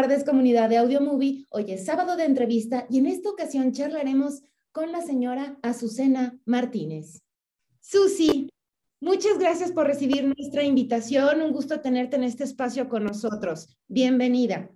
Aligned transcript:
Tardes, 0.00 0.24
comunidad 0.24 0.70
de 0.70 0.78
Audio 0.78 1.02
Movie. 1.02 1.44
Hoy 1.50 1.72
es 1.72 1.84
sábado 1.84 2.16
de 2.16 2.24
entrevista 2.24 2.86
y 2.88 3.00
en 3.00 3.04
esta 3.04 3.28
ocasión 3.28 3.72
charlaremos 3.72 4.42
con 4.72 4.92
la 4.92 5.02
señora 5.02 5.58
Azucena 5.60 6.40
Martínez. 6.46 7.20
Susi, 7.80 8.48
muchas 9.02 9.38
gracias 9.38 9.72
por 9.72 9.86
recibir 9.86 10.24
nuestra 10.24 10.62
invitación. 10.62 11.42
Un 11.42 11.52
gusto 11.52 11.82
tenerte 11.82 12.16
en 12.16 12.24
este 12.24 12.44
espacio 12.44 12.88
con 12.88 13.04
nosotros. 13.04 13.76
Bienvenida. 13.88 14.70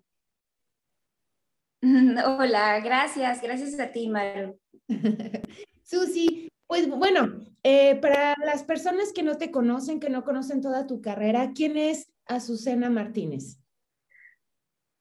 Hola, 1.82 2.80
gracias. 2.80 3.40
Gracias 3.40 3.80
a 3.80 3.92
ti, 3.92 4.10
Maru. 4.10 4.58
Susi, 5.84 6.50
pues 6.66 6.86
bueno, 6.86 7.40
eh, 7.62 7.94
para 7.96 8.34
las 8.44 8.62
personas 8.62 9.10
que 9.14 9.22
no 9.22 9.38
te 9.38 9.50
conocen, 9.50 10.00
que 10.00 10.10
no 10.10 10.22
conocen 10.22 10.60
toda 10.60 10.86
tu 10.86 11.00
carrera, 11.00 11.52
¿quién 11.54 11.78
es 11.78 12.12
Azucena 12.26 12.90
Martínez? 12.90 13.63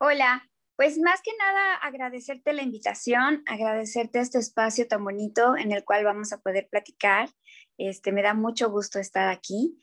Hola, 0.05 0.51
pues 0.75 0.99
más 0.99 1.21
que 1.21 1.31
nada 1.39 1.75
agradecerte 1.75 2.51
la 2.51 2.61
invitación, 2.61 3.41
agradecerte 3.45 4.19
este 4.19 4.37
espacio 4.37 4.85
tan 4.85 5.01
bonito 5.01 5.55
en 5.55 5.71
el 5.71 5.85
cual 5.85 6.03
vamos 6.03 6.33
a 6.33 6.41
poder 6.41 6.67
platicar. 6.69 7.29
Este, 7.77 8.11
me 8.11 8.21
da 8.21 8.33
mucho 8.33 8.69
gusto 8.69 8.99
estar 8.99 9.29
aquí. 9.29 9.81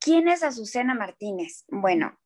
¿Quién 0.00 0.28
es 0.28 0.42
Azucena 0.42 0.94
Martínez? 0.94 1.64
Bueno, 1.68 2.20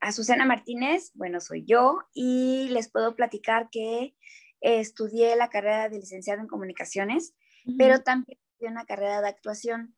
Azucena 0.00 0.46
Martínez, 0.46 1.12
bueno, 1.14 1.40
soy 1.40 1.64
yo 1.64 2.00
y 2.12 2.66
les 2.70 2.90
puedo 2.90 3.14
platicar 3.14 3.68
que 3.70 4.16
estudié 4.60 5.36
la 5.36 5.50
carrera 5.50 5.88
de 5.88 6.00
licenciado 6.00 6.40
en 6.40 6.48
comunicaciones, 6.48 7.36
pero 7.78 8.02
también 8.02 8.36
estudié 8.36 8.72
una 8.72 8.84
carrera 8.84 9.20
de 9.20 9.28
actuación. 9.28 9.94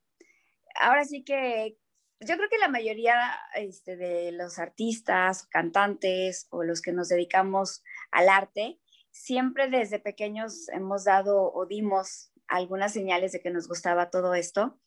Ahora 0.79 1.05
sí 1.05 1.23
que 1.23 1.79
yo 2.21 2.37
creo 2.37 2.49
que 2.49 2.57
la 2.57 2.69
mayoría 2.69 3.15
este, 3.55 3.97
de 3.97 4.31
los 4.31 4.59
artistas, 4.59 5.47
cantantes 5.47 6.47
o 6.51 6.63
los 6.63 6.81
que 6.81 6.91
nos 6.91 7.09
dedicamos 7.09 7.83
al 8.11 8.29
arte, 8.29 8.79
siempre 9.09 9.69
desde 9.69 9.99
pequeños 9.99 10.69
hemos 10.69 11.03
dado 11.03 11.51
o 11.51 11.65
dimos 11.65 12.31
algunas 12.47 12.93
señales 12.93 13.31
de 13.31 13.41
que 13.41 13.49
nos 13.49 13.67
gustaba 13.67 14.09
todo 14.09 14.35
esto. 14.35 14.79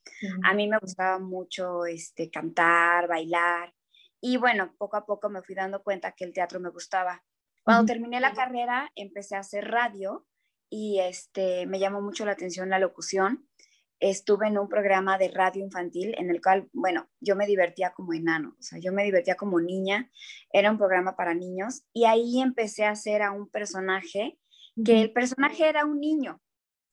A 0.44 0.54
mí 0.54 0.68
me 0.68 0.78
gustaba 0.78 1.18
mucho 1.18 1.86
este, 1.86 2.30
cantar, 2.30 3.08
bailar 3.08 3.74
y 4.20 4.36
bueno, 4.36 4.74
poco 4.78 4.96
a 4.96 5.04
poco 5.04 5.28
me 5.28 5.42
fui 5.42 5.54
dando 5.54 5.82
cuenta 5.82 6.12
que 6.12 6.24
el 6.24 6.32
teatro 6.32 6.60
me 6.60 6.70
gustaba. 6.70 7.24
Cuando 7.62 7.86
terminé 7.86 8.20
la 8.20 8.32
carrera 8.32 8.90
empecé 8.94 9.36
a 9.36 9.40
hacer 9.40 9.70
radio 9.70 10.26
y 10.70 11.00
este, 11.00 11.66
me 11.66 11.78
llamó 11.78 12.00
mucho 12.00 12.24
la 12.24 12.32
atención 12.32 12.70
la 12.70 12.78
locución 12.78 13.48
estuve 14.10 14.48
en 14.48 14.58
un 14.58 14.68
programa 14.68 15.16
de 15.16 15.28
radio 15.28 15.64
infantil 15.64 16.14
en 16.18 16.28
el 16.30 16.42
cual, 16.42 16.68
bueno, 16.72 17.08
yo 17.20 17.36
me 17.36 17.46
divertía 17.46 17.92
como 17.92 18.12
enano, 18.12 18.54
o 18.58 18.62
sea, 18.62 18.78
yo 18.78 18.92
me 18.92 19.04
divertía 19.04 19.34
como 19.34 19.60
niña, 19.60 20.10
era 20.52 20.70
un 20.70 20.76
programa 20.76 21.16
para 21.16 21.34
niños 21.34 21.84
y 21.92 22.04
ahí 22.04 22.40
empecé 22.40 22.84
a 22.84 22.90
hacer 22.90 23.22
a 23.22 23.32
un 23.32 23.48
personaje, 23.48 24.38
que 24.84 25.00
el 25.00 25.12
personaje 25.12 25.68
era 25.68 25.86
un 25.86 26.00
niño. 26.00 26.40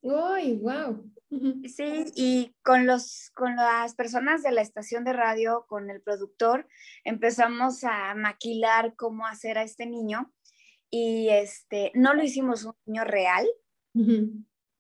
¡Uy, 0.01 0.57
wow! 0.57 1.11
Sí, 1.65 2.05
y 2.15 2.55
con, 2.63 2.85
los, 2.85 3.29
con 3.33 3.55
las 3.55 3.95
personas 3.95 4.41
de 4.43 4.51
la 4.51 4.61
estación 4.61 5.03
de 5.03 5.13
radio, 5.13 5.65
con 5.67 5.89
el 5.89 6.01
productor, 6.01 6.67
empezamos 7.03 7.83
a 7.83 8.13
maquilar 8.15 8.95
cómo 8.95 9.25
hacer 9.25 9.57
a 9.57 9.63
este 9.63 9.85
niño 9.85 10.31
y 10.89 11.29
este, 11.29 11.91
no 11.93 12.13
lo 12.13 12.23
hicimos 12.23 12.65
un 12.65 12.73
niño 12.85 13.03
real, 13.03 13.47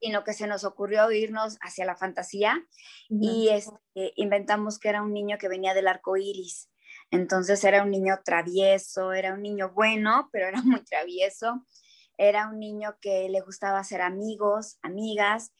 sino 0.01 0.23
que 0.23 0.33
se 0.33 0.47
nos 0.47 0.63
ocurrió 0.63 1.11
irnos 1.11 1.57
hacia 1.61 1.85
la 1.85 1.95
fantasía 1.95 2.65
y 3.09 3.49
este, 3.49 4.13
inventamos 4.15 4.79
que 4.79 4.89
era 4.89 5.03
un 5.03 5.13
niño 5.13 5.37
que 5.37 5.47
venía 5.47 5.73
del 5.73 5.87
arco 5.87 6.17
iris. 6.17 6.69
Entonces 7.11 7.63
era 7.63 7.83
un 7.83 7.91
niño 7.91 8.19
travieso, 8.25 9.13
era 9.13 9.33
un 9.33 9.41
niño 9.41 9.71
bueno, 9.73 10.29
pero 10.31 10.47
era 10.47 10.61
muy 10.63 10.83
travieso. 10.83 11.65
Era 12.17 12.49
un 12.49 12.59
niño 12.59 12.97
que 13.01 13.29
le 13.29 13.41
gustaba 13.41 13.79
hacer 13.79 14.01
amigos, 14.01 14.77
amigas, 14.81 15.53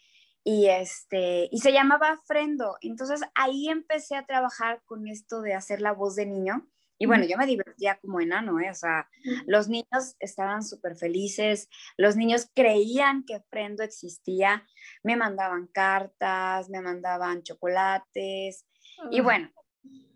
y, 0.43 0.67
este, 0.67 1.47
y 1.51 1.59
se 1.59 1.71
llamaba 1.71 2.19
Frendo. 2.25 2.77
Entonces 2.81 3.21
ahí 3.35 3.69
empecé 3.69 4.15
a 4.15 4.25
trabajar 4.25 4.81
con 4.85 5.07
esto 5.07 5.41
de 5.41 5.53
hacer 5.53 5.81
la 5.81 5.91
voz 5.91 6.15
de 6.15 6.25
niño 6.25 6.67
y 7.01 7.07
bueno, 7.07 7.25
yo 7.25 7.35
me 7.35 7.47
divertía 7.47 7.97
como 7.99 8.21
enano, 8.21 8.59
¿eh? 8.59 8.69
O 8.69 8.75
sea, 8.75 9.09
los 9.47 9.67
niños 9.67 10.15
estaban 10.19 10.63
súper 10.63 10.95
felices, 10.95 11.67
los 11.97 12.15
niños 12.15 12.47
creían 12.53 13.23
que 13.25 13.41
Frendo 13.49 13.81
existía, 13.81 14.67
me 15.01 15.15
mandaban 15.15 15.65
cartas, 15.65 16.69
me 16.69 16.79
mandaban 16.79 17.41
chocolates. 17.41 18.67
Y 19.09 19.19
bueno, 19.21 19.49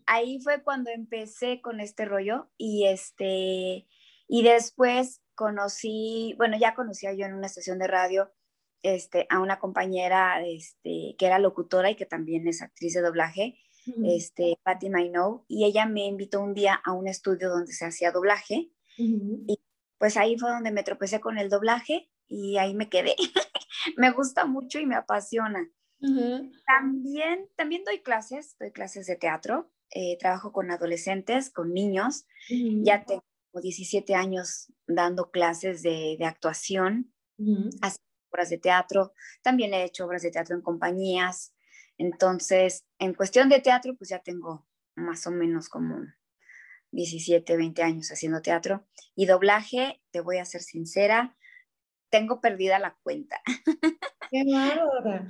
ahí 0.05 0.39
fue 0.43 0.61
cuando 0.61 0.91
empecé 0.91 1.59
con 1.59 1.79
este 1.79 2.05
rollo 2.05 2.51
y 2.55 2.85
este, 2.85 3.87
y 4.27 4.43
después 4.43 5.23
conocí, 5.33 6.35
bueno, 6.37 6.55
ya 6.55 6.75
conocía 6.75 7.13
yo 7.13 7.25
en 7.25 7.33
una 7.33 7.47
estación 7.47 7.79
de 7.79 7.87
radio 7.87 8.31
este, 8.83 9.25
a 9.31 9.39
una 9.39 9.57
compañera 9.57 10.45
este, 10.45 11.15
que 11.17 11.25
era 11.25 11.39
locutora 11.39 11.89
y 11.89 11.95
que 11.95 12.05
también 12.05 12.47
es 12.47 12.61
actriz 12.61 12.93
de 12.93 13.01
doblaje 13.01 13.57
este, 14.05 14.57
Patty 14.63 14.89
Know, 14.89 15.45
y 15.47 15.65
ella 15.65 15.85
me 15.85 16.05
invitó 16.05 16.41
un 16.41 16.53
día 16.53 16.79
a 16.83 16.93
un 16.93 17.07
estudio 17.07 17.49
donde 17.49 17.73
se 17.73 17.85
hacía 17.85 18.11
doblaje, 18.11 18.71
y 18.97 19.59
pues 19.97 20.17
ahí 20.17 20.37
fue 20.37 20.49
donde 20.49 20.71
me 20.71 20.83
tropecé 20.83 21.19
con 21.19 21.37
el 21.37 21.49
doblaje 21.49 22.09
y 22.27 22.57
ahí 22.57 22.73
me 22.73 22.89
quedé. 22.89 23.15
me 23.97 24.11
gusta 24.11 24.45
mucho 24.45 24.79
y 24.79 24.85
me 24.85 24.95
apasiona. 24.95 25.69
También, 26.65 27.49
también 27.55 27.83
doy 27.83 28.01
clases, 28.01 28.55
doy 28.59 28.71
clases 28.71 29.07
de 29.07 29.15
teatro, 29.15 29.71
eh, 29.91 30.17
trabajo 30.19 30.51
con 30.51 30.69
adolescentes, 30.69 31.49
con 31.49 31.73
niños, 31.73 32.25
ya 32.83 33.05
tengo 33.05 33.23
17 33.61 34.13
años 34.13 34.71
dando 34.87 35.31
clases 35.31 35.81
de, 35.81 36.15
de 36.19 36.25
actuación, 36.25 37.13
obras 38.31 38.49
de 38.49 38.57
teatro, 38.57 39.13
también 39.41 39.73
he 39.73 39.83
hecho 39.83 40.05
obras 40.05 40.21
de 40.21 40.31
teatro 40.31 40.55
en 40.55 40.61
compañías, 40.61 41.54
entonces, 41.97 42.85
en 42.99 43.13
cuestión 43.13 43.49
de 43.49 43.61
teatro, 43.61 43.95
pues 43.95 44.09
ya 44.09 44.19
tengo 44.19 44.65
más 44.95 45.27
o 45.27 45.31
menos 45.31 45.69
como 45.69 45.97
17, 46.91 47.57
20 47.57 47.83
años 47.83 48.11
haciendo 48.11 48.41
teatro. 48.41 48.85
Y 49.15 49.25
doblaje, 49.25 50.01
te 50.11 50.21
voy 50.21 50.37
a 50.37 50.45
ser 50.45 50.61
sincera, 50.61 51.35
tengo 52.09 52.41
perdida 52.41 52.79
la 52.79 52.97
cuenta. 53.03 53.41
Qué 54.31 54.43
bárbara. 54.51 55.27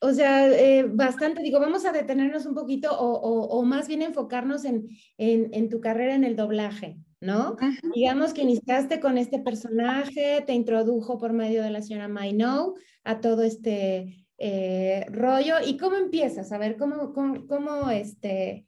O 0.00 0.12
sea, 0.12 0.48
eh, 0.48 0.84
bastante, 0.84 1.42
digo, 1.42 1.58
vamos 1.58 1.84
a 1.84 1.92
detenernos 1.92 2.46
un 2.46 2.54
poquito 2.54 2.96
o, 2.98 3.62
más 3.64 3.88
bien 3.88 4.02
enfocarnos 4.02 4.64
en, 4.64 5.68
tu 5.68 5.80
carrera 5.80 6.14
en 6.14 6.24
el 6.24 6.36
doblaje, 6.36 6.98
¿no? 7.20 7.56
Digamos 7.94 8.32
que 8.32 8.42
iniciaste 8.42 9.00
con 9.00 9.18
este 9.18 9.40
personaje, 9.40 10.42
te 10.46 10.52
introdujo 10.52 11.18
por 11.18 11.32
medio 11.32 11.62
de 11.62 11.70
la 11.70 11.82
señora 11.82 12.08
My 12.08 12.32
Know 12.32 12.74
a 13.02 13.20
todo 13.20 13.42
este 13.42 14.27
eh, 14.38 15.04
rollo. 15.10 15.56
¿Y 15.64 15.76
cómo 15.76 15.96
empiezas? 15.96 16.52
A 16.52 16.58
ver, 16.58 16.76
¿cómo, 16.76 17.12
cómo, 17.12 17.90
este, 17.90 18.66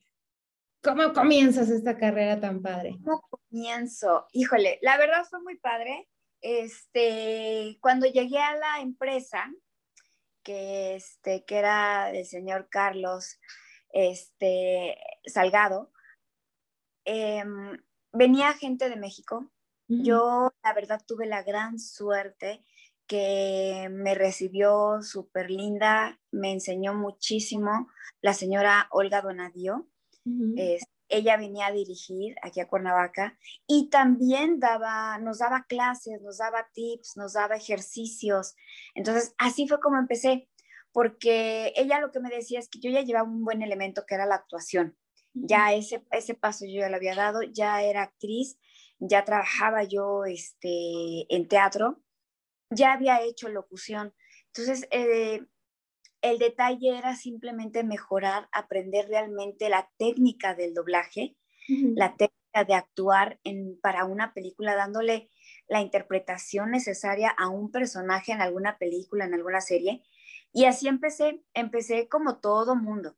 cómo 0.83 1.13
comienzas 1.13 1.71
esta 1.71 1.97
carrera 1.97 2.41
tan 2.41 2.61
padre? 2.61 2.97
¿Cómo 3.05 3.23
comienzo? 3.31 4.27
Híjole, 4.33 4.79
la 4.83 4.99
verdad 4.99 5.25
fue 5.29 5.41
muy 5.41 5.57
padre. 5.59 6.09
Este, 6.41 7.79
cuando 7.81 8.07
llegué 8.07 8.39
a 8.39 8.57
la 8.57 8.81
empresa, 8.81 9.49
que, 10.43 10.97
este, 10.97 11.45
que 11.45 11.57
era 11.57 12.11
del 12.13 12.27
señor 12.27 12.69
Carlos 12.69 13.39
este, 13.93 14.97
Salgado, 15.25 15.93
em, 17.05 17.79
venía 18.13 18.53
gente 18.55 18.89
de 18.89 18.97
México. 18.97 19.51
Yo, 19.87 20.53
la 20.63 20.73
verdad, 20.73 21.03
tuve 21.07 21.27
la 21.27 21.43
gran 21.43 21.79
suerte 21.79 22.65
que 23.11 23.89
me 23.91 24.15
recibió 24.15 25.03
súper 25.03 25.51
linda, 25.51 26.21
me 26.31 26.53
enseñó 26.53 26.95
muchísimo, 26.95 27.89
la 28.21 28.35
señora 28.35 28.87
Olga 28.93 29.21
Donadio. 29.21 29.89
ella 31.09 31.37
venía 31.37 31.67
a 31.67 31.73
dirigir 31.73 32.37
aquí 32.41 32.61
a 32.61 32.69
Cuernavaca 32.69 33.37
y 33.67 33.91
también 33.91 34.61
daba, 34.61 35.19
nos 35.19 35.39
daba 35.39 35.67
clases, 35.69 36.23
nos 36.23 36.39
daba 36.39 36.69
tips, 36.73 37.17
nos 37.17 37.33
daba 37.33 37.57
ejercicios. 37.57 38.55
Entonces, 38.95 39.35
así 39.39 39.67
fue 39.67 39.81
como 39.81 39.99
empecé, 39.99 40.49
porque 40.93 41.73
ella 41.75 41.99
lo 41.99 42.13
que 42.13 42.21
me 42.21 42.31
decía 42.31 42.61
es 42.61 42.69
que 42.69 42.79
yo 42.79 42.93
ya 42.93 43.03
llevaba 43.03 43.29
un 43.29 43.45
buen 43.45 43.61
elemento 43.63 44.05
que 44.07 44.15
era 44.15 44.25
la 44.25 44.37
actuación. 44.37 44.97
Ya 45.35 45.73
ese, 45.73 46.07
ese 46.13 46.35
paso 46.35 46.65
yo 46.65 46.83
ya 46.83 46.89
lo 46.89 46.95
había 46.95 47.17
dado, 47.17 47.43
ya 47.43 47.83
era 47.83 48.03
actriz, 48.03 48.57
ya 49.01 49.25
trabajaba 49.25 49.83
yo 49.83 50.27
este, 50.27 51.27
en 51.35 51.49
teatro 51.49 52.01
ya 52.71 52.93
había 52.95 53.23
hecho 53.23 53.49
locución. 53.49 54.15
Entonces, 54.47 54.89
eh, 54.91 55.47
el 56.23 56.39
detalle 56.39 56.99
era 56.99 57.17
simplemente 57.17 57.85
mejorar, 57.85 58.49
aprender 58.53 59.09
realmente 59.09 59.69
la 59.69 59.91
técnica 59.99 60.55
del 60.55 60.75
doblaje, 60.75 61.37
la 61.95 62.17
técnica 62.17 62.65
de 62.67 62.75
actuar 62.75 63.41
en, 63.45 63.79
para 63.81 64.05
una 64.05 64.35
película, 64.35 64.75
dándole 64.75 65.31
la 65.69 65.81
interpretación 65.81 66.73
necesaria 66.73 67.31
a 67.31 67.49
un 67.49 67.71
personaje 67.71 68.33
en 68.33 68.41
alguna 68.43 68.79
película, 68.79 69.25
en 69.25 69.35
alguna 69.35 69.61
serie. 69.61 70.03
Y 70.53 70.65
así 70.67 70.89
empecé, 70.89 71.45
empecé 71.55 72.09
como 72.09 72.41
todo 72.41 72.77
mundo, 72.77 73.17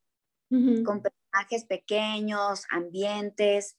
con 0.84 1.02
personajes 1.02 1.64
pequeños, 1.66 2.66
ambientes, 2.70 3.78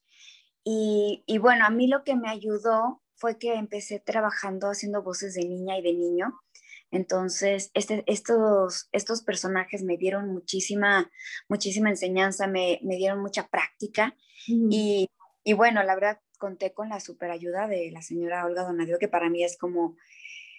Y, 0.66 1.24
y, 1.28 1.40
bueno, 1.40 1.66
a 1.66 1.70
mí 1.70 1.88
lo 1.88 2.04
que 2.04 2.16
me 2.16 2.30
ayudó 2.30 3.03
fue 3.24 3.38
que 3.38 3.54
empecé 3.54 4.02
trabajando 4.02 4.68
haciendo 4.68 5.02
voces 5.02 5.34
de 5.34 5.46
niña 5.46 5.78
y 5.80 5.82
de 5.82 5.94
niño. 5.94 6.42
Entonces, 6.92 7.72
este, 7.74 8.04
estos, 8.06 8.90
estos 8.92 9.24
personajes 9.24 9.82
me 9.82 9.96
dieron 9.96 10.28
muchísima, 10.28 11.10
muchísima 11.48 11.90
enseñanza, 11.90 12.48
me, 12.48 12.82
me 12.84 12.98
dieron 12.98 13.22
mucha 13.22 13.48
práctica. 13.48 14.14
y, 14.46 15.08
y, 15.46 15.54
bueno, 15.54 15.82
la 15.84 15.96
verdad, 15.96 16.20
conté 16.38 16.74
con 16.74 16.90
la 16.90 17.00
super 17.00 17.32
ayuda 17.32 17.70
de 17.70 17.92
la 17.92 18.02
señora 18.02 18.46
Olga 18.46 18.64
Donadio, 18.64 19.00
que 19.00 19.08
para 19.08 19.30
mí 19.30 19.42
es 19.42 19.58
como 19.58 19.96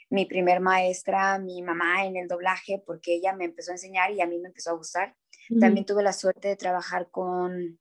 mi 0.08 0.24
primer 0.24 0.60
maestra, 0.60 1.38
mi 1.38 1.60
mamá 1.60 2.06
en 2.06 2.16
el 2.16 2.28
doblaje, 2.28 2.82
porque 2.86 3.16
ella 3.16 3.34
me 3.34 3.44
empezó 3.44 3.72
a 3.72 3.74
enseñar 3.74 4.10
y 4.10 4.22
a 4.22 4.26
mí 4.26 4.38
me 4.38 4.48
empezó 4.48 4.70
a 4.70 4.78
gustar. 4.78 5.14
También 5.60 5.84
tuve 5.84 6.02
la 6.02 6.14
suerte 6.14 6.48
de 6.48 6.56
trabajar 6.56 7.10
con 7.10 7.78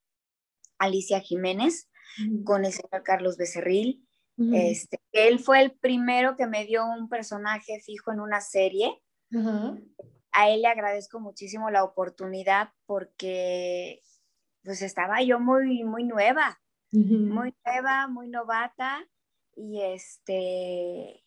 Alicia 0.77 1.21
Jiménez, 1.21 1.89
con 2.43 2.65
el 2.65 2.73
señor 2.73 3.01
Carlos 3.03 3.37
Becerril. 3.37 4.05
Este, 4.37 4.99
él 5.11 5.39
fue 5.39 5.61
el 5.61 5.71
primero 5.71 6.35
que 6.35 6.47
me 6.47 6.65
dio 6.65 6.85
un 6.85 7.07
personaje 7.07 7.79
fijo 7.81 8.11
en 8.11 8.19
una 8.19 8.41
serie. 8.41 8.99
A 10.31 10.49
él 10.49 10.61
le 10.61 10.67
agradezco 10.67 11.19
muchísimo 11.19 11.69
la 11.69 11.83
oportunidad 11.83 12.69
porque 12.85 14.01
pues 14.63 14.81
estaba 14.81 15.21
yo 15.21 15.39
muy, 15.39 15.83
muy 15.83 16.03
nueva, 16.03 16.59
muy 16.91 17.55
nueva, 17.65 18.07
muy 18.07 18.27
novata 18.27 19.07
y 19.55 19.81
este, 19.81 21.23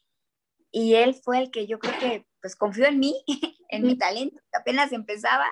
y 0.71 0.95
él 0.95 1.15
fue 1.15 1.39
el 1.39 1.51
que 1.51 1.67
yo 1.67 1.79
creo 1.79 1.99
que 1.99 2.27
pues 2.41 2.57
confió 2.57 2.87
en 2.87 2.99
mí, 2.99 3.15
en 3.71 3.83
mi 3.83 3.97
talento, 3.97 4.41
apenas 4.53 4.93
empezaba. 4.93 5.47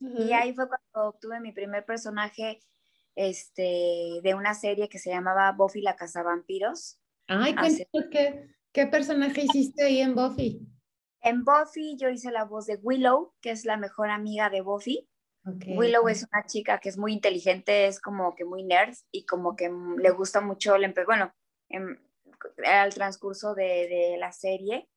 Y 0.00 0.32
ahí 0.32 0.54
fue 0.54 0.66
cuando 0.66 1.10
obtuve 1.10 1.40
mi 1.40 1.52
primer 1.52 1.84
personaje 1.84 2.60
este, 3.14 4.20
de 4.22 4.34
una 4.34 4.54
serie 4.54 4.88
que 4.88 4.98
se 4.98 5.10
llamaba 5.10 5.52
Buffy 5.52 5.82
la 5.82 5.96
Cazavampiros. 5.96 7.00
Ay, 7.26 7.54
cuéntanos 7.54 8.08
qué, 8.10 8.46
qué 8.72 8.86
personaje 8.86 9.42
hiciste 9.42 9.84
ahí 9.84 10.00
en 10.00 10.14
Buffy. 10.14 10.66
En 11.22 11.44
Buffy 11.44 11.96
yo 11.98 12.08
hice 12.08 12.30
la 12.30 12.44
voz 12.44 12.66
de 12.66 12.76
Willow, 12.76 13.34
que 13.40 13.50
es 13.50 13.64
la 13.64 13.76
mejor 13.76 14.10
amiga 14.10 14.50
de 14.50 14.62
Buffy. 14.62 15.08
Willow 15.44 16.08
es 16.08 16.26
una 16.30 16.44
chica 16.46 16.80
que 16.80 16.90
es 16.90 16.98
muy 16.98 17.12
inteligente, 17.12 17.86
es 17.86 18.00
como 18.00 18.34
que 18.34 18.44
muy 18.44 18.62
nerd 18.62 18.94
y 19.10 19.24
como 19.24 19.56
que 19.56 19.70
le 19.98 20.10
gusta 20.10 20.40
mucho, 20.40 20.74
bueno, 21.06 21.32
em, 21.70 21.96
al 22.64 22.92
transcurso 22.92 23.54
de, 23.54 24.16
la 24.18 24.32
serie, 24.32 24.88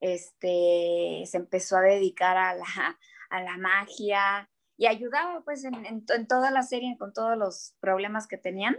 este, 0.00 1.24
se 1.26 1.36
empezó 1.36 1.76
a 1.76 1.82
dedicar 1.82 2.36
a 2.36 2.54
la, 2.54 2.98
a 3.30 3.42
la 3.42 3.58
magia 3.58 4.50
y 4.76 4.86
ayudaba 4.86 5.42
pues 5.44 5.64
en, 5.64 5.74
en, 5.86 6.26
toda 6.26 6.50
la 6.50 6.62
serie 6.62 6.96
con 6.98 7.12
todos 7.12 7.36
los 7.36 7.74
problemas 7.80 8.26
que 8.26 8.36
tenían, 8.36 8.78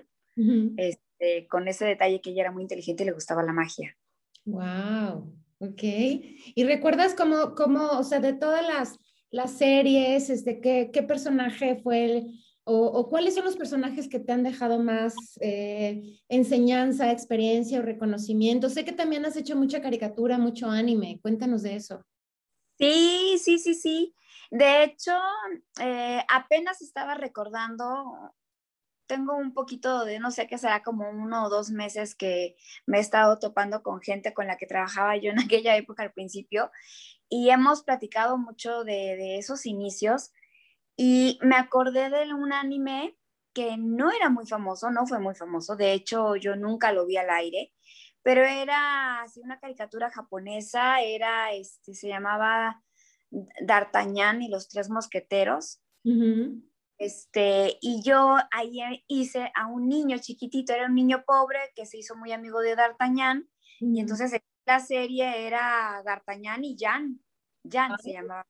este, 0.77 1.47
con 1.47 1.68
ese 1.68 1.86
detalle 1.86 2.21
que 2.21 2.31
ella 2.31 2.44
era 2.44 2.51
muy 2.51 2.63
inteligente 2.63 3.03
y 3.03 3.06
le 3.06 3.13
gustaba 3.13 3.44
la 3.44 3.53
magia. 3.53 3.97
Wow, 4.45 5.33
ok. 5.59 5.81
¿Y 5.83 6.63
recuerdas 6.65 7.15
cómo, 7.15 7.56
cómo 7.56 7.88
o 7.88 8.03
sea, 8.03 8.19
de 8.19 8.33
todas 8.33 8.65
las, 8.68 9.00
las 9.31 9.57
series, 9.57 10.30
este, 10.30 10.59
qué, 10.59 10.92
qué 10.92 11.03
personaje 11.03 11.77
fue 11.77 12.06
el, 12.06 12.45
o, 12.68 13.07
cuáles 13.09 13.36
son 13.36 13.45
los 13.45 13.56
personajes 13.56 14.09
que 14.09 14.19
te 14.19 14.31
han 14.31 14.41
dejado 14.41 14.80
más 14.80 15.13
eh, 15.39 16.19
enseñanza, 16.30 17.12
experiencia 17.12 17.80
o 17.80 17.83
reconocimiento? 17.83 18.69
Sé 18.69 18.83
que 18.83 18.91
también 18.91 19.24
has 19.25 19.38
hecho 19.38 19.56
mucha 19.56 19.81
caricatura, 19.81 20.39
mucho 20.39 20.68
anime. 20.68 21.19
Cuéntanos 21.21 21.62
de 21.62 21.75
eso. 21.75 22.03
Sí, 22.80 23.38
sí, 23.38 23.59
sí, 23.59 23.75
sí. 23.75 24.15
De 24.55 24.83
hecho, 24.83 25.11
eh, 25.81 26.23
apenas 26.29 26.81
estaba 26.81 27.15
recordando, 27.15 28.33
tengo 29.05 29.35
un 29.35 29.53
poquito 29.53 30.05
de, 30.05 30.17
no 30.19 30.31
sé 30.31 30.47
qué 30.47 30.57
será, 30.57 30.81
como 30.81 31.09
uno 31.09 31.43
o 31.43 31.49
dos 31.49 31.71
meses 31.71 32.15
que 32.15 32.55
me 32.85 32.99
he 32.99 33.01
estado 33.01 33.37
topando 33.37 33.83
con 33.83 33.99
gente 33.99 34.33
con 34.33 34.47
la 34.47 34.55
que 34.55 34.65
trabajaba 34.65 35.17
yo 35.17 35.31
en 35.31 35.39
aquella 35.51 35.75
época 35.75 36.03
al 36.03 36.13
principio 36.13 36.71
y 37.27 37.49
hemos 37.49 37.83
platicado 37.83 38.37
mucho 38.37 38.85
de, 38.85 39.17
de 39.17 39.37
esos 39.39 39.65
inicios 39.65 40.31
y 40.95 41.37
me 41.41 41.57
acordé 41.57 42.09
de 42.09 42.33
un 42.33 42.53
anime 42.53 43.17
que 43.53 43.75
no 43.75 44.09
era 44.09 44.29
muy 44.29 44.47
famoso, 44.47 44.89
no 44.89 45.05
fue 45.05 45.19
muy 45.19 45.35
famoso, 45.35 45.75
de 45.75 45.91
hecho 45.91 46.37
yo 46.37 46.55
nunca 46.55 46.93
lo 46.93 47.05
vi 47.05 47.17
al 47.17 47.29
aire, 47.29 47.73
pero 48.23 48.45
era 48.45 49.21
así 49.21 49.41
una 49.41 49.59
caricatura 49.59 50.09
japonesa, 50.11 51.01
era, 51.01 51.51
este, 51.51 51.93
se 51.93 52.07
llamaba 52.07 52.84
D'Artagnan 53.61 54.41
y 54.41 54.49
los 54.49 54.69
tres 54.69 54.89
mosqueteros. 54.89 55.81
Este, 56.97 57.77
y 57.81 58.01
yo 58.03 58.37
ayer 58.51 59.03
hice 59.07 59.51
a 59.55 59.67
un 59.67 59.89
niño 59.89 60.17
chiquitito, 60.19 60.73
era 60.73 60.85
un 60.85 60.95
niño 60.95 61.23
pobre 61.25 61.59
que 61.75 61.85
se 61.85 61.97
hizo 61.97 62.15
muy 62.15 62.31
amigo 62.31 62.61
de 62.61 62.75
D'Artagnan, 62.75 63.49
y 63.79 63.99
entonces 63.99 64.39
la 64.65 64.79
serie 64.79 65.45
era 65.45 66.01
D'Artagnan 66.05 66.63
y 66.63 66.77
Jan, 66.79 67.19
Jan 67.69 67.97
se 67.99 68.13
llamaba. 68.13 68.45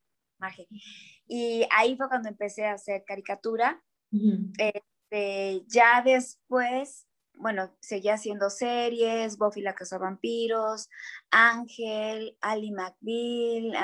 Y 1.28 1.66
ahí 1.72 1.96
fue 1.98 2.08
cuando 2.08 2.30
empecé 2.30 2.66
a 2.66 2.74
hacer 2.74 3.04
caricatura. 3.06 3.82
este, 4.12 5.64
ya 5.68 6.02
después, 6.04 7.08
bueno, 7.38 7.76
seguía 7.80 8.16
haciendo 8.16 8.50
series, 8.50 9.38
Buffy 9.38 9.62
la 9.62 9.76
Casa 9.76 9.98
Vampiros, 9.98 10.90
Ángel, 11.32 12.38
Ali 12.42 12.72
McBeal. 12.72 13.76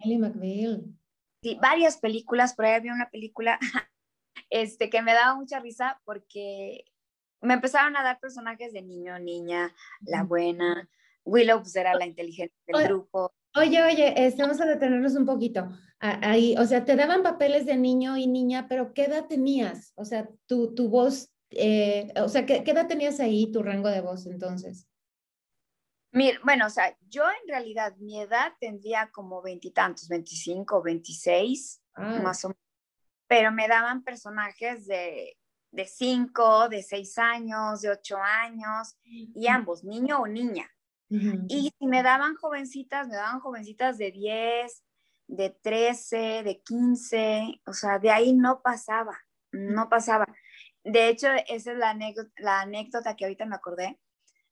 Ali 0.00 0.18
McBeal. 0.18 0.84
Sí, 1.42 1.58
varias 1.60 1.98
películas, 1.98 2.54
por 2.54 2.64
ahí 2.64 2.74
había 2.74 2.94
una 2.94 3.10
película 3.10 3.58
este, 4.50 4.90
que 4.90 5.02
me 5.02 5.14
daba 5.14 5.34
mucha 5.34 5.60
risa 5.60 6.00
porque 6.04 6.84
me 7.40 7.54
empezaron 7.54 7.96
a 7.96 8.02
dar 8.02 8.20
personajes 8.20 8.72
de 8.72 8.82
niño, 8.82 9.18
niña, 9.18 9.74
la 10.00 10.22
buena. 10.22 10.88
Willow 11.24 11.60
pues, 11.60 11.76
era 11.76 11.94
la 11.94 12.06
inteligente 12.06 12.54
del 12.66 12.84
grupo. 12.84 13.32
Oye, 13.56 13.82
oye, 13.82 14.26
estamos 14.26 14.60
a 14.60 14.66
detenernos 14.66 15.14
un 15.14 15.26
poquito. 15.26 15.68
Ahí, 16.00 16.54
o 16.58 16.64
sea, 16.66 16.84
te 16.84 16.96
daban 16.96 17.22
papeles 17.22 17.64
de 17.66 17.76
niño 17.76 18.16
y 18.16 18.26
niña, 18.26 18.66
pero 18.68 18.92
¿qué 18.92 19.04
edad 19.04 19.26
tenías? 19.26 19.92
O 19.94 20.04
sea, 20.04 20.28
tu, 20.46 20.74
tu 20.74 20.88
voz, 20.88 21.33
eh, 21.56 22.12
o 22.16 22.28
sea, 22.28 22.46
¿qué, 22.46 22.62
edad 22.64 22.86
tenías 22.86 23.20
ahí, 23.20 23.50
tu 23.50 23.62
rango 23.62 23.88
de 23.88 24.00
voz 24.00 24.26
entonces? 24.26 24.88
Mira, 26.12 26.38
bueno, 26.44 26.66
o 26.66 26.70
sea, 26.70 26.96
yo 27.08 27.24
en 27.24 27.48
realidad 27.48 27.96
mi 27.98 28.20
edad 28.20 28.52
tendría 28.60 29.10
como 29.10 29.42
veintitantos, 29.42 30.08
veinticinco, 30.08 30.82
veintiséis, 30.82 31.82
ah. 31.94 32.20
más 32.22 32.44
o 32.44 32.48
menos, 32.48 32.62
pero 33.26 33.50
me 33.50 33.66
daban 33.66 34.04
personajes 34.04 34.86
de, 34.86 35.36
de 35.72 35.86
cinco, 35.86 36.68
de 36.68 36.82
seis 36.82 37.18
años, 37.18 37.82
de 37.82 37.90
ocho 37.90 38.16
años, 38.18 38.96
y 39.02 39.48
ambos, 39.48 39.82
niño 39.82 40.20
o 40.20 40.26
niña. 40.26 40.70
Y 41.48 41.72
si 41.78 41.86
me 41.86 42.02
daban 42.02 42.34
jovencitas, 42.34 43.06
me 43.06 43.14
daban 43.14 43.38
jovencitas 43.38 43.98
de 43.98 44.10
10, 44.10 44.84
de 45.28 45.50
13, 45.50 46.42
de 46.42 46.60
15, 46.62 47.62
o 47.66 47.72
sea, 47.72 47.98
de 47.98 48.10
ahí 48.10 48.32
no 48.32 48.62
pasaba, 48.62 49.16
no 49.52 49.88
pasaba. 49.88 50.26
De 50.84 51.08
hecho, 51.08 51.28
esa 51.48 51.72
es 51.72 51.78
la 51.78 51.90
anécdota, 51.90 52.30
la 52.38 52.60
anécdota 52.60 53.16
que 53.16 53.24
ahorita 53.24 53.46
me 53.46 53.56
acordé. 53.56 53.98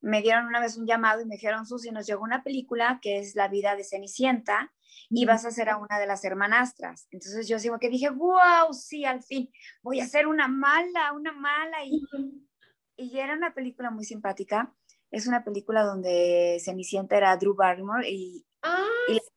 Me 0.01 0.23
dieron 0.23 0.47
una 0.47 0.61
vez 0.61 0.77
un 0.77 0.87
llamado 0.87 1.21
y 1.21 1.27
me 1.27 1.37
dijeron, 1.37 1.67
Susi, 1.67 1.91
nos 1.91 2.07
llegó 2.07 2.23
una 2.23 2.43
película 2.43 2.99
que 3.01 3.19
es 3.19 3.37
La 3.37 3.49
vida 3.49 3.77
de 3.77 3.85
Cenicienta 3.85 4.73
y 5.11 5.27
vas 5.27 5.45
a 5.45 5.51
ser 5.51 5.69
a 5.69 5.77
una 5.77 6.01
de 6.01 6.07
las 6.07 6.25
hermanastras. 6.25 7.07
Entonces 7.11 7.47
yo 7.47 7.59
digo 7.59 7.79
que 7.79 7.89
dije, 7.89 8.11
wow, 8.11 8.73
sí, 8.73 9.05
al 9.05 9.23
fin, 9.23 9.51
voy 9.83 10.01
a 10.01 10.07
ser 10.07 10.27
una 10.27 10.49
mala, 10.49 11.13
una 11.13 11.33
mala. 11.33 11.85
Y, 11.85 12.03
y 12.97 13.19
era 13.19 13.35
una 13.35 13.55
película 13.55 13.91
muy 13.91 14.05
simpática 14.05 14.75
es 15.13 15.27
una 15.27 15.45
película 15.45 15.85
donde 15.85 16.59
Cenicienta 16.65 17.17
era 17.17 17.37
Drew 17.37 17.55
Barrymore 17.55 18.09
y, 18.11 18.47
ah, 18.63 18.89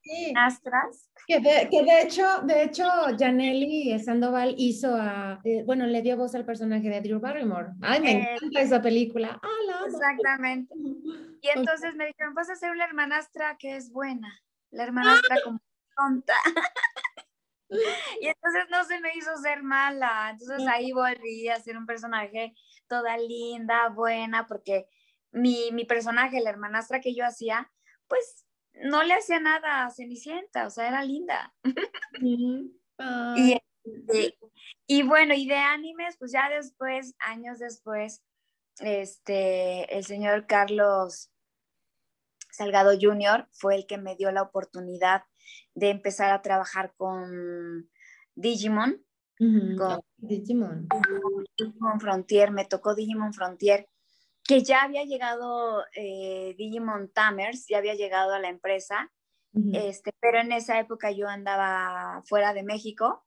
sí. 0.01 0.33
Astras. 0.35 1.09
Que 1.27 1.39
de, 1.39 1.67
que 1.69 1.83
de 1.83 2.01
hecho, 2.01 2.41
de 2.43 2.63
hecho, 2.63 2.85
Janelli 3.17 3.97
Sandoval 3.99 4.55
hizo 4.57 4.95
a, 4.95 5.39
eh, 5.43 5.63
bueno, 5.65 5.85
le 5.87 6.01
dio 6.01 6.17
voz 6.17 6.35
al 6.35 6.45
personaje 6.45 6.89
de 6.89 7.01
Drew 7.01 7.19
Barrymore. 7.19 7.69
Ay, 7.81 8.01
me 8.01 8.11
eh, 8.11 8.35
encanta 8.35 8.61
esa 8.61 8.81
película. 8.81 9.39
Ah, 9.41 9.85
Exactamente. 9.87 10.73
Y 11.41 11.49
entonces 11.55 11.95
me 11.95 12.07
dijeron, 12.07 12.33
vas 12.33 12.49
a 12.49 12.53
hacer 12.53 12.71
una 12.71 12.85
hermanastra 12.85 13.57
que 13.57 13.75
es 13.75 13.91
buena. 13.91 14.39
La 14.71 14.83
hermanastra 14.83 15.37
como 15.43 15.59
tonta. 15.95 16.33
y 18.21 18.27
entonces 18.27 18.65
no 18.69 18.83
se 18.83 18.99
me 18.99 19.15
hizo 19.15 19.35
ser 19.37 19.63
mala. 19.63 20.29
Entonces 20.31 20.67
ahí 20.67 20.91
volví 20.91 21.49
a 21.49 21.59
ser 21.59 21.77
un 21.77 21.85
personaje 21.85 22.53
toda 22.87 23.17
linda, 23.17 23.89
buena, 23.89 24.45
porque 24.47 24.87
mi, 25.31 25.85
personaje, 25.85 26.41
la 26.41 26.49
hermanastra 26.49 27.01
que 27.01 27.13
yo 27.13 27.25
hacía, 27.25 27.71
pues 28.07 28.44
no 28.83 29.03
le 29.03 29.13
hacía 29.13 29.39
nada 29.39 29.85
a 29.85 29.91
Cenicienta, 29.91 30.67
o 30.67 30.69
sea, 30.69 30.87
era 30.87 31.03
linda. 31.03 31.53
y, 32.21 32.71
este, 33.83 34.37
y, 34.87 35.03
bueno, 35.03 35.33
y 35.33 35.47
de 35.47 35.57
animes, 35.57 36.17
pues 36.17 36.31
ya 36.31 36.49
después, 36.49 37.15
años 37.19 37.59
después, 37.59 38.23
este, 38.79 39.95
el 39.95 40.03
señor 40.03 40.47
Carlos 40.47 41.31
Salgado 42.51 42.91
Jr. 42.99 43.47
fue 43.51 43.75
el 43.75 43.85
que 43.85 43.97
me 43.97 44.15
dio 44.15 44.31
la 44.31 44.41
oportunidad 44.41 45.23
de 45.73 45.89
empezar 45.89 46.31
a 46.31 46.41
trabajar 46.41 46.93
con 46.97 47.89
Digimon. 48.35 49.03
con 49.37 50.01
Digimon. 50.17 50.87
Digimon 51.57 51.99
Frontier, 51.99 52.51
me 52.51 52.65
tocó 52.65 52.95
Digimon 52.95 53.33
Frontier, 53.33 53.87
que 54.47 54.63
ya 54.63 54.83
había 54.83 55.03
llegado 55.03 55.83
eh, 55.95 56.55
Digimon 56.57 57.09
Tamers, 57.11 57.65
ya 57.67 57.79
había 57.79 57.95
llegado 57.95 58.33
a 58.33 58.39
la 58.39 58.49
empresa, 58.49 59.11
este, 59.71 60.11
pero 60.19 60.41
en 60.41 60.51
esa 60.51 60.77
época 60.79 61.11
yo 61.11 61.29
andaba 61.29 62.21
fuera 62.25 62.53
de 62.53 62.63
México, 62.63 63.25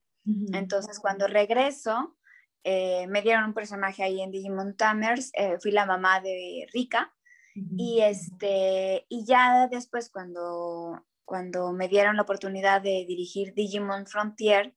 entonces 0.52 1.00
cuando 1.00 1.26
regreso, 1.26 2.18
eh, 2.64 3.06
me 3.06 3.22
dieron 3.22 3.44
un 3.44 3.54
personaje 3.54 4.02
ahí 4.02 4.20
en 4.20 4.30
Digimon 4.30 4.76
Tamers, 4.76 5.30
eh, 5.32 5.56
fui 5.58 5.70
la 5.70 5.86
mamá 5.86 6.20
de 6.20 6.66
Rika, 6.74 7.14
y, 7.54 8.02
este, 8.02 9.06
y 9.08 9.24
ya 9.24 9.68
después 9.68 10.10
cuando, 10.10 11.06
cuando 11.24 11.72
me 11.72 11.88
dieron 11.88 12.16
la 12.16 12.22
oportunidad 12.22 12.82
de 12.82 13.04
dirigir 13.08 13.54
Digimon 13.54 14.06
Frontier, 14.06 14.76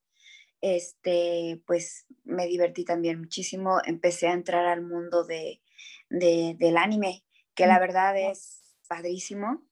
este, 0.62 1.62
pues 1.68 2.06
me 2.24 2.48
divertí 2.48 2.86
también 2.86 3.20
muchísimo, 3.20 3.82
empecé 3.84 4.30
a 4.30 4.34
entrar 4.34 4.66
al 4.66 4.84
mundo 4.84 5.26
de, 5.26 5.61
del 6.12 6.78
anime, 6.78 7.24
que 7.56 7.68
la 7.68 7.80
verdad 7.80 8.18
es 8.18 8.76
padrísimo. 8.88 9.64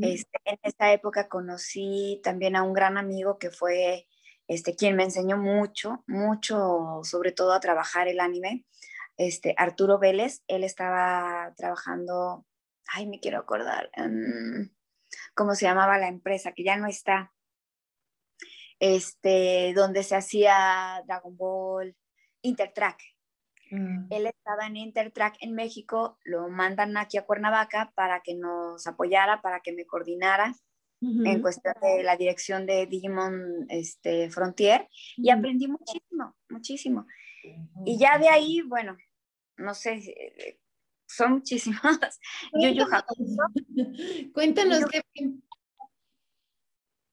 Este, 0.00 0.38
en 0.44 0.58
esta 0.62 0.92
época 0.92 1.28
conocí 1.28 2.20
también 2.22 2.54
a 2.54 2.62
un 2.62 2.72
gran 2.72 2.98
amigo 2.98 3.36
que 3.38 3.50
fue 3.50 4.06
este, 4.46 4.76
quien 4.76 4.94
me 4.94 5.02
enseñó 5.02 5.38
mucho, 5.38 6.04
mucho, 6.06 7.00
sobre 7.02 7.32
todo 7.32 7.52
a 7.52 7.60
trabajar 7.60 8.06
el 8.06 8.20
anime, 8.20 8.64
este, 9.16 9.54
Arturo 9.56 9.98
Vélez, 9.98 10.42
él 10.46 10.62
estaba 10.62 11.52
trabajando, 11.56 12.46
ay, 12.86 13.06
me 13.06 13.18
quiero 13.18 13.38
acordar, 13.38 13.90
¿cómo 15.34 15.54
se 15.54 15.64
llamaba 15.64 15.98
la 15.98 16.08
empresa? 16.08 16.52
Que 16.52 16.64
ya 16.64 16.76
no 16.76 16.86
está, 16.86 17.32
este, 18.78 19.72
donde 19.74 20.02
se 20.02 20.16
hacía 20.16 21.02
Dragon 21.06 21.36
Ball, 21.36 21.96
Intertrack. 22.42 23.00
Mm. 23.70 24.06
Él 24.10 24.26
estaba 24.26 24.66
en 24.66 24.76
Intertrack 24.76 25.36
en 25.40 25.54
México, 25.54 26.18
lo 26.24 26.48
mandan 26.48 26.96
aquí 26.96 27.18
a 27.18 27.24
Cuernavaca 27.24 27.92
para 27.94 28.20
que 28.20 28.34
nos 28.34 28.86
apoyara, 28.86 29.42
para 29.42 29.60
que 29.60 29.72
me 29.72 29.86
coordinara 29.86 30.54
en 31.02 31.42
cuestión 31.42 31.74
de 31.82 32.02
la 32.02 32.16
dirección 32.16 32.64
de 32.66 32.86
Digimon 32.86 33.66
este, 33.68 34.30
Frontier 34.30 34.88
y 35.16 35.30
aprendí 35.30 35.68
muchísimo, 35.68 36.34
muchísimo. 36.48 37.06
Y 37.84 37.98
ya 37.98 38.18
de 38.18 38.28
ahí, 38.28 38.62
bueno, 38.62 38.96
no 39.58 39.74
sé, 39.74 39.92
eh, 39.94 40.58
son 41.06 41.32
muchísimas. 41.32 42.18
Cuéntanos 44.34 44.84
qué... 44.90 45.02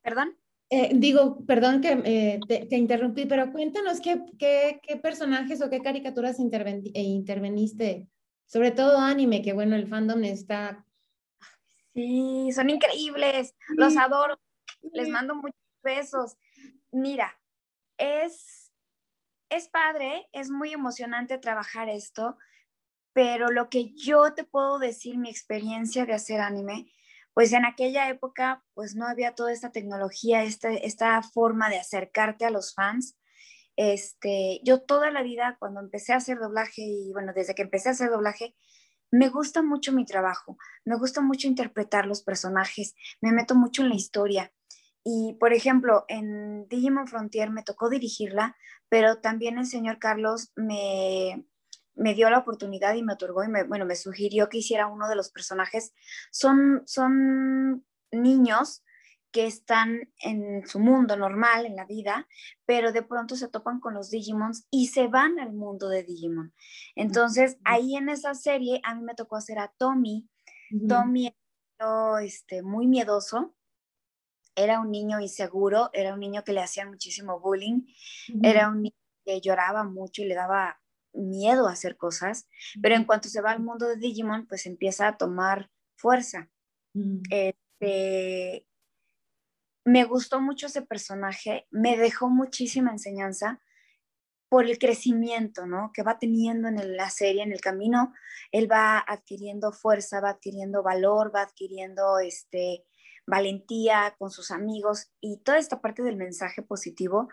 ¿Perdón? 0.02 0.38
Eh, 0.76 0.90
digo, 0.96 1.46
perdón 1.46 1.82
que 1.82 2.02
eh, 2.04 2.40
te, 2.48 2.78
interrumpí, 2.78 3.28
pero 3.28 3.52
cuéntanos 3.52 4.02
qué, 4.02 4.24
qué, 4.40 4.82
qué 4.82 4.96
personajes 4.98 5.62
o 5.62 5.70
qué 5.70 5.84
caricaturas 5.84 6.40
interveniste, 6.40 8.08
sobre 8.48 8.72
todo 8.72 8.98
anime, 8.98 9.44
que 9.44 9.54
bueno, 9.54 9.76
el 9.76 9.88
fandom 9.88 10.24
está... 10.24 10.84
Sí, 11.94 12.52
son 12.56 12.72
increíbles, 12.72 13.54
los 13.78 13.96
adoro, 13.98 14.40
les 14.94 15.10
mando 15.10 15.36
muchos 15.36 15.62
besos. 15.84 16.38
Mira, 16.92 17.40
es, 18.00 18.72
es 19.50 19.68
padre, 19.68 20.28
es 20.32 20.50
muy 20.50 20.74
emocionante 20.74 21.38
trabajar 21.38 21.88
esto, 21.88 22.36
pero 23.14 23.52
lo 23.52 23.70
que 23.70 23.94
yo 23.94 24.34
te 24.34 24.44
puedo 24.44 24.80
decir, 24.80 25.20
mi 25.20 25.30
experiencia 25.30 26.08
de 26.08 26.14
hacer 26.14 26.42
anime, 26.42 26.92
pues 27.34 27.54
en 27.54 27.66
aquella 27.66 28.10
época 28.10 28.64
pues 28.74 28.96
no 28.96 29.08
había 29.08 29.36
toda 29.36 29.52
esta 29.52 29.72
tecnología, 29.72 30.44
esta, 30.44 30.72
esta 30.72 31.22
forma 31.22 31.70
de 31.70 31.78
acercarte 31.78 32.46
a 32.46 32.52
los 32.52 32.74
fans. 32.74 33.18
Este, 33.76 34.62
yo 34.64 34.82
toda 34.82 35.10
la 35.10 35.24
vida 35.24 35.58
cuando 35.60 35.80
empecé 35.80 36.14
a 36.14 36.18
hacer 36.18 36.38
doblaje 36.40 36.84
y 36.84 37.12
bueno, 37.12 37.34
desde 37.34 37.56
que 37.56 37.64
empecé 37.64 37.90
a 37.90 37.94
hacer 37.94 38.10
doblaje, 38.10 38.56
me 39.12 39.30
gusta 39.30 39.62
mucho 39.62 39.92
mi 39.92 40.06
trabajo, 40.06 40.58
me 40.86 40.98
gusta 40.98 41.22
mucho 41.22 41.48
interpretar 41.48 42.08
los 42.08 42.24
personajes, 42.24 42.96
me 43.22 43.32
meto 43.32 43.56
mucho 43.56 43.84
en 43.84 43.90
la 43.90 43.96
historia. 43.96 44.52
Y 45.04 45.36
por 45.40 45.54
ejemplo, 45.54 46.06
en 46.08 46.68
Digimon 46.68 47.08
Frontier 47.08 47.50
me 47.50 47.64
tocó 47.64 47.90
dirigirla, 47.90 48.56
pero 48.90 49.22
también 49.22 49.58
el 49.58 49.66
señor 49.66 50.00
Carlos 50.00 50.52
me, 50.56 51.46
me 51.96 52.14
dio 52.14 52.30
la 52.30 52.40
oportunidad 52.40 52.96
y 52.96 53.04
me 53.04 53.14
otorgó 53.14 53.44
y 53.44 53.48
me, 53.48 53.64
bueno, 53.64 53.86
me 53.86 53.96
sugirió 53.96 54.50
que 54.50 54.58
hiciera 54.60 54.88
uno 54.88 55.08
de 55.08 55.16
los 55.16 55.32
personajes. 55.32 55.94
Son, 56.32 56.84
son 56.86 57.86
niños 58.12 58.84
que 59.34 59.48
están 59.48 60.14
en 60.20 60.66
su 60.68 60.80
mundo 60.80 61.18
normal, 61.18 61.66
en 61.66 61.76
la 61.76 61.86
vida, 61.86 62.28
pero 62.66 62.92
de 62.92 63.02
pronto 63.02 63.36
se 63.36 63.50
topan 63.50 63.80
con 63.80 63.96
los 63.96 64.12
Digimons 64.12 64.68
y 64.70 64.88
se 64.88 65.08
van 65.08 65.40
al 65.40 65.54
mundo 65.54 65.90
de 65.90 66.04
Digimon. 66.04 66.54
Entonces, 66.96 67.58
ahí 67.66 67.96
en 67.96 68.10
esa 68.10 68.36
serie 68.36 68.80
a 68.84 68.94
mí 68.94 69.02
me 69.02 69.16
tocó 69.16 69.36
hacer 69.36 69.58
a 69.58 69.74
Tommy. 69.78 70.30
Tommy 70.88 71.36
era 71.80 72.24
este, 72.24 72.62
muy 72.62 72.88
miedoso, 72.88 73.56
era 74.56 74.80
un 74.80 74.92
niño 74.92 75.20
inseguro, 75.20 75.90
era 75.94 76.14
un 76.14 76.20
niño 76.20 76.44
que 76.44 76.54
le 76.54 76.62
hacían 76.62 76.90
muchísimo 76.90 77.40
bullying, 77.40 77.88
era 78.44 78.70
un 78.70 78.84
niño 78.84 78.96
que 79.26 79.42
lloraba 79.42 79.84
mucho 79.84 80.22
y 80.22 80.26
le 80.26 80.36
daba 80.36 80.80
miedo 81.14 81.68
a 81.68 81.74
hacer 81.74 81.98
cosas, 81.98 82.48
pero 82.82 82.96
en 82.96 83.06
cuanto 83.06 83.30
se 83.30 83.42
va 83.42 83.52
al 83.52 83.62
mundo 83.62 83.88
de 83.88 83.98
Digimon, 83.98 84.48
pues 84.48 84.66
empieza 84.66 85.08
a 85.08 85.18
tomar 85.18 85.70
fuerza. 85.96 86.50
Mm. 86.94 87.22
Este, 87.30 88.68
me 89.86 90.04
gustó 90.06 90.42
mucho 90.42 90.68
ese 90.68 90.82
personaje, 90.82 91.68
me 91.70 91.98
dejó 91.98 92.30
muchísima 92.30 92.92
enseñanza 92.92 93.62
por 94.50 94.66
el 94.66 94.78
crecimiento, 94.78 95.66
¿no? 95.66 95.92
Que 95.94 96.04
va 96.04 96.20
teniendo 96.20 96.68
en 96.68 96.96
la 96.96 97.10
serie, 97.10 97.42
en 97.42 97.52
el 97.52 97.60
camino, 97.60 98.14
él 98.52 98.72
va 98.72 99.00
adquiriendo 99.00 99.72
fuerza, 99.72 100.22
va 100.22 100.30
adquiriendo 100.30 100.84
valor, 100.84 101.34
va 101.36 101.42
adquiriendo 101.42 102.20
este, 102.20 102.86
valentía 103.26 104.16
con 104.20 104.30
sus 104.30 104.52
amigos 104.52 105.12
y 105.20 105.38
toda 105.38 105.58
esta 105.58 105.82
parte 105.82 106.04
del 106.04 106.18
mensaje 106.18 106.62
positivo 106.62 107.30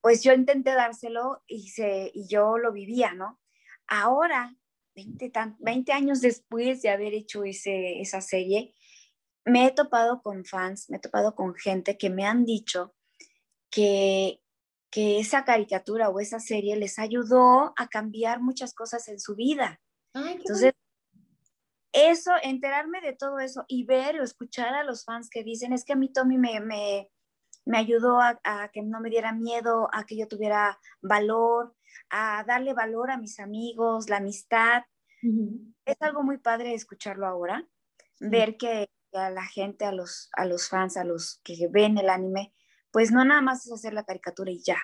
pues 0.00 0.22
yo 0.22 0.32
intenté 0.32 0.72
dárselo 0.72 1.42
y, 1.46 1.68
se, 1.68 2.10
y 2.14 2.28
yo 2.28 2.58
lo 2.58 2.72
vivía, 2.72 3.14
¿no? 3.14 3.40
Ahora, 3.86 4.54
20, 4.94 5.32
20 5.58 5.92
años 5.92 6.20
después 6.20 6.82
de 6.82 6.90
haber 6.90 7.14
hecho 7.14 7.44
ese, 7.44 8.00
esa 8.00 8.20
serie, 8.20 8.74
me 9.44 9.66
he 9.66 9.70
topado 9.70 10.22
con 10.22 10.44
fans, 10.44 10.90
me 10.90 10.98
he 10.98 11.00
topado 11.00 11.34
con 11.34 11.54
gente 11.54 11.96
que 11.96 12.10
me 12.10 12.26
han 12.26 12.44
dicho 12.44 12.94
que, 13.70 14.40
que 14.90 15.18
esa 15.18 15.44
caricatura 15.44 16.10
o 16.10 16.20
esa 16.20 16.40
serie 16.40 16.76
les 16.76 16.98
ayudó 16.98 17.72
a 17.76 17.88
cambiar 17.88 18.40
muchas 18.40 18.74
cosas 18.74 19.08
en 19.08 19.18
su 19.20 19.34
vida. 19.34 19.80
Entonces, 20.14 20.72
eso, 21.92 22.32
enterarme 22.42 23.00
de 23.00 23.14
todo 23.14 23.38
eso 23.38 23.64
y 23.68 23.84
ver 23.84 24.20
o 24.20 24.24
escuchar 24.24 24.74
a 24.74 24.84
los 24.84 25.04
fans 25.04 25.30
que 25.30 25.42
dicen, 25.42 25.72
es 25.72 25.84
que 25.84 25.94
a 25.94 25.96
mí 25.96 26.12
Tommy 26.12 26.38
me, 26.38 26.60
me, 26.60 27.10
me 27.68 27.76
ayudó 27.76 28.18
a, 28.20 28.70
que 28.72 28.80
no 28.82 29.00
me 29.00 29.10
diera 29.10 29.32
miedo, 29.32 29.90
a 29.92 30.06
que 30.06 30.16
yo 30.16 30.26
tuviera 30.26 30.80
valor, 31.02 31.76
a 32.08 32.42
darle 32.44 32.72
valor 32.72 33.10
a 33.10 33.18
mis 33.18 33.38
amigos, 33.40 34.08
la 34.08 34.16
amistad. 34.16 34.84
Es 35.84 35.96
algo 36.00 36.22
muy 36.22 36.38
padre 36.38 36.72
escucharlo 36.72 37.26
ahora, 37.26 37.68
ver 38.20 38.56
que 38.56 38.88
a 39.12 39.28
la 39.30 39.44
gente, 39.44 39.84
a 39.84 39.92
los, 39.92 40.30
a 40.32 40.46
los 40.46 40.70
fans, 40.70 40.96
a 40.96 41.04
los 41.04 41.42
que 41.44 41.68
ven 41.70 41.98
el 41.98 42.08
anime, 42.08 42.54
pues 42.90 43.12
no 43.12 43.22
nada 43.22 43.42
más 43.42 43.66
es 43.66 43.72
hacer 43.72 43.92
la 43.92 44.04
caricatura 44.04 44.50
y 44.50 44.62
ya, 44.62 44.78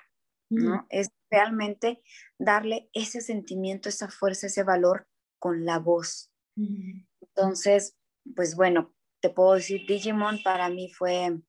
¿no? 0.51 0.87
Es 0.91 1.09
realmente 1.31 2.03
darle 2.39 2.91
ese 2.93 3.23
sentimiento, 3.23 3.89
esa 3.89 4.11
fuerza, 4.11 4.49
ese 4.49 4.63
valor 4.63 5.09
con 5.39 5.65
la 5.65 5.79
voz. 5.79 6.31
Entonces, 6.55 7.97
pues 8.37 8.57
bueno, 8.57 8.95
te 9.21 9.31
puedo 9.31 9.55
decir, 9.55 9.87
Digimon 9.89 10.43
para 10.43 10.69
mí 10.69 10.93
fue 10.93 11.41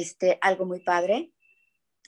este, 0.00 0.38
algo 0.40 0.66
muy 0.66 0.80
padre, 0.80 1.32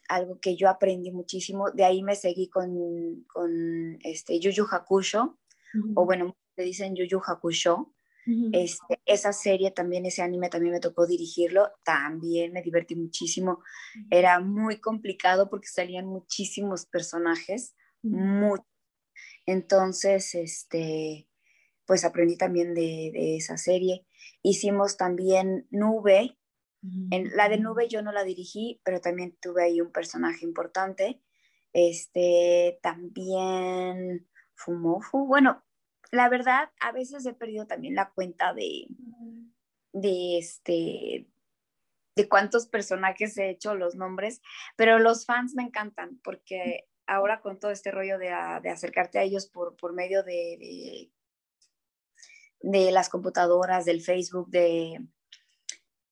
algo 0.09 0.40
que 0.40 0.57
yo 0.57 0.68
aprendí 0.68 1.11
muchísimo. 1.11 1.71
De 1.71 1.85
ahí 1.85 2.02
me 2.02 2.16
seguí 2.16 2.49
con, 2.49 3.25
con 3.33 3.99
este, 4.02 4.40
Yuyu 4.40 4.66
Hakusho, 4.71 5.38
o 5.95 6.04
bueno, 6.04 6.37
le 6.57 6.64
dicen 6.64 6.97
Yuyu 6.97 7.21
Hakusho. 7.25 7.95
este, 8.52 9.00
esa 9.07 9.33
serie 9.33 9.71
también, 9.71 10.04
ese 10.04 10.23
anime 10.23 10.50
también 10.50 10.73
me 10.73 10.80
tocó 10.80 11.07
dirigirlo, 11.07 11.71
también 11.85 12.52
me 12.52 12.62
divertí 12.62 12.95
muchísimo. 12.95 13.62
Era 14.11 14.40
muy 14.40 14.80
complicado 14.80 15.49
porque 15.49 15.68
salían 15.68 16.07
muchísimos 16.07 16.87
personajes, 16.87 17.75
muy. 18.02 18.61
Entonces, 19.47 20.35
este, 20.35 21.28
pues 21.87 22.04
aprendí 22.04 22.37
también 22.37 22.75
de, 22.75 23.11
de, 23.12 23.37
esa 23.37 23.57
serie. 23.57 24.07
Hicimos 24.42 24.99
también 24.99 25.66
Nube, 25.71 26.38
en 26.82 27.37
la 27.37 27.49
de 27.49 27.58
nube 27.58 27.88
yo 27.88 28.02
no 28.02 28.12
la 28.12 28.25
dirigí, 28.25 28.80
pero 28.85 29.00
también 29.00 29.37
tuve 29.40 29.64
ahí 29.64 29.80
un 29.80 29.92
personaje 29.92 30.44
importante. 30.44 31.20
Este, 31.73 32.78
también 32.82 34.28
Fumofu. 34.54 35.26
Bueno, 35.26 35.64
la 36.11 36.28
verdad, 36.28 36.70
a 36.80 36.92
veces 36.92 37.26
he 37.26 37.35
perdido 37.35 37.66
también 37.66 37.94
la 37.94 38.11
cuenta 38.11 38.54
de, 38.54 38.87
de 39.92 40.38
este, 40.38 41.28
de 42.16 42.28
cuántos 42.28 42.66
personajes 42.66 43.37
he 43.38 43.50
hecho, 43.50 43.75
los 43.75 43.94
nombres, 43.94 44.40
pero 44.76 44.99
los 44.99 45.26
fans 45.26 45.54
me 45.54 45.62
encantan 45.62 46.18
porque 46.25 46.88
ahora 47.06 47.40
con 47.40 47.58
todo 47.58 47.70
este 47.70 47.90
rollo 47.90 48.18
de, 48.18 48.30
acercarte 48.30 49.18
a 49.18 49.23
ellos 49.23 49.47
por, 49.47 49.76
por 49.76 49.92
medio 49.92 50.23
de, 50.23 51.11
de, 52.61 52.92
las 52.92 53.08
computadoras, 53.08 53.85
del 53.85 54.00
Facebook, 54.00 54.50
de, 54.50 55.00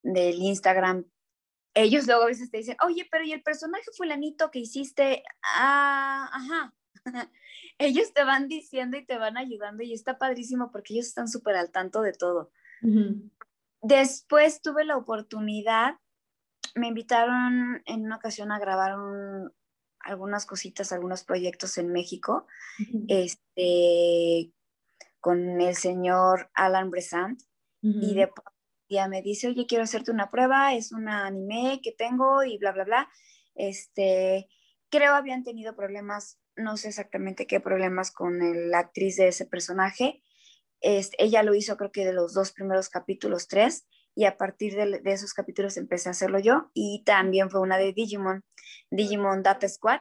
del 0.06 0.36
Instagram, 0.36 1.04
ellos 1.75 2.06
luego 2.06 2.22
a 2.22 2.26
veces 2.26 2.50
te 2.50 2.58
dicen, 2.58 2.76
oye, 2.84 3.06
pero 3.10 3.25
¿y 3.25 3.32
el 3.32 3.42
personaje 3.42 3.84
fulanito 3.96 4.50
que 4.50 4.60
hiciste? 4.60 5.22
Ah, 5.42 6.30
ajá. 6.32 6.75
ellos 7.78 8.12
te 8.14 8.25
van 8.25 8.48
diciendo 8.48 8.96
y 8.96 9.04
te 9.04 9.18
van 9.18 9.36
ayudando 9.36 9.82
y 9.82 9.92
está 9.92 10.16
padrísimo 10.16 10.70
porque 10.72 10.94
ellos 10.94 11.06
están 11.06 11.28
súper 11.28 11.56
al 11.56 11.70
tanto 11.70 12.00
de 12.02 12.12
todo. 12.12 12.50
Después 13.82 14.62
tuve 14.62 14.84
la 14.84 14.96
oportunidad, 14.96 15.96
me 16.75 16.88
invitaron 16.88 17.82
en 17.84 18.04
una 18.04 18.16
ocasión 18.16 18.52
a 18.52 18.58
grabar 18.58 18.96
algunas 20.00 20.46
cositas, 20.46 20.92
algunos 20.92 21.25
proyectos 21.25 21.78
en 21.78 21.92
México, 21.92 22.46
este, 23.08 24.52
con 25.20 25.60
el 25.60 25.75
señor 25.75 26.50
Alan 26.54 26.90
Bresant, 26.90 27.42
y 27.82 28.14
de 28.14 28.30
día 28.88 29.09
me 29.09 29.23
dice, 29.23 29.49
oye, 29.49 29.66
quiero 29.66 29.85
hacerte 29.85 30.11
una 30.11 30.31
prueba, 30.31 30.75
es 30.75 30.93
un 30.93 31.09
anime 31.09 31.81
que 31.83 31.93
tengo 31.93 32.45
y 32.45 32.59
bla, 32.59 32.73
bla, 32.73 32.85
bla. 32.85 33.09
Este, 33.55 34.49
creo 34.90 35.14
habían 35.14 35.45
tenido 35.45 35.76
problemas, 35.76 36.38
no 36.57 36.76
sé 36.76 36.88
exactamente 36.88 37.47
qué 37.47 37.61
problemas 37.61 38.11
con 38.11 38.71
la 38.71 38.78
actriz 38.78 39.16
de 39.16 39.28
ese 39.28 39.47
personaje, 39.47 40.23
este, 40.81 41.23
ella 41.23 41.43
lo 41.43 41.55
hizo 41.55 41.76
creo 41.76 41.90
que 41.90 42.05
de 42.05 42.12
los 42.12 42.35
dos 42.35 42.52
primeros 42.52 42.88
capítulos, 42.88 43.49
tres, 43.49 43.87
y 44.14 44.25
a 44.25 44.37
partir 44.37 44.75
de, 44.75 45.00
esos 45.05 45.35
capítulos 45.35 45.76
empecé 45.76 46.09
a 46.09 46.12
hacerlo 46.12 46.38
yo, 46.38 46.71
y 46.75 47.02
también 47.05 47.50
fue 47.50 47.61
una 47.61 47.76
de 47.78 47.93
Digimon, 47.93 48.45
Digimon 48.90 49.43
Data 49.43 49.69
Squad, 49.69 50.00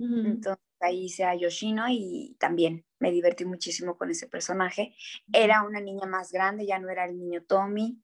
entonces 0.00 0.62
ahí 0.80 1.06
hice 1.06 1.24
a 1.24 1.34
Yoshino 1.34 1.86
y 1.88 2.36
también 2.38 2.86
me 3.00 3.10
divertí 3.10 3.44
muchísimo 3.44 3.96
con 3.98 4.10
ese 4.10 4.28
personaje. 4.28 4.94
Era 5.32 5.64
una 5.64 5.80
niña 5.80 6.06
más 6.06 6.30
grande, 6.30 6.66
ya 6.66 6.78
no 6.78 6.88
era 6.88 7.04
el 7.04 7.18
niño 7.18 7.42
Tommy. 7.42 8.00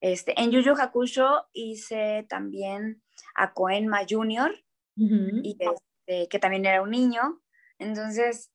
Este, 0.00 0.40
en 0.40 0.50
Yu 0.50 0.60
Yu 0.60 0.74
Hakusho 0.74 1.46
hice 1.52 2.26
también 2.28 3.02
a 3.34 3.52
Koenma 3.52 4.00
Jr., 4.08 4.52
y 4.98 5.58
este, 5.60 6.28
que 6.28 6.38
también 6.38 6.64
era 6.64 6.80
un 6.80 6.90
niño. 6.90 7.42
Entonces, 7.78 8.50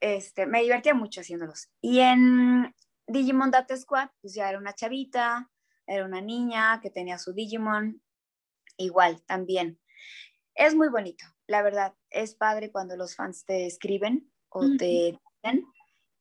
este, 0.00 0.46
me 0.46 0.62
divertía 0.62 0.94
mucho 0.94 1.20
haciéndolos. 1.20 1.68
Y 1.80 1.98
en 2.00 2.74
Digimon 3.08 3.50
Data 3.50 3.76
Squad, 3.76 4.10
pues 4.20 4.34
ya 4.34 4.48
era 4.48 4.58
una 4.58 4.74
chavita, 4.74 5.50
era 5.86 6.04
una 6.04 6.20
niña 6.20 6.80
que 6.80 6.90
tenía 6.90 7.18
su 7.18 7.32
Digimon, 7.32 8.02
igual 8.76 9.22
también. 9.22 9.80
Es 10.54 10.74
muy 10.74 10.88
bonito, 10.88 11.24
la 11.46 11.62
verdad, 11.62 11.94
es 12.10 12.34
padre 12.34 12.70
cuando 12.70 12.96
los 12.96 13.14
fans 13.14 13.44
te 13.44 13.66
escriben 13.66 14.30
o 14.48 14.60
te 14.76 14.84
dicen 14.84 15.64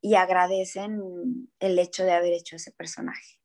y 0.01 0.15
agradecen 0.15 1.49
el 1.59 1.79
hecho 1.79 2.03
de 2.03 2.13
haber 2.13 2.33
hecho 2.33 2.55
ese 2.55 2.71
personaje. 2.71 3.39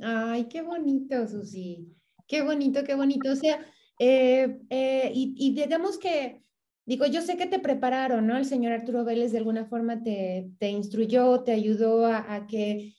Ay, 0.00 0.44
qué 0.48 0.62
bonito, 0.62 1.26
Susi. 1.26 1.88
Qué 2.26 2.42
bonito, 2.42 2.82
qué 2.84 2.94
bonito. 2.94 3.30
O 3.30 3.36
sea, 3.36 3.64
eh, 3.98 4.58
eh, 4.70 5.12
y, 5.14 5.54
digamos 5.54 5.98
que 5.98 6.40
Digo, 6.84 7.06
yo 7.06 7.22
sé 7.22 7.36
que 7.36 7.46
te 7.46 7.60
prepararon, 7.60 8.26
¿no? 8.26 8.36
El 8.36 8.44
señor 8.44 8.72
Arturo 8.72 9.04
Vélez 9.04 9.30
de 9.30 9.38
alguna 9.38 9.66
forma 9.66 10.02
te, 10.02 10.50
te 10.58 10.68
instruyó, 10.68 11.44
te 11.44 11.52
ayudó 11.52 12.06
a, 12.06 12.44
que 12.48 12.94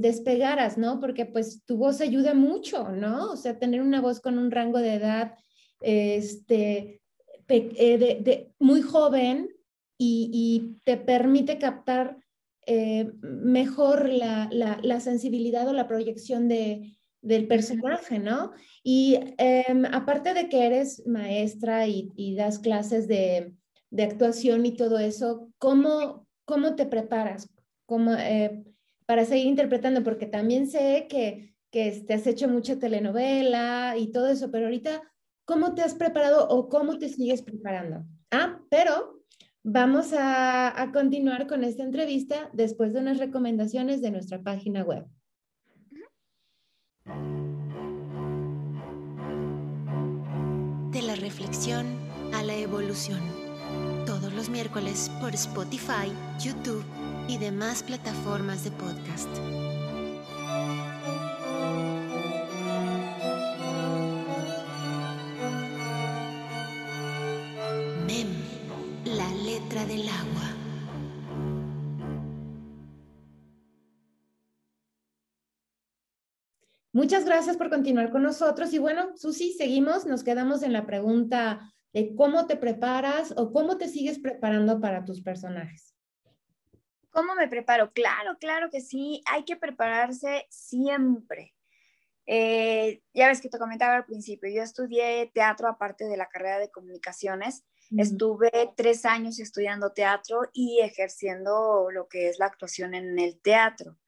despegaras, 0.00 0.78
¿no? 0.78 1.00
Porque 1.00 1.26
pues 1.26 1.62
tu 1.64 1.76
voz 1.76 2.00
ayuda 2.00 2.34
mucho, 2.34 2.88
¿no? 2.88 3.30
O 3.30 3.36
sea, 3.36 3.58
tener 3.58 3.82
una 3.82 4.00
voz 4.00 4.20
con 4.20 4.38
un 4.38 4.50
rango 4.50 4.78
de 4.78 4.94
edad, 4.94 5.34
este, 5.80 7.02
eh, 7.48 7.98
de, 7.98 8.52
muy 8.58 8.82
joven 8.82 9.48
y, 9.98 10.80
te 10.84 10.96
permite 10.96 11.58
captar 11.58 12.18
eh, 12.66 13.12
mejor 13.20 14.08
la, 14.08 14.48
la, 14.50 15.00
sensibilidad 15.00 15.68
o 15.68 15.72
la 15.72 15.86
proyección 15.86 16.48
de, 16.48 16.96
del 17.20 17.46
personaje, 17.46 18.18
¿no? 18.18 18.52
Y 18.82 19.18
em, 19.38 19.84
aparte 19.86 20.34
de 20.34 20.48
que 20.48 20.66
eres 20.66 21.06
maestra 21.06 21.86
y, 21.86 22.34
das 22.36 22.58
clases 22.58 23.08
de, 23.08 23.54
actuación 23.96 24.66
y 24.66 24.76
todo 24.76 24.98
eso, 24.98 25.48
¿cómo, 25.58 26.26
cómo 26.44 26.74
te 26.74 26.84
preparas 26.84 27.48
eh, 28.18 28.64
para 29.06 29.24
seguir 29.24 29.46
interpretando? 29.46 30.02
Porque 30.02 30.26
también 30.26 30.66
sé 30.66 31.06
que, 31.08 31.54
que 31.70 32.04
te 32.06 32.14
has 32.14 32.26
hecho 32.26 32.48
mucha 32.48 32.78
telenovela 32.78 33.94
y 33.96 34.10
todo 34.10 34.28
eso, 34.28 34.50
pero 34.50 34.66
ahorita, 34.66 35.02
¿cómo 35.44 35.74
te 35.74 35.82
has 35.82 35.94
preparado 35.94 36.48
o 36.48 36.68
cómo 36.68 36.98
te 36.98 37.08
sigues 37.08 37.42
preparando? 37.42 38.04
Ah, 38.30 38.60
pero 38.68 39.23
vamos 39.64 40.12
a, 40.12 40.90
continuar 40.92 41.46
con 41.48 41.64
esta 41.64 41.82
entrevista 41.82 42.50
después 42.52 42.92
de 42.92 43.00
unas 43.00 43.18
recomendaciones 43.18 44.00
de 44.02 44.10
nuestra 44.10 44.40
página 44.42 44.84
web. 44.84 45.06
De 50.92 51.02
la 51.02 51.16
reflexión 51.16 51.86
a 52.32 52.42
la 52.42 52.54
evolución. 52.54 53.20
Todos 54.06 54.32
los 54.34 54.48
miércoles 54.48 55.10
por 55.20 55.34
Spotify, 55.34 56.12
YouTube 56.38 56.84
y 57.26 57.38
demás 57.38 57.82
plataformas 57.82 58.62
de 58.64 58.70
podcast. 58.70 59.63
Muchas 77.14 77.26
gracias 77.26 77.56
por 77.56 77.70
continuar 77.70 78.10
con 78.10 78.24
nosotros. 78.24 78.72
Y 78.72 78.78
bueno, 78.78 79.16
Susi, 79.16 79.52
seguimos, 79.52 80.04
nos 80.04 80.24
quedamos 80.24 80.64
en 80.64 80.72
la 80.72 80.84
pregunta 80.84 81.72
de 81.92 82.12
cómo 82.16 82.48
te 82.48 82.56
preparas 82.56 83.32
o 83.36 83.52
cómo 83.52 83.78
te 83.78 83.86
sigues 83.86 84.18
preparando 84.18 84.80
para 84.80 85.04
tus 85.04 85.22
personajes. 85.22 85.94
¿Cómo 87.10 87.36
me 87.36 87.46
preparo? 87.46 87.92
Claro, 87.92 88.36
claro 88.40 88.68
que 88.68 88.80
sí, 88.80 89.22
hay 89.26 89.44
que 89.44 89.54
prepararse 89.54 90.44
siempre. 90.50 91.54
Eh, 92.26 93.00
ya 93.12 93.28
ves 93.28 93.40
que 93.40 93.48
te 93.48 93.60
comentaba 93.60 93.94
al 93.94 94.06
principio, 94.06 94.50
yo 94.50 94.64
estudié 94.64 95.30
teatro 95.32 95.68
aparte 95.68 96.06
de 96.06 96.16
la 96.16 96.26
carrera 96.26 96.58
de 96.58 96.72
comunicaciones. 96.72 97.64
Estuve 97.96 98.50
tres 98.76 99.04
años 99.04 99.38
estudiando 99.38 99.92
teatro 99.92 100.50
y 100.52 100.80
ejerciendo 100.80 101.92
lo 101.92 102.08
que 102.08 102.28
es 102.28 102.40
la 102.40 102.46
actuación 102.46 102.92
en 102.92 103.20
el 103.20 103.40
teatro. 103.40 103.98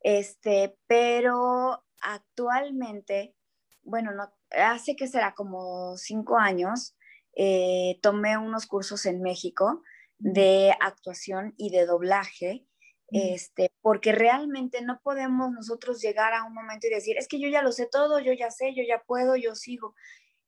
Este, 0.00 0.78
pero 0.86 1.84
actualmente, 2.00 3.34
bueno, 3.82 4.12
no, 4.12 4.32
hace 4.50 4.96
que 4.96 5.06
será 5.06 5.34
como 5.34 5.96
cinco 5.96 6.38
años, 6.38 6.96
eh, 7.34 7.98
tomé 8.02 8.36
unos 8.36 8.66
cursos 8.66 9.06
en 9.06 9.22
México 9.22 9.82
de 10.18 10.74
actuación 10.80 11.54
y 11.56 11.70
de 11.70 11.86
doblaje, 11.86 12.66
este, 13.10 13.70
porque 13.80 14.12
realmente 14.12 14.82
no 14.82 15.00
podemos 15.02 15.50
nosotros 15.50 16.02
llegar 16.02 16.34
a 16.34 16.44
un 16.44 16.52
momento 16.52 16.86
y 16.86 16.90
decir, 16.90 17.16
es 17.16 17.26
que 17.26 17.40
yo 17.40 17.48
ya 17.48 17.62
lo 17.62 17.72
sé 17.72 17.86
todo, 17.90 18.20
yo 18.20 18.32
ya 18.32 18.50
sé, 18.50 18.74
yo 18.74 18.82
ya 18.86 19.02
puedo, 19.06 19.36
yo 19.36 19.54
sigo. 19.54 19.94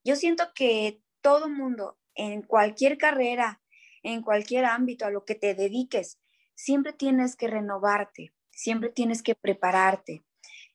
Yo 0.05 0.17
siento 0.17 0.45
que 0.55 1.01
todo 1.23 1.49
mundo, 1.49 1.99
en 2.15 2.43
cualquier 2.43 2.99
carrera, 2.99 3.63
en 4.03 4.23
cualquier 4.23 4.65
ámbito 4.65 5.07
a 5.07 5.11
lo 5.11 5.25
que 5.25 5.35
te 5.35 5.55
dediques, 5.55 6.19
siempre 6.55 6.93
tienes 6.93 7.37
que 7.37 7.49
renovarte, 7.49 8.35
siempre 8.51 8.91
tienes 8.91 9.23
que 9.23 9.35
prepararte. 9.35 10.25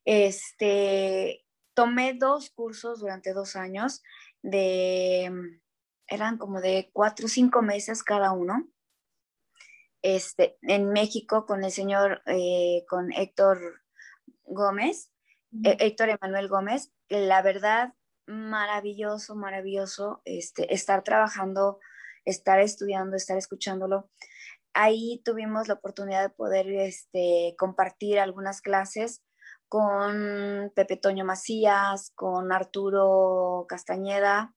Este, 0.06 1.44
tomé 1.74 2.14
dos 2.14 2.52
cursos 2.52 3.00
durante 3.00 3.34
dos 3.34 3.56
años 3.56 4.04
de, 4.44 5.32
eran 6.08 6.38
como 6.38 6.62
de 6.62 6.90
cuatro 6.94 7.26
o 7.26 7.30
cinco 7.30 7.62
meses 7.62 8.04
cada 8.04 8.32
uno. 8.32 8.68
Este, 10.04 10.58
en 10.62 10.90
México 10.90 11.48
con 11.48 11.64
el 11.64 11.72
señor, 11.72 12.22
eh, 12.28 12.86
con 12.88 13.12
Héctor 13.12 13.82
Gómez, 14.44 15.12
eh, 15.64 15.78
Héctor 15.80 16.10
Emanuel 16.10 16.48
Gómez, 16.48 16.92
la 17.10 17.42
verdad, 17.42 17.94
maravilloso, 18.28 19.36
maravilloso 19.36 20.22
este, 20.26 20.72
estar 20.74 21.04
trabajando, 21.04 21.80
estar 22.24 22.60
estudiando, 22.60 23.16
estar 23.16 23.38
escuchándolo. 23.38 24.12
Ahí 24.74 25.22
tuvimos 25.26 25.68
la 25.68 25.76
oportunidad 25.76 26.22
de 26.22 26.30
poder 26.30 26.70
este, 26.70 27.56
compartir 27.58 28.20
algunas 28.20 28.62
clases 28.62 29.25
con 29.68 30.72
Pepe 30.76 30.98
Toño 30.98 31.26
Macías, 31.26 32.12
con 32.16 32.52
Arturo 32.52 33.66
Castañeda, 33.68 34.54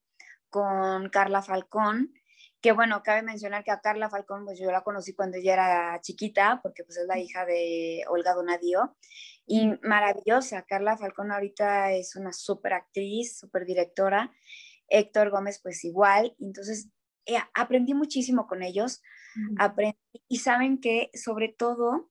con 0.51 1.09
Carla 1.11 1.43
Falcón 1.43 2.13
que 2.61 2.73
bueno, 2.73 3.03
cabe 3.05 3.23
mencionar 3.23 3.63
que 3.63 3.71
a 3.71 3.81
Carla 3.81 4.11
Falcón, 4.11 4.45
pues 4.45 4.59
yo 4.59 4.71
la 4.71 4.83
conocí 4.83 5.15
cuando 5.15 5.37
ella 5.37 5.53
era 5.53 6.01
chiquita, 6.01 6.61
porque 6.63 6.85
pues 6.85 6.97
es 6.99 7.07
la 7.07 7.19
hija 7.19 7.45
de 7.47 8.03
Olga 8.09 8.35
Donadío, 8.35 8.97
y 9.47 9.71
maravillosa, 9.83 10.65
Carla 10.67 10.97
Falcón 10.97 11.31
ahorita 11.31 11.93
es 11.93 12.17
una 12.17 12.33
súper 12.33 12.73
actriz, 12.73 13.39
súper 13.39 13.65
directora, 13.65 14.33
Héctor 14.89 15.31
Gómez 15.31 15.61
pues 15.63 15.85
igual, 15.85 16.35
entonces 16.41 16.89
eh, 17.27 17.37
aprendí 17.55 17.95
muchísimo 17.95 18.47
con 18.47 18.63
ellos, 18.63 19.03
aprendí, 19.59 19.99
y 20.29 20.39
saben 20.39 20.81
que 20.81 21.11
sobre 21.15 21.49
todo 21.49 22.11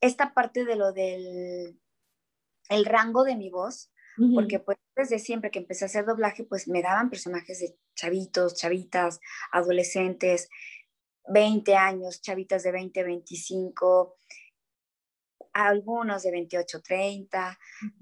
esta 0.00 0.32
parte 0.32 0.64
de 0.64 0.76
lo 0.76 0.92
del 0.92 1.80
el 2.70 2.86
rango 2.86 3.24
de 3.24 3.36
mi 3.36 3.50
voz, 3.50 3.92
porque 4.34 4.58
pues 4.58 4.76
desde 4.96 5.18
siempre 5.18 5.50
que 5.50 5.58
empecé 5.58 5.84
a 5.84 5.86
hacer 5.86 6.04
doblaje, 6.04 6.44
pues 6.44 6.68
me 6.68 6.82
daban 6.82 7.08
personajes 7.08 7.60
de 7.60 7.76
chavitos, 7.94 8.54
chavitas, 8.54 9.18
adolescentes, 9.50 10.48
20 11.28 11.74
años, 11.74 12.20
chavitas 12.20 12.62
de 12.62 12.72
20, 12.72 13.02
25, 13.02 14.16
algunos 15.52 16.22
de 16.22 16.30
28, 16.30 16.82
30, 16.82 17.58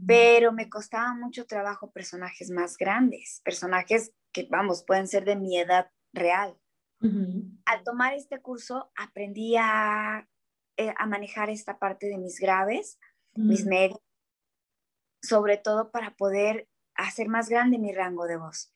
pero 0.07 0.53
me 0.53 0.69
costaba 0.69 1.15
mucho 1.15 1.47
trabajo 1.47 1.93
personajes 1.93 2.51
más 2.51 2.77
grandes, 2.77 3.41
personajes 3.45 4.13
que, 4.33 4.47
vamos, 4.51 4.85
pueden 4.85 5.09
ser 5.09 5.25
de 5.25 5.37
mi 5.37 5.59
edad 5.59 5.91
real. 6.13 6.57
Al 7.01 7.85
tomar 7.85 8.15
este 8.15 8.41
curso 8.41 8.91
aprendí 8.97 9.55
a, 9.57 10.29
eh, 10.77 10.93
a, 10.99 11.07
manejar 11.07 11.49
esta 11.49 11.79
parte 11.79 12.09
de 12.09 12.19
mis 12.19 12.41
graves, 12.41 12.99
mis 13.37 13.65
medios, 13.67 14.01
sobre 15.23 15.57
todo 15.57 15.91
para 15.91 16.15
poder 16.17 16.69
hacer 16.95 17.29
más 17.29 17.49
grande 17.49 17.79
mi 17.79 17.93
rango 17.93 18.27
de 18.27 18.37
voz. 18.37 18.73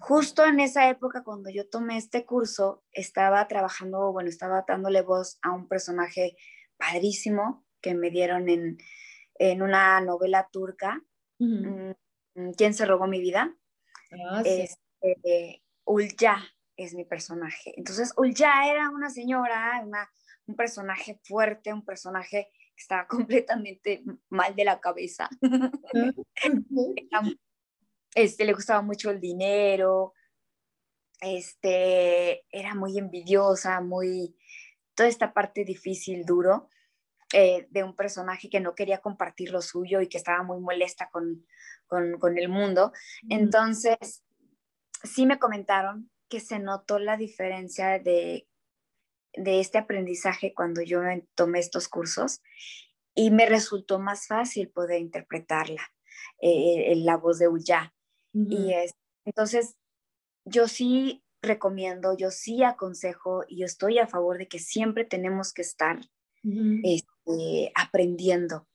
Justo 0.00 0.44
en 0.46 0.60
esa 0.60 0.88
época, 0.88 1.22
cuando 1.22 1.50
yo 1.50 1.68
tomé 1.68 1.98
este 1.98 2.24
curso, 2.24 2.82
estaba 2.92 3.46
trabajando, 3.46 4.10
bueno, 4.12 4.30
estaba 4.30 4.64
dándole 4.66 5.02
voz 5.02 5.38
a 5.42 5.50
un 5.50 5.68
personaje 5.68 6.36
padrísimo 6.78 7.66
que 7.82 7.94
me 7.94 8.10
dieron 8.10 8.48
en, 8.48 8.78
en 9.34 9.62
una 9.62 10.00
novela 10.00 10.48
turca, 10.50 11.02
mm, 11.38 11.90
¿Quién 12.56 12.74
se 12.74 12.86
robó 12.86 13.06
mi 13.06 13.20
vida? 13.20 13.54
Ah, 14.30 14.42
este, 14.44 15.62
Ulya 15.84 16.38
es 16.76 16.94
mi 16.94 17.04
personaje. 17.04 17.74
Entonces, 17.76 18.12
Ulya 18.16 18.70
era 18.70 18.90
una 18.90 19.10
señora, 19.10 19.82
una, 19.84 20.10
un 20.46 20.56
personaje 20.56 21.20
fuerte, 21.24 21.72
un 21.72 21.84
personaje 21.84 22.50
estaba 22.82 23.06
completamente 23.08 24.02
mal 24.28 24.54
de 24.54 24.64
la 24.64 24.80
cabeza. 24.80 25.28
este, 28.14 28.44
le 28.44 28.52
gustaba 28.52 28.82
mucho 28.82 29.10
el 29.10 29.20
dinero, 29.20 30.12
este, 31.20 32.44
era 32.50 32.74
muy 32.74 32.98
envidiosa, 32.98 33.80
muy, 33.80 34.36
toda 34.94 35.08
esta 35.08 35.32
parte 35.32 35.64
difícil, 35.64 36.24
duro, 36.24 36.68
eh, 37.32 37.66
de 37.70 37.82
un 37.82 37.96
personaje 37.96 38.50
que 38.50 38.60
no 38.60 38.74
quería 38.74 38.98
compartir 38.98 39.50
lo 39.52 39.62
suyo 39.62 40.00
y 40.00 40.08
que 40.08 40.18
estaba 40.18 40.42
muy 40.42 40.60
molesta 40.60 41.08
con, 41.10 41.46
con, 41.86 42.18
con 42.18 42.36
el 42.36 42.48
mundo. 42.48 42.92
Entonces, 43.30 44.24
sí 45.02 45.24
me 45.24 45.38
comentaron 45.38 46.10
que 46.28 46.40
se 46.40 46.58
notó 46.58 46.98
la 46.98 47.16
diferencia 47.16 47.98
de 47.98 48.46
de 49.34 49.60
este 49.60 49.78
aprendizaje 49.78 50.52
cuando 50.54 50.82
yo 50.82 51.00
tomé 51.34 51.58
estos 51.58 51.88
cursos 51.88 52.40
y 53.14 53.30
me 53.30 53.46
resultó 53.46 53.98
más 53.98 54.26
fácil 54.26 54.70
poder 54.70 55.00
interpretarla, 55.00 55.82
eh, 56.40 56.94
la 56.96 57.16
voz 57.16 57.38
de 57.38 57.48
Uya. 57.48 57.94
Y 58.34 58.72
es, 58.72 58.94
entonces, 59.26 59.76
yo 60.46 60.66
sí 60.66 61.22
recomiendo, 61.42 62.16
yo 62.16 62.30
sí 62.30 62.62
aconsejo 62.62 63.44
y 63.46 63.60
yo 63.60 63.66
estoy 63.66 63.98
a 63.98 64.06
favor 64.06 64.38
de 64.38 64.48
que 64.48 64.58
siempre 64.58 65.04
tenemos 65.04 65.52
que 65.52 65.62
estar 65.62 66.00
este, 66.82 67.72
aprendiendo, 67.74 68.68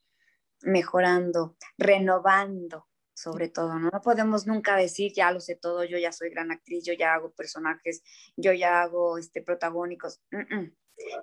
mejorando, 0.62 1.58
renovando, 1.78 2.87
sobre 3.17 3.49
todo, 3.49 3.80
¿no? 3.80 3.89
No 3.91 4.01
podemos 4.01 4.45
nunca 4.45 4.77
decir, 4.77 5.12
ya 5.12 5.32
lo 5.32 5.39
sé 5.39 5.56
todo, 5.56 5.84
yo 5.84 5.97
ya 5.97 6.12
soy 6.12 6.30
gran 6.30 6.51
actriz, 6.51 6.86
yo 6.86 6.93
ya 6.93 7.15
hago 7.15 7.32
personajes, 7.32 8.03
yo 8.36 8.53
ya 8.53 8.84
hago 8.84 9.17
este, 9.17 9.41
protagónicos. 9.41 10.21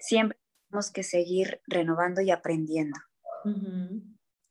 Siempre 0.00 0.36
tenemos 0.68 0.90
que 0.90 1.04
seguir 1.04 1.60
renovando 1.68 2.20
y 2.20 2.32
aprendiendo. 2.32 2.98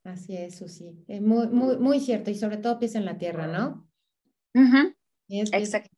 Así 0.05 0.37
es, 0.37 0.55
Susi. 0.55 1.03
Es 1.09 1.21
muy, 1.21 1.47
muy, 1.47 1.77
muy 1.77 1.99
cierto, 1.99 2.31
y 2.31 2.35
sobre 2.35 2.57
todo 2.57 2.79
pies 2.79 2.95
en 2.95 3.03
la 3.03 3.17
tierra, 3.17 3.47
¿no? 3.47 3.89
Exacto. 5.27 5.89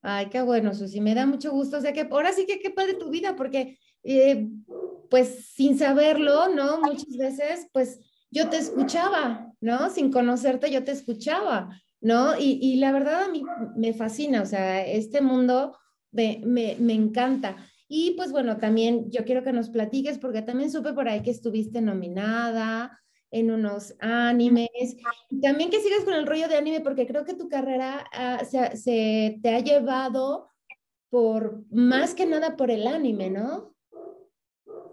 Ay, 0.00 0.30
qué 0.30 0.40
bueno, 0.40 0.72
Susi, 0.74 1.02
me 1.02 1.14
da 1.14 1.26
mucho 1.26 1.50
gusto. 1.50 1.76
O 1.76 1.80
sea 1.82 1.92
que 1.92 2.08
ahora 2.10 2.32
sí 2.32 2.46
que 2.46 2.58
qué 2.58 2.70
padre 2.70 2.94
tu 2.94 3.10
vida, 3.10 3.36
porque 3.36 3.78
eh, 4.02 4.48
pues 5.10 5.50
sin 5.50 5.76
saberlo, 5.76 6.48
¿no? 6.48 6.80
Muchas 6.80 7.14
veces, 7.18 7.68
pues 7.70 8.00
yo 8.30 8.48
te 8.48 8.56
escuchaba, 8.56 9.47
¿no? 9.60 9.90
Sin 9.90 10.10
conocerte, 10.12 10.70
yo 10.70 10.84
te 10.84 10.92
escuchaba, 10.92 11.70
¿no? 12.00 12.38
Y, 12.38 12.58
y 12.62 12.76
la 12.76 12.92
verdad 12.92 13.24
a 13.24 13.28
mí 13.28 13.42
me 13.76 13.92
fascina, 13.92 14.42
o 14.42 14.46
sea, 14.46 14.86
este 14.86 15.20
mundo 15.20 15.76
me, 16.12 16.40
me, 16.44 16.76
me, 16.78 16.94
encanta. 16.94 17.56
Y 17.88 18.12
pues 18.12 18.32
bueno, 18.32 18.58
también 18.58 19.10
yo 19.10 19.24
quiero 19.24 19.42
que 19.42 19.52
nos 19.52 19.70
platiques, 19.70 20.18
porque 20.18 20.42
también 20.42 20.70
supe 20.70 20.92
por 20.92 21.08
ahí 21.08 21.22
que 21.22 21.30
estuviste 21.30 21.80
nominada 21.80 23.00
en 23.30 23.50
unos 23.50 23.94
animes, 24.00 24.96
también 25.42 25.70
que 25.70 25.80
sigas 25.80 26.04
con 26.04 26.14
el 26.14 26.26
rollo 26.26 26.48
de 26.48 26.56
anime, 26.56 26.80
porque 26.80 27.06
creo 27.06 27.24
que 27.24 27.34
tu 27.34 27.48
carrera 27.48 28.06
ah, 28.12 28.42
se, 28.44 28.76
se 28.76 29.38
te 29.42 29.54
ha 29.54 29.60
llevado 29.60 30.48
por 31.10 31.64
más 31.70 32.14
que 32.14 32.26
nada 32.26 32.56
por 32.56 32.70
el 32.70 32.86
anime, 32.86 33.30
¿no? 33.30 33.74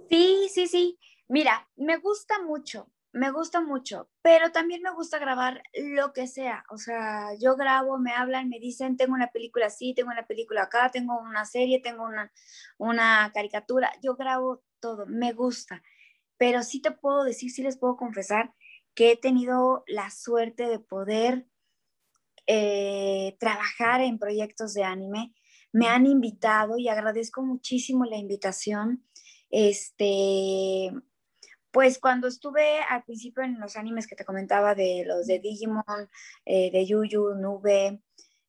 Sí, 0.10 0.48
sí, 0.52 0.68
sí. 0.68 1.00
Mira, 1.28 1.68
me 1.76 1.98
gusta 1.98 2.42
mucho 2.42 2.90
me 3.16 3.32
gusta 3.32 3.62
mucho, 3.62 4.10
pero 4.26 4.52
también 4.52 4.82
me 4.82 4.92
gusta 4.92 5.20
grabar 5.20 5.62
lo 5.76 6.12
que 6.12 6.26
sea. 6.26 6.66
O 6.72 6.80
sea, 6.80 7.36
yo 7.40 7.56
grabo, 7.56 8.00
me 8.00 8.12
hablan, 8.12 8.50
me 8.50 8.60
dicen, 8.60 8.98
tengo 8.98 9.14
una 9.14 9.28
película 9.28 9.68
así, 9.68 9.94
tengo 9.94 10.10
una 10.10 10.26
película 10.26 10.64
acá, 10.64 10.90
tengo 10.90 11.16
una 11.20 11.46
serie, 11.46 11.80
tengo 11.80 12.06
una, 12.06 12.32
una 12.80 13.32
caricatura. 13.36 13.92
Yo 14.02 14.16
grabo 14.16 14.64
todo, 14.80 15.06
me 15.06 15.32
gusta. 15.34 15.84
Pero 16.38 16.64
sí 16.64 16.82
te 16.82 16.90
puedo 16.90 17.24
decir, 17.24 17.52
sí 17.52 17.62
les 17.62 17.78
puedo 17.78 17.98
confesar 17.98 18.52
que 18.96 19.12
he 19.12 19.16
tenido 19.16 19.84
la 19.86 20.10
suerte 20.10 20.68
de 20.70 20.80
poder 20.80 21.46
eh, 22.48 23.38
trabajar 23.40 24.02
en 24.02 24.18
proyectos 24.18 24.74
de 24.74 24.86
anime. 24.86 25.36
Me 25.72 25.88
han 25.88 26.08
invitado 26.08 26.80
y 26.80 26.88
agradezco 26.88 27.44
muchísimo 27.44 28.06
la 28.06 28.18
invitación. 28.18 29.06
Este, 29.52 30.92
pues 31.76 32.00
cuando 32.00 32.30
estuve 32.30 32.80
al 32.88 33.04
principio 33.04 33.44
en 33.44 33.60
los 33.60 33.76
animes 33.76 34.08
que 34.08 34.16
te 34.16 34.24
comentaba 34.24 34.76
de 34.76 35.04
los 35.06 35.28
de 35.28 35.40
Digimon, 35.40 36.10
eh, 36.46 36.72
de 36.72 36.86
Yuyu, 36.86 37.36
Nube, 37.36 38.02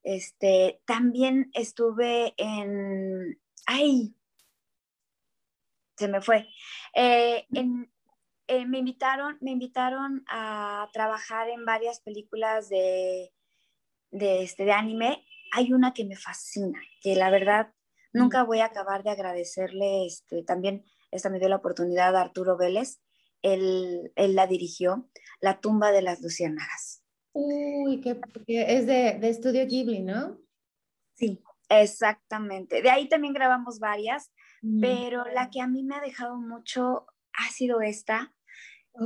este, 0.04 0.80
también 0.84 1.50
estuve 1.52 2.34
en, 2.36 3.36
ay, 3.66 4.14
se 5.96 6.06
me 6.06 6.20
fue, 6.20 6.46
eh, 6.94 7.48
eh, 8.46 8.64
me 8.64 8.78
invitaron, 8.78 9.38
me 9.40 9.50
invitaron 9.50 10.24
a 10.28 10.88
trabajar 10.92 11.48
en 11.48 11.64
varias 11.64 11.98
películas 11.98 12.68
de, 12.68 13.32
de, 14.12 14.44
este, 14.44 14.66
de 14.66 14.72
anime. 14.72 15.26
Hay 15.50 15.72
una 15.72 15.92
que 15.94 16.04
me 16.04 16.14
fascina, 16.14 16.80
que 17.02 17.16
la 17.16 17.30
verdad 17.30 17.74
nunca 18.12 18.44
voy 18.44 18.60
a 18.60 18.66
acabar 18.66 19.02
de 19.02 19.10
agradecerle, 19.10 20.06
este, 20.06 20.44
también 20.44 20.84
esta 21.10 21.28
me 21.28 21.40
dio 21.40 21.48
la 21.48 21.56
oportunidad 21.56 22.14
a 22.14 22.20
Arturo 22.20 22.56
Vélez, 22.56 23.00
él, 23.52 24.12
la 24.16 24.46
dirigió, 24.46 25.08
La 25.40 25.60
tumba 25.60 25.92
de 25.92 26.02
las 26.02 26.20
luciérnagas. 26.20 27.02
Uy, 27.32 28.00
que, 28.00 28.18
es 28.46 28.86
de, 28.86 29.18
de, 29.18 29.28
Estudio 29.28 29.66
Ghibli, 29.66 30.02
¿no? 30.02 30.38
Sí, 31.14 31.42
exactamente. 31.68 32.80
De 32.82 32.90
ahí 32.90 33.08
también 33.08 33.34
grabamos 33.34 33.78
varias, 33.78 34.32
mm. 34.62 34.80
pero 34.80 35.24
la 35.26 35.50
que 35.50 35.60
a 35.60 35.66
mí 35.66 35.82
me 35.82 35.96
ha 35.96 36.00
dejado 36.00 36.36
mucho 36.36 37.06
ha 37.34 37.50
sido 37.50 37.80
esta. 37.80 38.34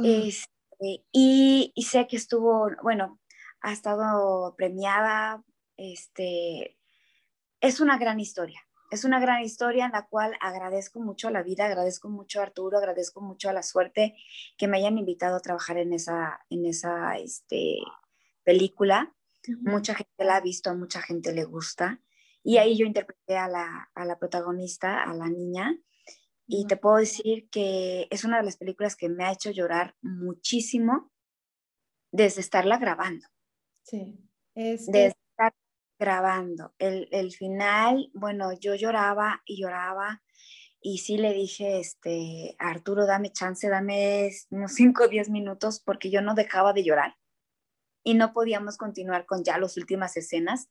Este, 0.05 1.05
y, 1.11 1.73
y, 1.75 1.83
sé 1.83 2.07
que 2.07 2.17
estuvo, 2.17 2.71
bueno, 2.83 3.21
ha 3.61 3.73
estado 3.73 4.55
premiada. 4.57 5.43
Este, 5.77 6.79
es 7.61 7.81
una 7.81 7.99
gran 7.99 8.21
historia 8.21 8.61
es 8.91 9.05
una 9.05 9.21
gran 9.21 9.43
historia 9.43 9.87
en 9.87 9.93
la 9.93 10.07
cual 10.07 10.37
agradezco 10.41 11.01
mucho 11.01 11.29
a 11.29 11.31
la 11.31 11.43
vida, 11.43 11.67
agradezco 11.67 12.09
mucho 12.09 12.41
a 12.41 12.45
Arturo, 12.45 12.79
agradezco 12.79 13.21
mucho 13.21 13.49
a 13.49 13.53
la 13.53 13.63
suerte 13.63 14.17
que 14.57 14.69
me 14.69 14.79
hayan 14.79 14.99
invitado 14.99 15.37
a 15.37 15.41
trabajar 15.41 15.79
en 15.79 15.93
esa, 15.93 16.41
en 16.51 16.67
esa 16.67 17.17
este, 17.17 17.79
película. 18.43 19.15
Mucha 19.61 19.95
gente 19.95 20.25
la 20.25 20.37
ha 20.37 20.41
visto, 20.41 20.71
a 20.71 20.75
mucha 20.75 21.01
gente 21.01 21.33
le 21.33 21.45
gusta. 21.45 22.01
Y 22.43 22.59
ahí 22.59 22.77
yo 22.77 22.85
interpreté 22.85 23.37
a 23.37 23.49
la, 23.49 23.91
a 23.95 24.05
la 24.05 24.19
protagonista, 24.19 25.03
a 25.03 25.15
la 25.15 25.29
niña, 25.29 25.79
y 26.53 26.67
te 26.67 26.77
puedo 26.77 26.97
decir 26.97 27.49
que 27.49 28.09
es 28.11 28.25
una 28.25 28.39
de 28.39 28.43
las 28.43 28.57
películas 28.57 28.97
que 28.97 29.09
me 29.09 29.25
ha 29.25 29.33
hecho 29.33 29.53
llorar 29.53 29.95
muchísimo 30.03 31.13
desde 32.11 32.41
estarla 32.41 32.79
grabando. 32.79 33.25
Sí, 33.83 34.19
es, 34.55 34.87
desde 34.87 35.20
grabando. 36.01 36.75
El, 36.79 37.09
el 37.13 37.31
final, 37.31 38.11
bueno, 38.15 38.53
yo 38.59 38.75
lloraba 38.75 39.43
y 39.45 39.61
lloraba 39.61 40.23
y 40.81 40.99
sí 40.99 41.19
le 41.19 41.35
dije, 41.35 41.79
este, 41.79 42.57
Arturo, 42.59 43.07
dame 43.07 43.31
chance, 43.31 43.69
dame 43.69 44.31
unos 44.49 44.73
5 44.73 45.05
o 45.05 45.09
10 45.09 45.29
minutos 45.29 45.81
porque 45.85 46.11
yo 46.11 46.23
no 46.23 46.35
dejaba 46.35 46.73
de 46.73 46.85
llorar 46.85 47.17
y 48.03 48.15
no 48.15 48.33
podíamos 48.33 48.79
continuar 48.79 49.27
con 49.27 49.45
ya 49.45 49.59
las 49.59 49.77
últimas 49.77 50.17
escenas. 50.17 50.71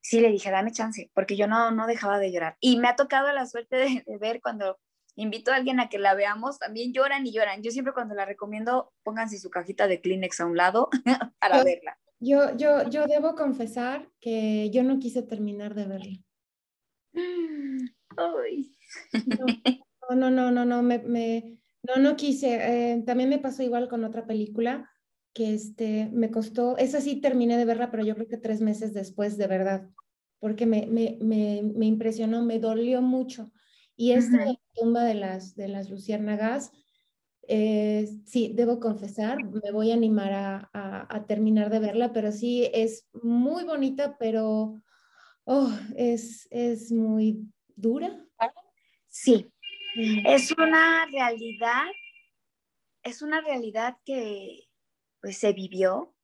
Sí 0.00 0.20
le 0.20 0.30
dije, 0.30 0.50
dame 0.50 0.72
chance, 0.72 1.10
porque 1.14 1.36
yo 1.36 1.46
no, 1.46 1.70
no 1.70 1.86
dejaba 1.86 2.18
de 2.18 2.32
llorar. 2.32 2.56
Y 2.60 2.76
me 2.78 2.88
ha 2.88 2.96
tocado 2.96 3.32
la 3.32 3.46
suerte 3.46 3.76
de, 3.76 4.18
ver 4.18 4.40
cuando 4.42 4.80
invito 5.14 5.52
a 5.52 5.56
alguien 5.56 5.78
a 5.78 5.88
que 5.88 5.98
la 5.98 6.14
veamos, 6.14 6.58
también 6.58 6.92
lloran 6.92 7.24
y 7.24 7.32
lloran. 7.32 7.62
Yo 7.62 7.70
siempre 7.70 7.94
cuando 7.94 8.16
la 8.16 8.24
recomiendo, 8.24 8.92
pónganse 9.04 9.38
su 9.38 9.48
cajita 9.48 9.86
de 9.86 10.00
Kleenex 10.00 10.40
a 10.40 10.46
un 10.46 10.56
lado 10.56 10.90
para 11.38 11.62
verla. 11.62 11.98
Yo, 12.20 12.56
yo, 12.56 12.88
yo 12.88 13.06
debo 13.06 13.34
confesar 13.34 14.10
que 14.20 14.70
yo 14.70 14.82
no 14.82 14.98
quise 14.98 15.22
terminar 15.22 15.74
de 15.74 15.86
verla. 15.86 16.18
Ay. 18.16 18.74
No, 20.10 20.30
no, 20.30 20.50
no, 20.50 20.64
no, 20.64 20.82
me, 20.82 20.98
me, 20.98 21.58
no, 21.82 22.02
no 22.02 22.16
quise. 22.16 22.92
Eh, 22.92 23.02
también 23.04 23.28
me 23.28 23.38
pasó 23.38 23.62
igual 23.62 23.88
con 23.88 24.04
otra 24.04 24.26
película 24.26 24.90
que 25.32 25.52
este, 25.52 26.08
me 26.12 26.30
costó, 26.30 26.76
esa 26.78 27.00
sí 27.00 27.20
terminé 27.20 27.56
de 27.56 27.64
verla, 27.64 27.90
pero 27.90 28.04
yo 28.04 28.14
creo 28.14 28.28
que 28.28 28.36
tres 28.36 28.60
meses 28.60 28.94
después, 28.94 29.36
de 29.36 29.48
verdad, 29.48 29.90
porque 30.38 30.64
me, 30.64 30.86
me, 30.86 31.18
me, 31.20 31.62
me 31.62 31.86
impresionó, 31.86 32.42
me 32.44 32.60
dolió 32.60 33.02
mucho. 33.02 33.50
Y 33.96 34.12
esta 34.12 34.48
uh 34.48 34.56
tumba 34.74 35.04
de 35.04 35.14
las, 35.14 35.54
de 35.54 35.68
las 35.68 35.88
luciérnagas, 35.88 36.72
eh, 37.48 38.08
sí, 38.26 38.52
debo 38.54 38.80
confesar, 38.80 39.38
me 39.44 39.70
voy 39.70 39.90
a 39.90 39.94
animar 39.94 40.32
a, 40.32 40.70
a, 40.72 41.26
terminar 41.26 41.70
de 41.70 41.78
verla, 41.78 42.12
pero 42.12 42.32
sí 42.32 42.68
es 42.72 43.06
muy 43.12 43.64
bonita, 43.64 44.16
pero 44.18 44.80
oh, 45.44 45.72
es, 45.96 46.48
es 46.50 46.92
muy 46.92 47.46
dura. 47.76 48.24
Sí, 49.08 49.52
mm. 49.96 50.26
es 50.26 50.52
una 50.52 51.06
realidad, 51.06 51.84
es 53.02 53.22
una 53.22 53.40
realidad 53.40 53.96
que 54.04 54.68
pues 55.20 55.38
se 55.38 55.52
vivió, 55.52 56.14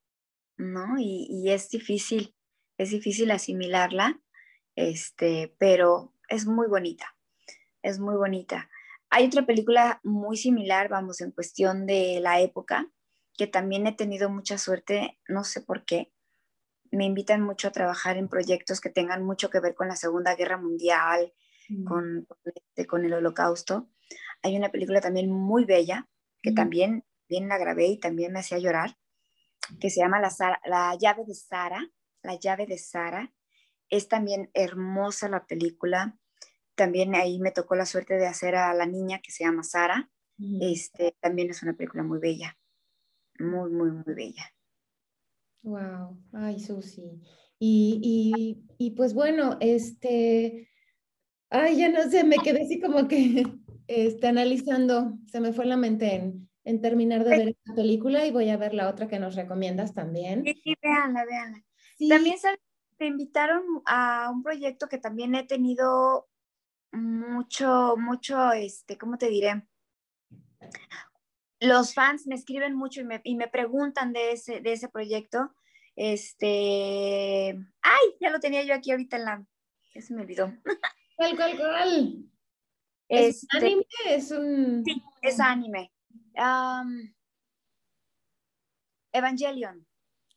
¿no? 0.57 0.99
Y, 0.99 1.27
y 1.31 1.51
es 1.51 1.71
difícil, 1.71 2.35
es 2.77 2.91
difícil 2.91 3.31
asimilarla, 3.31 4.21
este, 4.75 5.55
pero 5.59 6.15
es 6.29 6.47
muy 6.47 6.67
bonita, 6.69 7.17
es 7.83 7.99
muy 7.99 8.17
bonita. 8.17 8.71
Hay 9.11 9.27
otra 9.27 9.44
película 9.44 10.01
muy 10.05 10.37
similar, 10.37 10.88
vamos, 10.88 11.20
en 11.20 11.33
cuestión 11.33 11.85
de 11.85 12.20
la 12.20 12.40
época, 12.40 12.88
que 13.37 13.49
también 13.49 13.87
he 13.88 13.92
tenido 13.92 14.31
mucha 14.31 14.57
suerte, 14.57 15.18
no 15.27 15.42
sé 15.42 15.61
por 15.61 15.85
qué. 15.85 16.12
Me 16.92 17.07
invitan 17.07 17.42
mucho 17.42 17.68
a 17.68 17.73
trabajar 17.73 18.16
en 18.16 18.29
proyectos 18.29 18.81
que 18.81 18.88
tengan 18.88 19.25
mucho 19.25 19.51
que 19.51 19.59
ver 19.59 19.75
con 19.75 19.88
la 19.88 19.96
Segunda 19.96 20.37
Guerra 20.37 20.59
Mundial, 20.59 21.33
mm. 21.68 21.85
con, 21.85 22.27
este, 22.44 22.87
con 22.87 23.05
el 23.05 23.12
Holocausto. 23.12 23.90
Hay 24.42 24.57
una 24.57 24.70
película 24.70 25.01
también 25.01 25.31
muy 25.31 25.64
bella, 25.64 26.09
que 26.40 26.53
también 26.53 27.05
bien 27.29 27.49
la 27.49 27.59
grabé 27.59 27.87
y 27.87 27.99
también 27.99 28.33
me 28.33 28.40
hacía 28.40 28.59
llorar, 28.59 28.96
que 29.81 29.90
se 29.90 30.01
llama 30.01 30.20
la, 30.20 30.31
la 30.64 30.96
llave 30.96 31.25
de 31.27 31.35
Sara. 31.35 31.90
La 32.23 32.37
llave 32.37 32.66
de 32.66 32.79
Sara. 32.79 33.33
Es 33.88 34.09
también 34.09 34.51
hermosa 34.55 35.29
la 35.29 35.46
película 35.46 36.16
también 36.81 37.14
ahí 37.14 37.38
me 37.38 37.51
tocó 37.51 37.75
la 37.75 37.85
suerte 37.85 38.14
de 38.14 38.27
hacer 38.27 38.55
a 38.55 38.73
la 38.73 38.87
niña 38.87 39.21
que 39.23 39.31
se 39.31 39.45
llama 39.45 39.62
Sara. 39.62 40.11
Este, 40.62 41.14
también 41.21 41.51
es 41.51 41.62
una 41.62 41.75
película 41.75 42.03
muy 42.03 42.19
bella, 42.19 42.57
muy, 43.38 43.71
muy, 43.71 43.90
muy 43.90 44.14
bella. 44.14 44.51
Wow, 45.62 46.16
ay, 46.33 46.59
Susi. 46.59 47.21
Y, 47.59 48.01
y, 48.03 48.64
y, 48.79 48.93
pues 48.93 49.12
bueno, 49.12 49.59
este, 49.61 50.71
ay, 51.51 51.77
ya 51.77 51.90
no 51.90 52.11
sé, 52.11 52.25
me 52.25 52.38
quedé 52.38 52.62
así 52.62 52.81
como 52.81 53.07
que 53.07 53.45
este, 53.87 54.27
analizando, 54.27 55.19
se 55.27 55.40
me 55.40 55.53
fue 55.53 55.66
la 55.66 55.77
mente 55.77 56.14
en, 56.14 56.49
en 56.64 56.81
terminar 56.81 57.25
de 57.25 57.31
ver 57.37 57.49
esta 57.51 57.75
película 57.75 58.25
y 58.25 58.31
voy 58.31 58.49
a 58.49 58.57
ver 58.57 58.73
la 58.73 58.88
otra 58.88 59.07
que 59.07 59.19
nos 59.19 59.35
recomiendas 59.37 59.93
también. 59.93 60.45
Sí, 60.47 60.75
véanla, 60.81 61.27
véanla. 61.27 61.62
También 62.09 62.38
te 62.97 63.05
invitaron 63.05 63.62
a 63.85 64.31
un 64.33 64.43
proyecto 64.43 64.88
que 64.88 64.97
también 64.97 65.35
he 65.35 65.47
tenido 65.47 66.30
mucho, 66.92 67.96
mucho, 67.96 68.53
este, 68.53 68.98
¿cómo 68.98 69.18
te 69.18 69.29
diré? 69.29 69.66
Los 71.61 71.94
fans 71.94 72.26
me 72.26 72.35
escriben 72.35 72.74
mucho 72.74 73.00
y 73.00 73.05
me, 73.05 73.20
y 73.24 73.37
me 73.37 73.48
preguntan 73.48 74.12
de 74.12 74.33
ese, 74.33 74.61
de 74.61 74.72
ese 74.72 74.88
proyecto. 74.88 75.55
Este, 75.96 77.57
ay, 77.83 78.16
ya 78.20 78.31
lo 78.31 78.40
tenía 78.40 78.62
yo 78.62 78.74
aquí 78.74 78.90
ahorita 78.90 79.16
en 79.16 79.24
la, 79.24 79.46
ya 79.94 80.00
se 80.00 80.14
me 80.14 80.22
olvidó. 80.22 80.53
¿Cuál, 81.16 81.37
cuál, 81.37 81.57
cuál? 81.57 82.31
¿Es 83.09 83.42
este, 83.42 83.57
anime? 83.59 83.85
Es 84.07 84.31
un... 84.31 84.83
Sí, 84.85 85.03
es 85.20 85.40
anime. 85.40 85.92
Evangelion. 89.12 89.87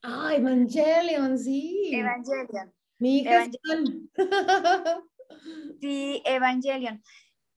Ah, 0.02 0.34
Evangelion, 0.36 1.38
sí. 1.38 1.92
Evangelion. 1.94 2.74
Mi 2.98 3.20
hija 3.20 3.46
Evangelion. 3.46 4.12
Sí, 5.80 6.22
Evangelion. 6.26 7.04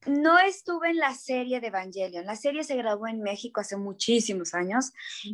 No 0.07 0.39
estuve 0.39 0.91
en 0.91 0.99
la 0.99 1.15
serie 1.15 1.61
de 1.61 1.69
Evangelion. 1.69 2.27
La 2.27 2.37
serie 2.37 2.63
se 2.63 2.77
grabó 2.77 3.09
en 3.09 3.23
México 3.23 3.61
hace 3.61 3.77
muchísimos 3.77 4.55
años 4.55 4.93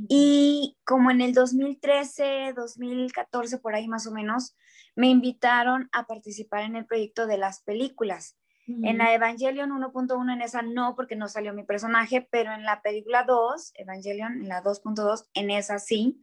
y 0.09 0.79
como 0.85 1.11
en 1.11 1.21
el 1.21 1.35
2013, 1.35 2.55
2014, 2.57 3.59
por 3.59 3.75
ahí 3.75 3.87
más 3.87 4.07
o 4.07 4.13
menos, 4.13 4.57
me 4.95 5.09
invitaron 5.09 5.89
a 5.93 6.07
participar 6.07 6.63
en 6.63 6.77
el 6.77 6.87
proyecto 6.87 7.27
de 7.27 7.39
las 7.39 7.63
películas. 7.63 8.37
En 8.69 8.99
la 8.99 9.13
Evangelion 9.13 9.71
1.1, 9.71 10.33
en 10.33 10.41
esa 10.41 10.63
no, 10.63 10.95
porque 10.95 11.17
no 11.17 11.29
salió 11.29 11.53
mi 11.53 11.65
personaje, 11.65 12.27
pero 12.31 12.53
en 12.53 12.63
la 12.63 12.81
película 12.81 13.25
2, 13.25 13.73
Evangelion, 13.75 14.41
en 14.41 14.49
la 14.49 14.63
2.2, 14.63 15.27
en 15.35 15.51
esa 15.51 15.79
sí, 15.79 16.23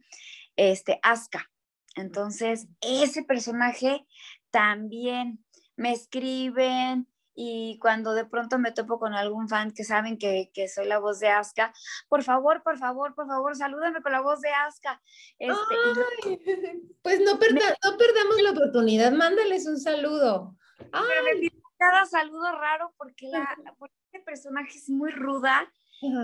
este, 0.56 0.98
Asuka. 1.02 1.50
Entonces, 1.96 2.66
ese 2.80 3.22
personaje 3.22 4.06
también 4.50 5.44
me 5.80 5.92
escriben 5.92 7.08
y 7.34 7.78
cuando 7.78 8.12
de 8.12 8.26
pronto 8.26 8.58
me 8.58 8.70
topo 8.70 8.98
con 8.98 9.14
algún 9.14 9.48
fan 9.48 9.72
que 9.72 9.82
saben 9.82 10.18
que, 10.18 10.50
que 10.52 10.68
soy 10.68 10.86
la 10.86 10.98
voz 10.98 11.20
de 11.20 11.28
Aska, 11.28 11.72
por 12.06 12.22
favor, 12.22 12.62
por 12.62 12.76
favor, 12.76 13.14
por 13.14 13.26
favor, 13.26 13.56
salúdame 13.56 14.02
con 14.02 14.12
la 14.12 14.20
voz 14.20 14.42
de 14.42 14.50
Aska. 14.50 15.00
Este, 15.38 15.54
pues 17.02 17.20
no, 17.20 17.32
no 17.32 17.38
perdamos 17.38 18.42
la 18.42 18.50
oportunidad, 18.50 19.10
mándales 19.12 19.66
un 19.66 19.80
saludo. 19.80 20.54
Pero 20.76 21.38
me 21.40 21.50
cada 21.78 22.04
saludo 22.04 22.52
raro 22.58 22.92
porque, 22.98 23.28
la, 23.28 23.48
porque 23.78 23.94
este 24.12 24.20
personaje 24.20 24.76
es 24.76 24.90
muy 24.90 25.10
ruda, 25.12 25.66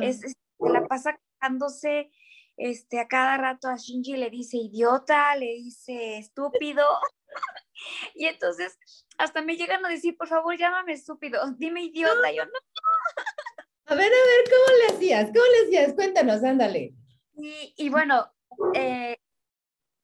es, 0.02 0.20
se 0.20 0.34
la 0.58 0.86
pasa 0.86 1.18
quejándose 1.40 2.10
este, 2.56 3.00
a 3.00 3.08
cada 3.08 3.36
rato 3.36 3.68
a 3.68 3.76
Shinji 3.76 4.16
le 4.16 4.30
dice 4.30 4.56
idiota, 4.56 5.34
le 5.36 5.46
dice 5.46 6.18
estúpido. 6.18 6.84
y 8.14 8.26
entonces 8.26 8.78
hasta 9.18 9.42
me 9.42 9.56
llegan 9.56 9.84
a 9.84 9.88
decir, 9.88 10.16
por 10.16 10.28
favor, 10.28 10.56
llámame 10.56 10.92
estúpido, 10.92 11.40
dime 11.58 11.82
idiota. 11.82 12.32
Yo 12.32 12.44
no. 12.44 12.52
A 13.88 13.94
ver, 13.94 14.06
a 14.06 14.26
ver, 14.26 14.44
¿cómo 14.50 14.78
le 14.78 14.96
hacías? 14.96 15.26
¿Cómo 15.26 15.44
le 15.44 15.66
hacías? 15.66 15.94
Cuéntanos, 15.94 16.42
ándale. 16.42 16.94
Y, 17.34 17.88
bueno, 17.90 18.32
eh, 18.74 19.16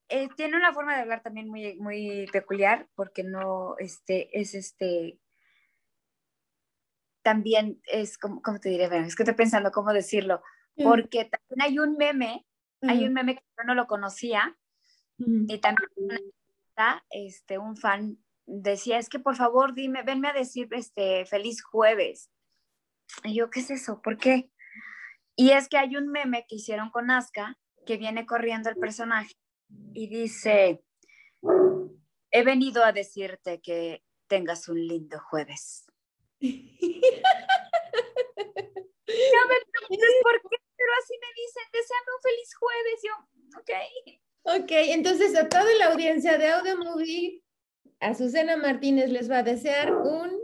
eh, 0.07 0.29
tiene 0.37 0.55
una 0.55 0.73
forma 0.73 0.95
de 0.95 1.01
hablar 1.01 1.23
también 1.23 1.49
muy, 1.49 1.75
muy 1.79 2.27
peculiar, 2.31 2.87
porque 2.95 3.23
no, 3.23 3.75
este, 3.79 4.39
es 4.39 4.53
este, 4.53 5.19
también 7.23 7.81
es, 7.85 8.17
como, 8.17 8.41
¿cómo 8.41 8.59
te 8.59 8.69
diré? 8.69 8.85
es 8.85 9.15
que 9.15 9.23
estoy 9.23 9.35
pensando 9.35 9.71
cómo 9.71 9.91
decirlo, 9.91 10.43
porque 10.75 11.25
también 11.25 11.61
hay 11.61 11.79
un 11.79 11.97
meme, 11.97 12.45
hay 12.81 13.05
un 13.05 13.13
meme 13.13 13.35
que 13.35 13.43
yo 13.57 13.63
no 13.65 13.75
lo 13.75 13.87
conocía, 13.87 14.57
y 15.17 15.57
también 15.59 15.89
este, 17.11 17.57
un 17.57 17.77
fan 17.77 18.17
decía, 18.45 18.97
es 18.97 19.09
que 19.09 19.19
por 19.19 19.35
favor 19.35 19.73
dime, 19.73 20.03
venme 20.03 20.27
a 20.27 20.33
decir 20.33 20.67
este, 20.71 21.25
feliz 21.25 21.63
jueves. 21.63 22.29
Y 23.23 23.35
yo, 23.35 23.49
¿qué 23.49 23.59
es 23.59 23.69
eso? 23.69 24.01
¿Por 24.01 24.17
qué? 24.17 24.49
Y 25.35 25.51
es 25.51 25.67
que 25.67 25.77
hay 25.77 25.95
un 25.95 26.09
meme 26.09 26.45
que 26.47 26.55
hicieron 26.55 26.89
con 26.89 27.11
Aska 27.11 27.57
que 27.85 27.97
viene 27.97 28.25
corriendo 28.25 28.69
el 28.69 28.77
personaje 28.77 29.33
y 29.93 30.07
dice, 30.07 30.83
he 32.31 32.43
venido 32.43 32.83
a 32.83 32.91
decirte 32.91 33.61
que 33.61 34.03
tengas 34.27 34.67
un 34.69 34.85
lindo 34.87 35.19
jueves. 35.19 35.85
no 36.41 36.49
me 39.47 39.55
preguntes 39.71 40.15
por 40.23 40.41
qué, 40.49 40.57
pero 40.83 40.93
así 41.01 41.15
me 41.21 41.31
dicen, 41.41 41.65
deseame 41.71 42.11
un 42.13 42.21
feliz 42.21 42.49
jueves. 42.59 42.99
Yo, 43.07 43.15
ok. 43.59 43.71
Ok, 44.61 44.71
entonces 44.91 45.31
a 45.37 45.47
toda 45.47 45.73
la 45.75 45.93
audiencia 45.93 46.37
de 46.37 46.49
Audio 46.49 46.77
Movie, 46.77 47.41
a 48.01 48.13
Susana 48.13 48.57
Martínez 48.57 49.09
les 49.09 49.31
va 49.31 49.37
a 49.37 49.43
desear 49.43 49.95
un... 49.95 50.37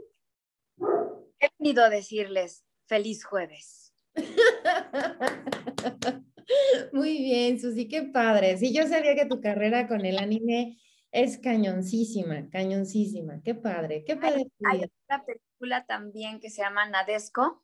He 1.41 1.49
venido 1.59 1.83
a 1.83 1.89
decirles 1.89 2.63
feliz 2.85 3.25
jueves. 3.25 3.93
Muy 6.93 7.17
bien, 7.17 7.59
Susi, 7.59 7.89
qué 7.89 8.03
padre. 8.03 8.57
Sí, 8.57 8.73
yo 8.73 8.87
sabía 8.87 9.15
que 9.15 9.25
tu 9.25 9.41
carrera 9.41 9.89
con 9.89 10.05
el 10.05 10.17
anime 10.17 10.79
es 11.11 11.37
cañoncísima, 11.37 12.49
cañoncísima. 12.49 13.41
Qué 13.43 13.55
padre, 13.55 14.05
qué 14.05 14.15
padre. 14.15 14.49
Hay, 14.71 14.85
otra 14.85 15.25
película 15.25 15.85
también 15.85 16.39
que 16.39 16.49
se 16.49 16.61
llama 16.61 16.87
Nadesco. 16.87 17.61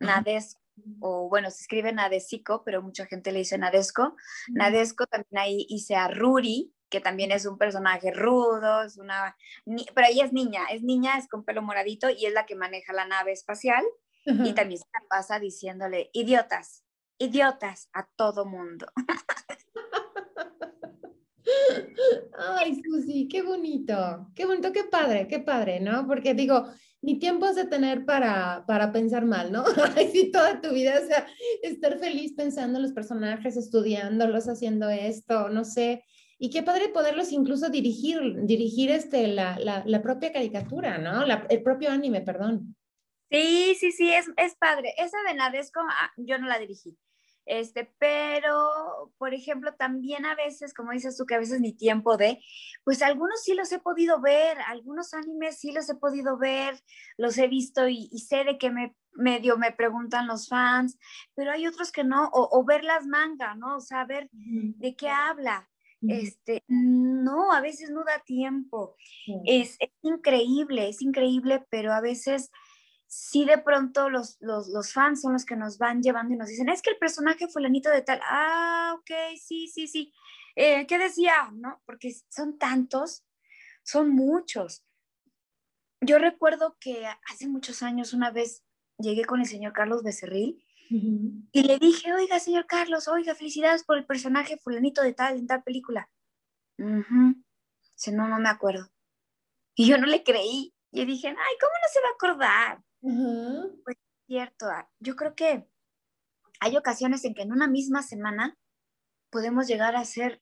Nadesco, 0.00 0.63
o 1.00 1.28
bueno, 1.28 1.50
se 1.50 1.62
escribe 1.62 1.92
Nadesico, 1.92 2.62
pero 2.64 2.82
mucha 2.82 3.06
gente 3.06 3.32
le 3.32 3.40
dice 3.40 3.58
Nadesco. 3.58 4.16
Nadesco 4.48 5.06
también 5.06 5.38
ahí 5.38 5.66
hice 5.68 5.96
a 5.96 6.08
Ruri, 6.08 6.74
que 6.88 7.00
también 7.00 7.32
es 7.32 7.46
un 7.46 7.58
personaje 7.58 8.12
rudo, 8.12 8.82
es 8.82 8.98
una, 8.98 9.36
pero 9.94 10.06
ella 10.08 10.24
es 10.24 10.32
niña, 10.32 10.64
es 10.70 10.82
niña, 10.82 11.18
es 11.18 11.28
con 11.28 11.44
pelo 11.44 11.62
moradito 11.62 12.08
y 12.10 12.26
es 12.26 12.32
la 12.32 12.46
que 12.46 12.54
maneja 12.54 12.92
la 12.92 13.06
nave 13.06 13.32
espacial 13.32 13.84
y 14.26 14.54
también 14.54 14.80
se 14.80 14.86
la 14.92 15.06
pasa 15.08 15.38
diciéndole, 15.38 16.10
idiotas, 16.12 16.84
idiotas 17.18 17.90
a 17.92 18.06
todo 18.16 18.46
mundo. 18.46 18.86
Ay, 22.38 22.80
Susi, 22.82 23.28
qué 23.28 23.42
bonito, 23.42 24.30
qué 24.34 24.46
bonito, 24.46 24.72
qué 24.72 24.84
padre, 24.84 25.28
qué 25.28 25.40
padre, 25.40 25.80
¿no? 25.80 26.06
Porque 26.06 26.32
digo, 26.32 26.66
ni 27.04 27.18
tiempo 27.18 27.44
has 27.44 27.54
de 27.54 27.66
tener 27.66 28.04
para, 28.04 28.64
para 28.66 28.92
pensar 28.92 29.26
mal, 29.26 29.52
¿no? 29.52 29.64
sí, 30.12 30.30
toda 30.32 30.60
tu 30.60 30.70
vida, 30.72 30.98
o 31.02 31.06
sea, 31.06 31.26
estar 31.62 31.98
feliz 31.98 32.32
pensando 32.34 32.78
en 32.78 32.82
los 32.82 32.92
personajes, 32.92 33.56
estudiándolos, 33.56 34.48
haciendo 34.48 34.88
esto, 34.88 35.50
no 35.50 35.64
sé. 35.64 36.04
Y 36.38 36.50
qué 36.50 36.62
padre 36.62 36.88
poderlos 36.88 37.30
incluso 37.32 37.68
dirigir, 37.68 38.18
dirigir 38.44 38.90
este, 38.90 39.28
la, 39.28 39.58
la, 39.58 39.82
la 39.86 40.02
propia 40.02 40.32
caricatura, 40.32 40.98
¿no? 40.98 41.24
el 41.48 41.62
propio 41.62 41.90
anime, 41.90 42.22
perdón. 42.22 42.74
Sí, 43.30 43.74
sí, 43.78 43.92
sí, 43.92 44.10
es, 44.12 44.26
es 44.36 44.54
padre. 44.56 44.94
Esa 44.96 45.16
de 45.28 45.34
Nadesco, 45.34 45.80
ah, 45.80 46.10
yo 46.16 46.38
no 46.38 46.46
la 46.46 46.58
dirigí. 46.58 46.96
Este, 47.46 47.92
pero, 47.98 49.12
por 49.18 49.34
ejemplo, 49.34 49.74
también 49.74 50.24
a 50.24 50.34
veces, 50.34 50.72
como 50.72 50.92
dices 50.92 51.16
tú, 51.16 51.26
que 51.26 51.34
a 51.34 51.38
veces 51.38 51.60
ni 51.60 51.72
tiempo 51.72 52.16
de, 52.16 52.42
pues 52.84 53.02
algunos 53.02 53.42
sí 53.42 53.54
los 53.54 53.70
he 53.72 53.78
podido 53.78 54.20
ver, 54.20 54.58
algunos 54.66 55.12
animes 55.12 55.58
sí 55.58 55.72
los 55.72 55.88
he 55.90 55.94
podido 55.94 56.38
ver, 56.38 56.80
los 57.18 57.36
he 57.38 57.48
visto 57.48 57.86
y, 57.88 58.08
sé 58.18 58.44
de 58.44 58.58
qué 58.58 58.70
me 58.70 58.96
medio 59.16 59.56
me 59.56 59.70
preguntan 59.70 60.26
los 60.26 60.48
fans, 60.48 60.98
pero 61.36 61.52
hay 61.52 61.68
otros 61.68 61.92
que 61.92 62.02
no, 62.02 62.30
o, 62.32 62.64
ver 62.64 62.82
las 62.82 63.06
mangas, 63.06 63.56
¿no? 63.56 63.76
O 63.76 63.80
sea, 63.80 64.04
ver 64.04 64.28
de 64.32 64.96
qué 64.96 65.08
habla. 65.08 65.68
Este, 66.06 66.62
no, 66.66 67.52
a 67.52 67.60
veces 67.60 67.90
no 67.90 68.04
da 68.04 68.18
tiempo. 68.26 68.96
es, 69.46 69.76
es 69.78 69.90
increíble, 70.02 70.88
es 70.88 71.00
increíble, 71.00 71.64
pero 71.70 71.92
a 71.92 72.00
veces 72.00 72.50
si 73.16 73.44
de 73.44 73.58
pronto 73.58 74.10
los, 74.10 74.38
los, 74.40 74.92
fans 74.92 75.20
son 75.20 75.34
los 75.34 75.44
que 75.44 75.54
nos 75.54 75.78
van 75.78 76.02
llevando 76.02 76.34
y 76.34 76.36
nos 76.36 76.48
dicen, 76.48 76.68
es 76.68 76.82
que 76.82 76.90
el 76.90 76.98
personaje 76.98 77.46
fulanito 77.46 77.88
de 77.88 78.02
tal, 78.02 78.20
ah, 78.24 78.96
ok, 78.98 79.38
sí, 79.40 79.68
sí, 79.68 79.86
sí, 79.86 80.12
eh, 80.56 80.84
¿qué 80.88 80.98
decía? 80.98 81.32
¿No? 81.52 81.80
Porque 81.86 82.12
son 82.28 82.58
tantos, 82.58 83.24
son 83.84 84.10
muchos. 84.10 84.84
Yo 86.00 86.18
recuerdo 86.18 86.76
que 86.80 87.06
hace 87.30 87.46
muchos 87.46 87.84
años 87.84 88.14
una 88.14 88.32
vez 88.32 88.64
llegué 88.98 89.24
con 89.24 89.40
el 89.40 89.46
señor 89.46 89.72
Carlos 89.72 90.02
Becerril 90.02 90.60
y 90.90 91.62
le 91.62 91.78
dije, 91.78 92.12
oiga, 92.12 92.40
señor 92.40 92.66
Carlos, 92.66 93.06
oiga, 93.06 93.36
felicidades 93.36 93.84
por 93.84 93.96
el 93.96 94.06
personaje 94.06 94.58
fulanito 94.58 95.02
de 95.02 95.12
tal 95.12 95.36
en 95.38 95.46
tal 95.46 95.62
película. 95.62 96.10
Dice, 96.76 98.10
no, 98.10 98.26
no 98.26 98.40
me 98.40 98.48
acuerdo. 98.48 98.90
Y 99.76 99.86
yo 99.86 99.98
no 99.98 100.06
le 100.06 100.24
creí. 100.24 100.74
Y 100.90 101.04
dije, 101.04 101.28
ay, 101.28 101.56
¿cómo 101.60 101.72
no 101.80 101.88
se 101.92 102.00
va 102.00 102.08
a 102.08 102.12
acordar? 102.12 102.84
Pues 103.84 103.96
cierto, 104.26 104.66
ah, 104.66 104.88
yo 104.98 105.14
creo 105.14 105.34
que 105.34 105.68
hay 106.60 106.76
ocasiones 106.76 107.24
en 107.24 107.34
que 107.34 107.42
en 107.42 107.52
una 107.52 107.68
misma 107.68 108.02
semana 108.02 108.56
podemos 109.30 109.66
llegar 109.66 109.94
a 109.96 110.04
ser 110.04 110.40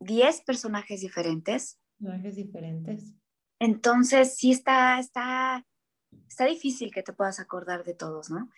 10 0.00 0.42
personajes 0.42 1.00
diferentes. 1.00 1.78
Personajes 1.98 2.36
diferentes. 2.36 3.14
Entonces, 3.60 4.36
sí 4.36 4.52
está, 4.52 4.98
está, 4.98 5.66
está 6.26 6.44
difícil 6.46 6.92
que 6.92 7.02
te 7.02 7.12
puedas 7.12 7.40
acordar 7.40 7.84
de 7.84 7.94
todos, 7.94 8.30
¿no? 8.30 8.50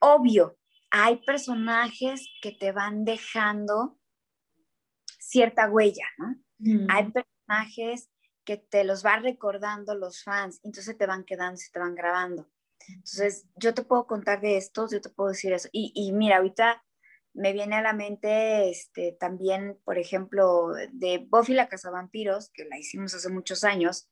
Obvio, 0.00 0.58
hay 0.90 1.18
personajes 1.24 2.28
que 2.42 2.52
te 2.52 2.72
van 2.72 3.04
dejando 3.04 3.98
cierta 5.18 5.70
huella, 5.70 6.06
¿no? 6.18 6.36
Hay 6.88 7.12
personajes 7.12 8.10
que 8.46 8.56
te 8.56 8.84
los 8.84 9.04
va 9.04 9.18
recordando 9.18 9.94
los 9.94 10.22
fans, 10.22 10.60
entonces 10.62 10.96
te 10.96 11.06
van 11.06 11.24
quedando, 11.24 11.58
se 11.58 11.70
te 11.70 11.78
van 11.78 11.94
grabando. 11.94 12.48
Entonces, 12.88 13.46
yo 13.56 13.74
te 13.74 13.82
puedo 13.82 14.06
contar 14.06 14.40
de 14.40 14.56
estos, 14.56 14.92
yo 14.92 15.00
te 15.00 15.10
puedo 15.10 15.30
decir 15.30 15.52
eso. 15.52 15.68
Y, 15.72 15.92
y 15.94 16.12
mira, 16.12 16.36
ahorita 16.36 16.82
me 17.34 17.52
viene 17.52 17.76
a 17.76 17.82
la 17.82 17.92
mente 17.92 18.70
este, 18.70 19.12
también, 19.12 19.78
por 19.84 19.98
ejemplo, 19.98 20.68
de 20.92 21.26
Buffy 21.28 21.52
la 21.52 21.68
Vampiros, 21.92 22.50
que 22.50 22.64
la 22.64 22.78
hicimos 22.78 23.14
hace 23.14 23.28
muchos 23.28 23.64
años, 23.64 24.08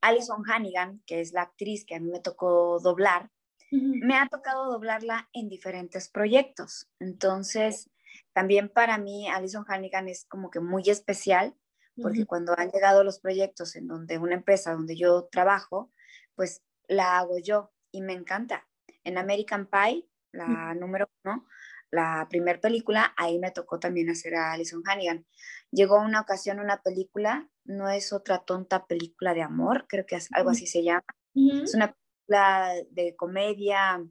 Alison 0.00 0.42
Hannigan, 0.50 1.00
que 1.06 1.20
es 1.20 1.32
la 1.32 1.42
actriz 1.42 1.84
que 1.84 1.94
a 1.94 2.00
mí 2.00 2.10
me 2.10 2.20
tocó 2.20 2.80
doblar, 2.80 3.30
me 3.70 4.16
ha 4.16 4.28
tocado 4.28 4.70
doblarla 4.72 5.28
en 5.32 5.48
diferentes 5.48 6.08
proyectos. 6.08 6.88
Entonces, 6.98 7.90
también 8.32 8.68
para 8.68 8.98
mí, 8.98 9.28
Alison 9.28 9.64
Hannigan 9.68 10.08
es 10.08 10.24
como 10.24 10.50
que 10.50 10.60
muy 10.60 10.82
especial 10.88 11.54
porque 12.00 12.26
cuando 12.26 12.54
han 12.58 12.70
llegado 12.70 13.04
los 13.04 13.20
proyectos 13.20 13.76
en 13.76 13.86
donde 13.86 14.18
una 14.18 14.34
empresa 14.34 14.72
donde 14.72 14.96
yo 14.96 15.28
trabajo, 15.30 15.92
pues 16.34 16.62
la 16.88 17.18
hago 17.18 17.38
yo 17.38 17.72
y 17.90 18.02
me 18.02 18.12
encanta. 18.12 18.66
En 19.04 19.18
American 19.18 19.66
Pie, 19.66 20.08
la 20.32 20.74
número 20.74 21.08
uno, 21.24 21.46
la 21.90 22.26
primera 22.28 22.60
película, 22.60 23.14
ahí 23.16 23.38
me 23.38 23.50
tocó 23.50 23.78
también 23.78 24.10
hacer 24.10 24.34
a 24.34 24.52
Alison 24.52 24.82
Hannigan. 24.84 25.26
Llegó 25.70 26.00
una 26.00 26.20
ocasión 26.20 26.60
una 26.60 26.82
película, 26.82 27.48
no 27.64 27.88
es 27.88 28.12
otra 28.12 28.44
tonta 28.44 28.86
película 28.86 29.34
de 29.34 29.42
amor, 29.42 29.86
creo 29.88 30.04
que 30.06 30.16
es 30.16 30.28
algo 30.32 30.50
así 30.50 30.66
se 30.66 30.82
llama. 30.82 31.04
Es 31.34 31.74
una 31.74 31.94
película 31.94 32.72
de 32.90 33.14
comedia, 33.16 34.04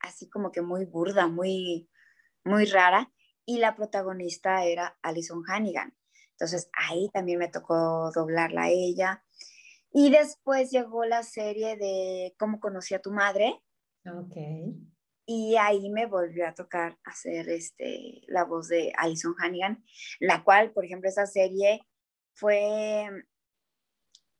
así 0.00 0.28
como 0.28 0.52
que 0.52 0.62
muy 0.62 0.84
burda, 0.84 1.26
muy, 1.26 1.90
muy 2.44 2.66
rara, 2.66 3.12
y 3.44 3.58
la 3.58 3.74
protagonista 3.74 4.64
era 4.64 4.98
Alison 5.02 5.42
Hannigan. 5.46 5.94
Entonces 6.40 6.70
ahí 6.72 7.10
también 7.12 7.38
me 7.38 7.48
tocó 7.48 8.10
doblarla 8.12 8.62
a 8.62 8.70
ella. 8.70 9.22
Y 9.92 10.10
después 10.10 10.70
llegó 10.70 11.04
la 11.04 11.22
serie 11.22 11.76
de 11.76 12.34
Cómo 12.38 12.60
conocí 12.60 12.94
a 12.94 13.02
tu 13.02 13.12
madre. 13.12 13.60
Ok. 14.06 14.36
Y 15.26 15.56
ahí 15.56 15.90
me 15.90 16.06
volvió 16.06 16.48
a 16.48 16.54
tocar 16.54 16.98
hacer 17.04 17.50
este, 17.50 18.22
la 18.26 18.44
voz 18.44 18.68
de 18.68 18.90
Alison 18.96 19.34
Hannigan, 19.38 19.84
la 20.18 20.42
cual, 20.42 20.72
por 20.72 20.86
ejemplo, 20.86 21.10
esa 21.10 21.26
serie 21.26 21.86
fue, 22.32 23.06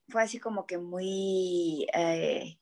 fue 0.09 0.23
así 0.23 0.39
como 0.39 0.65
que 0.67 0.79
muy, 0.79 1.87
eh, 1.93 2.59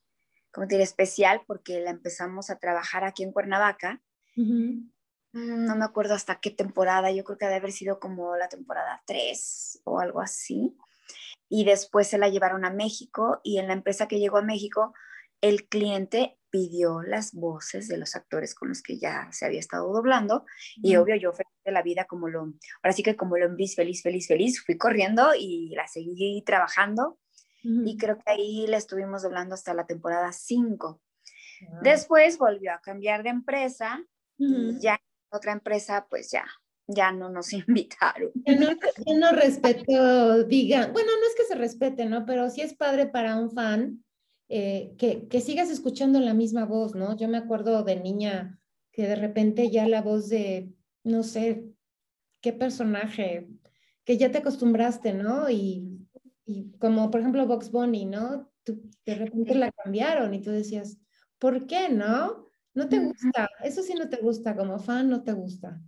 ¿cómo 0.51 0.66
te 0.66 0.74
diré? 0.74 0.83
Especial 0.83 1.42
porque 1.46 1.79
la 1.81 1.90
empezamos 1.90 2.51
a 2.51 2.59
trabajar 2.59 3.05
aquí 3.05 3.22
en 3.22 3.33
Cuernavaca. 3.33 4.03
Mm, 4.35 4.90
no 5.33 5.77
me 5.77 5.85
acuerdo 5.85 6.14
hasta 6.14 6.41
qué 6.41 6.51
temporada, 6.51 7.11
yo 7.11 7.25
creo 7.25 7.38
que 7.38 7.47
debe 7.47 7.59
haber 7.59 7.73
sido 7.73 8.01
como 8.01 8.37
la 8.37 8.49
temporada 8.49 9.03
3 9.07 9.83
o 9.85 10.01
algo 10.01 10.21
así. 10.21 10.77
Y 11.49 11.64
después 11.64 12.09
se 12.09 12.19
la 12.19 12.29
llevaron 12.29 12.64
a 12.64 12.71
México 12.71 13.41
y 13.43 13.59
en 13.59 13.69
la 13.69 13.73
empresa 13.73 14.09
que 14.09 14.19
llegó 14.19 14.38
a 14.38 14.43
México, 14.43 14.95
el 15.41 15.69
cliente 15.69 16.38
pidió 16.51 17.03
las 17.03 17.33
voces 17.35 17.88
de 17.88 17.99
los 17.99 18.17
actores 18.17 18.55
con 18.55 18.69
los 18.69 18.83
que 18.83 18.99
ya 18.99 19.29
se 19.33 19.45
había 19.45 19.61
estado 19.61 19.93
doblando 19.93 20.47
y 20.77 20.97
obvio 20.97 21.17
yo 21.17 21.33
feliz 21.33 21.53
de 21.64 21.73
la 21.73 21.83
vida 21.83 22.07
como 22.07 22.29
lo, 22.29 22.55
ahora 22.83 22.93
sí 22.93 23.03
que 23.03 23.17
como 23.17 23.37
lo 23.37 23.47
enví 23.47 23.69
feliz, 23.69 24.03
feliz, 24.03 24.27
feliz, 24.27 24.64
fui 24.64 24.79
corriendo 24.79 25.33
y 25.38 25.75
la 25.75 25.87
seguí 25.87 26.43
trabajando 26.45 27.19
y 27.62 27.99
creo 27.99 28.17
que 28.17 28.31
ahí 28.31 28.67
la 28.67 28.79
estuvimos 28.79 29.23
doblando 29.23 29.55
hasta 29.55 29.75
la 29.75 29.85
temporada 29.85 30.33
5. 30.33 31.03
Después 31.83 32.38
volvió 32.38 32.73
a 32.73 32.81
cambiar 32.81 33.23
de 33.23 33.31
empresa 33.31 34.03
y 34.38 34.81
ya 34.81 34.99
otra 35.31 35.53
empresa, 35.53 36.07
pues 36.09 36.31
ya, 36.31 36.47
ya 36.87 37.12
no 37.12 37.29
nos 37.29 37.53
invitaron. 37.53 38.31
Yo 38.45 38.55
no, 39.19 39.33
respeto, 39.33 40.44
diga, 40.44 40.88
bueno, 40.88 41.11
no 41.21 41.27
es 41.27 41.35
que 41.37 41.44
se 41.44 41.55
respete, 41.55 42.07
¿no? 42.07 42.25
Pero 42.27 42.50
sí 42.50 42.61
es 42.61 42.75
padre 42.75 43.07
para 43.07 43.37
un 43.37 43.50
fan 43.50 44.05
eh, 44.48 44.94
que, 44.98 45.29
que, 45.29 45.40
sigas 45.40 45.71
escuchando 45.71 46.21
la 46.21 46.35
misma 46.35 46.65
voz, 46.65 46.94
¿no? 46.94 47.17
Yo 47.17 47.29
me 47.29 47.38
acuerdo 47.38 47.83
de 47.83 47.96
niña 47.96 48.59
que 48.92 49.07
de 49.07 49.17
repente 49.17 49.71
ya 49.71 49.87
la 49.87 50.02
voz 50.02 50.29
de, 50.29 50.73
no 51.05 51.23
sé, 51.23 51.65
qué 52.40 52.52
personaje, 52.52 53.48
que 54.05 54.17
ya 54.17 54.31
te 54.31 54.38
acostumbraste, 54.38 55.13
¿no? 55.13 55.50
Y, 55.50 56.09
y 56.46 56.73
como 56.79 57.11
por 57.11 57.21
ejemplo 57.21 57.46
Box 57.46 57.71
Bunny, 57.71 58.07
¿no? 58.07 58.50
de 59.07 59.15
repente 59.15 59.55
la 59.55 59.73
cambiaron 59.73 60.35
y 60.35 60.42
tú 60.42 60.50
decías, 60.50 60.98
¿por 61.38 61.67
qué 61.67 61.88
no? 61.88 62.48
No 62.79 62.88
te 62.88 62.98
gusta, 63.00 63.50
eso 63.64 63.83
sí 63.83 63.94
no 63.94 64.08
te 64.08 64.18
gusta, 64.18 64.54
como 64.54 64.79
fan 64.79 65.10
no 65.10 65.22
te 65.22 65.33
gusta. 65.33 65.81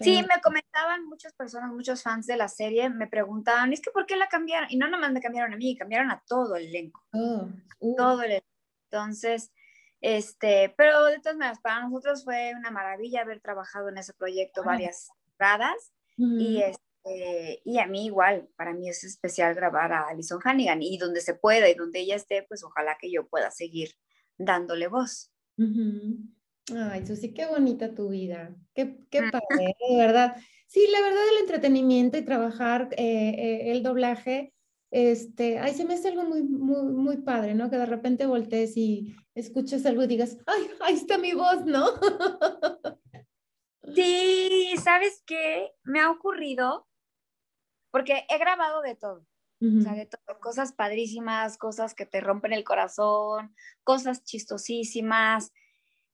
Sí, 0.00 0.20
me 0.22 0.40
comentaban 0.42 1.06
muchas 1.06 1.32
personas, 1.32 1.72
muchos 1.72 2.02
fans 2.02 2.26
de 2.26 2.36
la 2.36 2.48
serie, 2.48 2.88
me 2.88 3.06
preguntaban, 3.06 3.72
es 3.72 3.80
que 3.80 3.90
¿por 3.90 4.06
qué 4.06 4.16
la 4.16 4.28
cambiaron? 4.28 4.68
Y 4.70 4.76
no 4.76 4.88
nomás 4.88 5.12
me 5.12 5.20
cambiaron 5.20 5.54
a 5.54 5.56
mí, 5.56 5.76
cambiaron 5.76 6.10
a 6.10 6.22
todo 6.26 6.56
el 6.56 6.66
elenco. 6.66 7.02
Oh, 7.12 7.48
uh. 7.80 7.96
Todo 7.96 8.22
el 8.22 8.30
elenco. 8.30 8.46
Entonces, 8.90 9.52
este, 10.00 10.74
pero 10.76 11.04
de 11.04 11.18
todas 11.18 11.36
maneras, 11.36 11.60
para 11.60 11.86
nosotros 11.86 12.24
fue 12.24 12.52
una 12.56 12.70
maravilla 12.70 13.22
haber 13.22 13.40
trabajado 13.40 13.88
en 13.88 13.98
ese 13.98 14.12
proyecto 14.14 14.62
varias 14.62 15.08
temporadas 15.24 15.92
y, 16.16 16.62
este, 16.62 16.82
este, 17.04 17.62
y 17.64 17.78
a 17.78 17.86
mí 17.86 18.06
igual, 18.06 18.48
para 18.56 18.72
mí 18.72 18.88
es 18.88 19.04
especial 19.04 19.54
grabar 19.54 19.92
a 19.92 20.08
Alison 20.08 20.40
Hannigan 20.42 20.82
y 20.82 20.98
donde 20.98 21.20
se 21.20 21.34
pueda 21.34 21.68
y 21.68 21.74
donde 21.74 22.00
ella 22.00 22.16
esté, 22.16 22.42
pues 22.42 22.62
ojalá 22.62 22.96
que 23.00 23.10
yo 23.10 23.26
pueda 23.28 23.50
seguir 23.50 23.90
dándole 24.36 24.88
voz. 24.88 25.32
Ay, 25.58 27.06
Susi, 27.06 27.32
qué 27.34 27.46
bonita 27.46 27.94
tu 27.94 28.10
vida, 28.10 28.54
qué, 28.74 28.98
qué 29.10 29.22
padre, 29.22 29.74
de 29.88 29.96
verdad. 29.96 30.36
Sí, 30.66 30.86
la 30.90 31.00
verdad 31.00 31.22
el 31.32 31.38
entretenimiento 31.40 32.18
y 32.18 32.24
trabajar 32.24 32.90
eh, 32.92 33.34
eh, 33.38 33.72
el 33.72 33.82
doblaje, 33.82 34.52
este, 34.90 35.58
ay, 35.58 35.74
se 35.74 35.84
me 35.84 35.94
hace 35.94 36.08
algo 36.08 36.24
muy, 36.24 36.42
muy, 36.42 36.82
muy 36.92 37.16
padre, 37.18 37.54
¿no? 37.54 37.70
Que 37.70 37.76
de 37.76 37.86
repente 37.86 38.26
voltees 38.26 38.76
y 38.76 39.16
escuches 39.34 39.84
algo 39.86 40.02
y 40.02 40.06
digas, 40.06 40.38
ay, 40.46 40.70
ahí 40.80 40.94
está 40.94 41.18
mi 41.18 41.32
voz, 41.32 41.64
¿no? 41.64 41.88
Sí, 43.94 44.74
¿sabes 44.82 45.22
qué? 45.26 45.72
Me 45.82 46.00
ha 46.00 46.10
ocurrido, 46.10 46.86
porque 47.90 48.26
he 48.28 48.38
grabado 48.38 48.82
de 48.82 48.94
todo, 48.94 49.24
o 49.60 49.80
sea, 49.82 49.94
de 49.94 50.06
todo, 50.06 50.38
cosas 50.40 50.72
padrísimas, 50.72 51.58
cosas 51.58 51.94
que 51.94 52.06
te 52.06 52.20
rompen 52.20 52.52
el 52.52 52.62
corazón, 52.62 53.54
cosas 53.82 54.22
chistosísimas, 54.22 55.52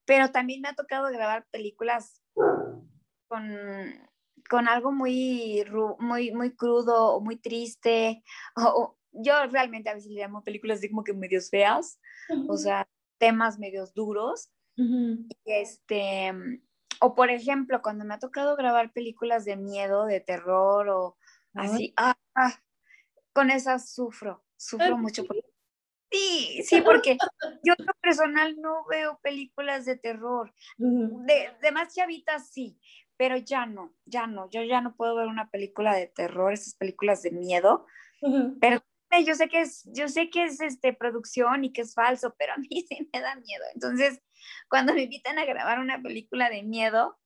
pero 0.06 0.30
también 0.30 0.60
me 0.62 0.68
ha 0.68 0.74
tocado 0.74 1.10
grabar 1.10 1.46
películas 1.50 2.22
con, 3.28 3.50
con 4.48 4.68
algo 4.68 4.92
muy, 4.92 5.64
muy, 5.98 6.32
muy 6.32 6.54
crudo 6.54 7.14
o 7.14 7.20
muy 7.20 7.36
triste. 7.36 8.22
O, 8.56 8.96
yo 9.16 9.46
realmente 9.46 9.90
a 9.90 9.94
veces 9.94 10.10
le 10.10 10.20
llamo 10.20 10.42
películas 10.42 10.80
de 10.80 10.90
como 10.90 11.04
que 11.04 11.12
medios 11.14 11.48
feas, 11.48 12.00
o 12.48 12.56
sea, 12.56 12.88
temas 13.18 13.58
medios 13.58 13.94
duros. 13.94 14.50
y 14.76 15.28
este, 15.44 16.32
o 17.00 17.14
por 17.14 17.30
ejemplo, 17.30 17.80
cuando 17.80 18.04
me 18.04 18.14
ha 18.14 18.18
tocado 18.18 18.56
grabar 18.56 18.92
películas 18.92 19.44
de 19.44 19.56
miedo, 19.56 20.06
de 20.06 20.20
terror 20.20 20.88
o 20.88 21.16
así, 21.54 21.94
ah, 21.96 22.16
ah, 22.34 22.58
con 23.34 23.50
esas 23.50 23.92
sufro, 23.92 24.44
sufro 24.56 24.96
mucho. 24.96 25.24
Sí, 26.10 26.62
sí, 26.64 26.80
porque 26.80 27.18
yo 27.62 27.74
en 27.76 27.86
personal 28.00 28.56
no 28.60 28.86
veo 28.88 29.18
películas 29.22 29.84
de 29.84 29.96
terror. 29.96 30.54
De, 30.78 31.50
de 31.60 31.72
más 31.72 31.94
chavitas 31.94 32.50
sí, 32.50 32.78
pero 33.16 33.36
ya 33.36 33.66
no, 33.66 33.94
ya 34.06 34.26
no. 34.26 34.48
Yo 34.50 34.62
ya 34.62 34.80
no 34.80 34.96
puedo 34.96 35.14
ver 35.16 35.26
una 35.26 35.50
película 35.50 35.94
de 35.94 36.06
terror, 36.06 36.52
esas 36.52 36.74
películas 36.74 37.22
de 37.22 37.32
miedo. 37.32 37.86
Pero 38.60 38.82
yo 39.26 39.34
sé 39.34 39.48
que 39.48 39.60
es, 39.60 39.88
yo 39.92 40.08
sé 40.08 40.30
que 40.30 40.44
es 40.44 40.60
este 40.60 40.92
producción 40.92 41.64
y 41.64 41.72
que 41.72 41.82
es 41.82 41.94
falso, 41.94 42.34
pero 42.38 42.54
a 42.54 42.56
mí 42.56 42.68
sí 42.88 43.10
me 43.12 43.20
da 43.20 43.34
miedo. 43.34 43.64
Entonces, 43.74 44.20
cuando 44.68 44.94
me 44.94 45.02
invitan 45.02 45.38
a 45.38 45.44
grabar 45.44 45.80
una 45.80 46.00
película 46.00 46.50
de 46.50 46.62
miedo, 46.62 47.18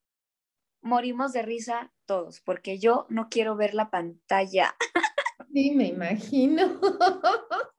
morimos 0.80 1.32
de 1.32 1.42
risa 1.42 1.92
todos, 2.06 2.40
porque 2.40 2.78
yo 2.78 3.06
no 3.10 3.28
quiero 3.28 3.56
ver 3.56 3.74
la 3.74 3.90
pantalla. 3.90 4.74
Sí, 5.52 5.70
me 5.72 5.88
imagino. 5.88 6.80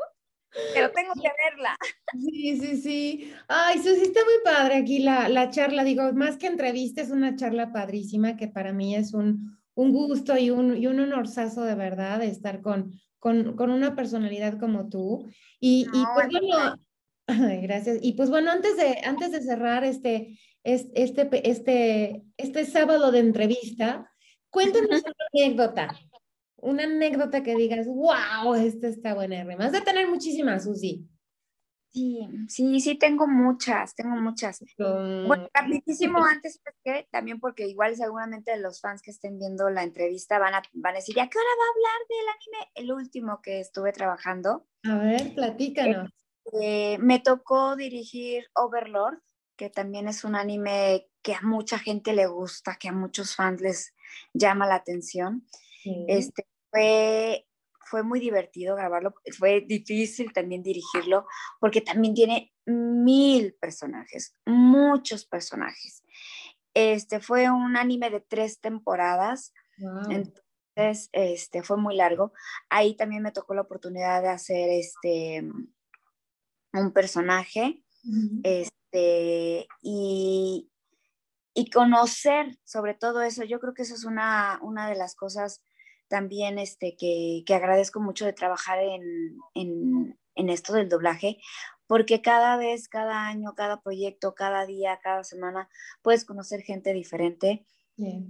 pero 0.74 0.91
tengo 0.91 1.13
que 1.13 1.30
verla. 1.49 1.76
Sí, 2.13 2.59
sí, 2.59 2.78
sí. 2.78 3.34
Ay, 3.47 3.80
Susi, 3.80 4.01
está 4.01 4.22
muy 4.24 4.43
padre 4.43 4.76
aquí 4.76 4.99
la, 4.99 5.30
la 5.30 5.49
charla. 5.49 5.84
Digo, 5.84 6.11
más 6.13 6.38
que 6.38 6.47
entrevista, 6.47 7.01
es 7.01 7.11
una 7.11 7.36
charla 7.36 7.72
padrísima 7.72 8.36
que 8.38 8.47
para 8.47 8.74
mí 8.74 8.95
es 8.95 9.13
un, 9.13 9.57
un 9.76 9.91
gusto 9.91 10.38
y 10.38 10.49
un, 10.49 10.76
y 10.78 10.88
un 10.88 10.99
honorazo 10.99 11.63
de 11.63 11.76
verdad 11.76 12.20
de 12.20 12.28
estar 12.28 12.61
con, 12.61 12.99
con, 13.20 13.55
con 13.55 13.72
una 13.72 13.95
personalidad 13.95 14.59
como 14.59 14.89
tú. 14.89 15.30
Y, 15.59 15.88
y 15.93 16.03
pues 16.15 16.28
bueno, 16.32 16.80
gracias. 17.61 17.99
Y 18.01 18.13
pues 18.13 18.30
bueno, 18.30 18.51
antes 18.51 18.78
de, 18.78 19.01
antes 19.05 19.32
de 19.32 19.41
cerrar 19.41 19.84
este, 19.84 20.39
este, 20.63 21.30
este, 21.49 22.24
este 22.38 22.65
sábado 22.65 23.11
de 23.11 23.20
entrevista, 23.20 24.11
cuéntanos 24.49 25.01
una 25.03 25.13
anécdota 25.34 25.99
una 26.62 26.84
anécdota 26.84 27.43
que 27.43 27.55
digas, 27.55 27.88
wow, 27.88 28.55
esta 28.55 28.88
está 28.88 29.14
buena. 29.14 29.41
Además 29.41 29.72
de 29.72 29.82
tener 29.82 30.07
muchísimas, 30.07 30.64
Susi. 30.64 31.07
Sí, 31.91 32.28
sí, 32.47 32.80
sí, 32.82 32.95
tengo 32.99 33.28
muchas, 33.28 33.95
tengo 33.95 34.16
muchas. 34.16 34.64
Bueno, 34.78 35.49
rapidísimo 35.51 36.24
antes, 36.24 36.62
que 36.84 37.07
también 37.12 37.39
porque 37.39 37.68
igual 37.68 37.95
seguramente 37.95 38.55
los 38.57 38.80
fans 38.80 39.01
que 39.01 39.10
estén 39.10 39.39
viendo 39.39 39.70
la 39.72 39.82
entrevista 39.82 40.38
van 40.38 40.53
a, 40.53 40.62
van 40.74 40.93
a 40.93 40.97
decir, 40.97 41.20
¿a 41.20 41.28
qué 41.28 41.38
hora 41.39 41.47
va 41.47 41.66
a 41.66 41.74
hablar 41.74 42.07
del 42.07 42.28
anime? 42.28 42.72
El 42.76 42.91
último 42.91 43.41
que 43.41 43.60
estuve 43.60 43.91
trabajando. 43.91 44.68
A 44.84 44.97
ver, 44.97 45.34
platícanos. 45.34 46.12
Eh, 46.62 46.97
me 46.99 47.20
tocó 47.20 47.76
dirigir 47.76 48.45
Overlord, 48.53 49.20
que 49.55 49.72
también 49.72 50.07
es 50.07 50.24
un 50.24 50.36
anime 50.36 51.07
que 51.24 51.34
a 51.34 51.41
mucha 51.41 51.80
gente 51.80 52.14
le 52.14 52.28
gusta, 52.28 52.78
que 52.80 52.89
a 52.89 52.93
muchos 52.93 53.36
fans 53.36 53.62
les 53.62 53.95
llama 54.34 54.68
la 54.68 54.76
atención. 54.76 55.47
Este, 56.07 56.45
fue, 56.71 57.47
fue 57.85 58.03
muy 58.03 58.19
divertido 58.19 58.75
grabarlo, 58.75 59.13
fue 59.37 59.61
difícil 59.61 60.31
también 60.33 60.63
dirigirlo, 60.63 61.25
porque 61.59 61.81
también 61.81 62.13
tiene 62.13 62.53
mil 62.65 63.55
personajes, 63.55 64.35
muchos 64.45 65.25
personajes. 65.25 66.03
Este 66.73 67.19
fue 67.19 67.49
un 67.49 67.77
anime 67.77 68.09
de 68.09 68.21
tres 68.21 68.59
temporadas, 68.61 69.53
entonces 70.09 71.09
este, 71.13 71.63
fue 71.63 71.77
muy 71.77 71.95
largo. 71.95 72.31
Ahí 72.69 72.95
también 72.95 73.23
me 73.23 73.31
tocó 73.31 73.53
la 73.53 73.61
oportunidad 73.61 74.21
de 74.21 74.29
hacer 74.29 74.69
este, 74.69 75.49
un 76.73 76.93
personaje, 76.93 77.83
este, 78.43 79.67
y, 79.81 80.71
y 81.53 81.69
conocer 81.71 82.57
sobre 82.63 82.93
todo 82.93 83.23
eso. 83.23 83.43
Yo 83.43 83.59
creo 83.59 83.73
que 83.73 83.81
eso 83.81 83.95
es 83.95 84.05
una, 84.05 84.59
una 84.61 84.87
de 84.87 84.95
las 84.95 85.15
cosas 85.15 85.63
también 86.10 86.60
este, 86.60 86.95
que, 86.97 87.43
que 87.45 87.53
agradezco 87.53 88.01
mucho 88.01 88.26
de 88.26 88.34
trabajar 88.34 88.80
en, 88.80 89.38
en, 89.53 90.20
en, 90.36 90.49
esto 90.49 90.74
del 90.74 90.89
doblaje, 90.89 91.38
porque 91.88 92.22
cada 92.22 92.57
vez, 92.57 92.89
cada 92.89 93.28
año, 93.28 93.53
cada 93.55 93.82
proyecto, 93.82 94.36
cada 94.36 94.66
día, 94.66 94.99
cada 95.01 95.24
semana, 95.24 95.70
puedes 96.01 96.26
conocer 96.26 96.62
gente 96.62 96.93
diferente. 96.93 97.66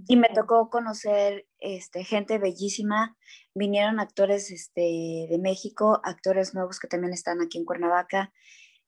Y 0.08 0.16
me 0.16 0.28
tocó 0.30 0.68
conocer 0.68 1.46
este, 1.60 2.02
gente 2.02 2.38
bellísima. 2.38 3.16
Vinieron 3.54 4.00
actores 4.00 4.50
este, 4.50 5.28
de 5.30 5.38
México, 5.40 6.00
actores 6.02 6.54
nuevos 6.54 6.80
que 6.80 6.88
también 6.88 7.12
están 7.12 7.40
aquí 7.40 7.58
en 7.58 7.64
Cuernavaca, 7.64 8.32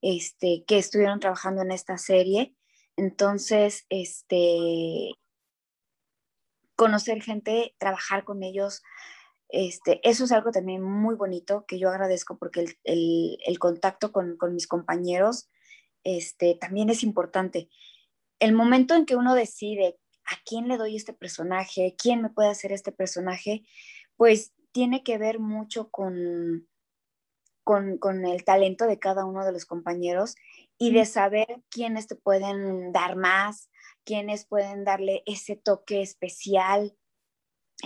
este, 0.01 0.65
que 0.67 0.79
estuvieron 0.79 1.21
trabajando 1.21 1.63
en 1.63 1.71
esta 1.71 1.99
serie. 1.99 2.57
Entonces, 2.97 3.87
este, 3.91 5.13
conocer 6.83 7.23
gente, 7.23 7.77
trabajar 7.79 8.25
con 8.25 8.43
ellos. 8.43 8.83
Este, 9.49 10.01
eso 10.03 10.25
es 10.25 10.33
algo 10.33 10.51
también 10.51 10.83
muy 10.83 11.15
bonito 11.15 11.65
que 11.69 11.79
yo 11.79 11.91
agradezco 11.91 12.39
porque 12.39 12.77
el, 12.83 13.59
contacto 13.61 14.11
con, 14.11 14.37
mis 14.53 14.67
compañeros 14.67 15.49
este, 16.03 16.57
también 16.61 16.91
es 16.91 17.05
importante. 17.05 17.69
El 18.41 18.53
momento 18.53 18.97
en 18.97 19.07
que 19.07 19.15
uno 19.15 19.37
decide 19.37 19.97
a 20.25 20.35
quién 20.45 20.67
le 20.67 20.77
doy 20.77 20.97
este 20.97 21.13
personaje, 21.13 21.95
quién 21.97 22.21
me 22.21 22.31
puede 22.31 22.49
hacer 22.49 22.73
este 22.73 22.91
personaje, 22.91 23.63
pues 24.17 24.53
tiene 24.73 25.05
que 25.05 25.19
ver 25.19 25.39
mucho 25.39 25.89
con, 25.89 26.67
con, 27.63 27.99
con, 27.99 28.25
el 28.25 28.43
talento 28.43 28.87
de 28.87 28.99
cada 28.99 29.25
uno 29.25 29.45
de 29.45 29.53
los 29.53 29.67
compañeros 29.67 30.35
y 30.79 30.93
de 30.93 31.07
saber 31.07 31.63
quiénes 31.71 32.09
te 32.09 32.17
pueden 32.17 32.91
dar 32.91 33.15
más, 33.15 33.71
quienes 34.05 34.47
pueden 34.47 34.85
darle 34.85 35.23
ese 35.27 35.57
toque 35.57 36.03
especial 36.03 36.97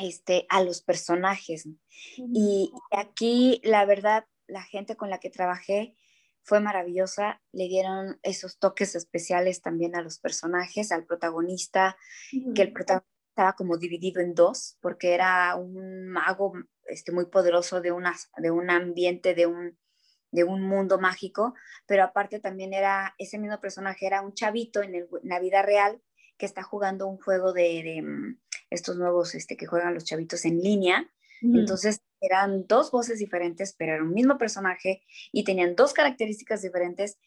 este, 0.02 0.46
a 0.48 0.62
los 0.62 0.82
personajes. 0.82 1.68
Y 2.16 2.72
aquí, 2.90 3.60
la 3.64 3.84
verdad, 3.84 4.26
la 4.46 4.62
gente 4.62 4.96
con 4.96 5.10
la 5.10 5.18
que 5.18 5.30
trabajé 5.30 5.96
fue 6.42 6.60
maravillosa, 6.60 7.42
le 7.52 7.66
dieron 7.66 8.20
esos 8.22 8.58
toques 8.58 8.94
especiales 8.94 9.62
también 9.62 9.96
a 9.96 10.02
los 10.02 10.20
personajes, 10.20 10.92
al 10.92 11.04
protagonista, 11.04 11.96
que 12.54 12.62
el 12.62 12.72
protagonista 12.72 13.10
estaba 13.30 13.54
como 13.54 13.76
dividido 13.78 14.20
en 14.20 14.34
dos, 14.34 14.78
porque 14.80 15.12
era 15.12 15.56
un 15.56 16.08
mago 16.08 16.52
este, 16.84 17.10
muy 17.10 17.26
poderoso 17.26 17.80
de, 17.80 17.90
una, 17.90 18.14
de 18.36 18.50
un 18.52 18.70
ambiente, 18.70 19.34
de 19.34 19.46
un, 19.46 19.76
de 20.30 20.44
un 20.44 20.62
mundo 20.62 20.98
mágico, 21.00 21.54
pero 21.86 22.04
aparte 22.04 22.38
también 22.38 22.72
era, 22.72 23.14
ese 23.18 23.38
mismo 23.38 23.60
personaje 23.60 24.06
era 24.06 24.22
un 24.22 24.32
chavito 24.32 24.82
en, 24.82 25.08
la 25.22 25.40
vida 25.40 25.62
real 25.62 26.00
que 26.36 26.46
está 26.46 26.62
jugando 26.62 27.06
un 27.06 27.18
juego 27.18 27.52
de, 27.52 28.02
mm, 28.02 28.38
estos 28.70 28.96
nuevos 28.96 29.34
este, 29.34 29.56
que 29.56 29.66
juegan 29.66 29.94
los 29.94 30.04
chavitos 30.04 30.44
en 30.44 30.60
línea. 30.60 31.10
Entonces 31.42 32.00
eran 32.20 32.66
dos 32.66 32.90
voces 32.90 33.18
diferentes, 33.18 33.74
pero 33.78 33.92
era 33.92 34.02
un 34.02 34.14
mismo 34.14 34.38
personaje 34.38 35.02
y 35.32 35.44
tenían 35.44 35.76
dos 35.76 35.92
características 35.92 36.62
diferentes. 36.62 37.18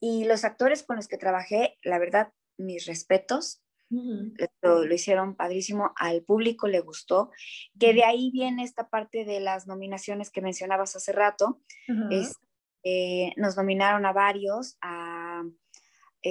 Y 0.00 0.24
los 0.24 0.44
actores 0.44 0.82
con 0.82 0.96
los 0.96 1.06
que 1.06 1.18
trabajé, 1.18 1.76
la 1.82 1.98
verdad, 1.98 2.32
mis 2.56 2.86
respetos, 2.86 3.62
lo, 3.90 4.92
hicieron 4.92 5.34
padrísimo, 5.34 5.92
al 5.96 6.22
público 6.22 6.68
le 6.68 6.80
gustó, 6.80 7.30
que 7.78 7.94
de 7.94 8.04
ahí 8.04 8.30
viene 8.30 8.62
esta 8.62 8.88
parte 8.88 9.24
de 9.24 9.40
las 9.40 9.66
nominaciones 9.66 10.30
que 10.30 10.42
mencionabas 10.42 10.96
hace 10.96 11.12
rato. 11.12 11.60
Eh, 12.84 13.32
nos 13.36 13.56
nominaron 13.56 14.06
a 14.06 14.12
varios, 14.12 14.76
a, 14.80 15.27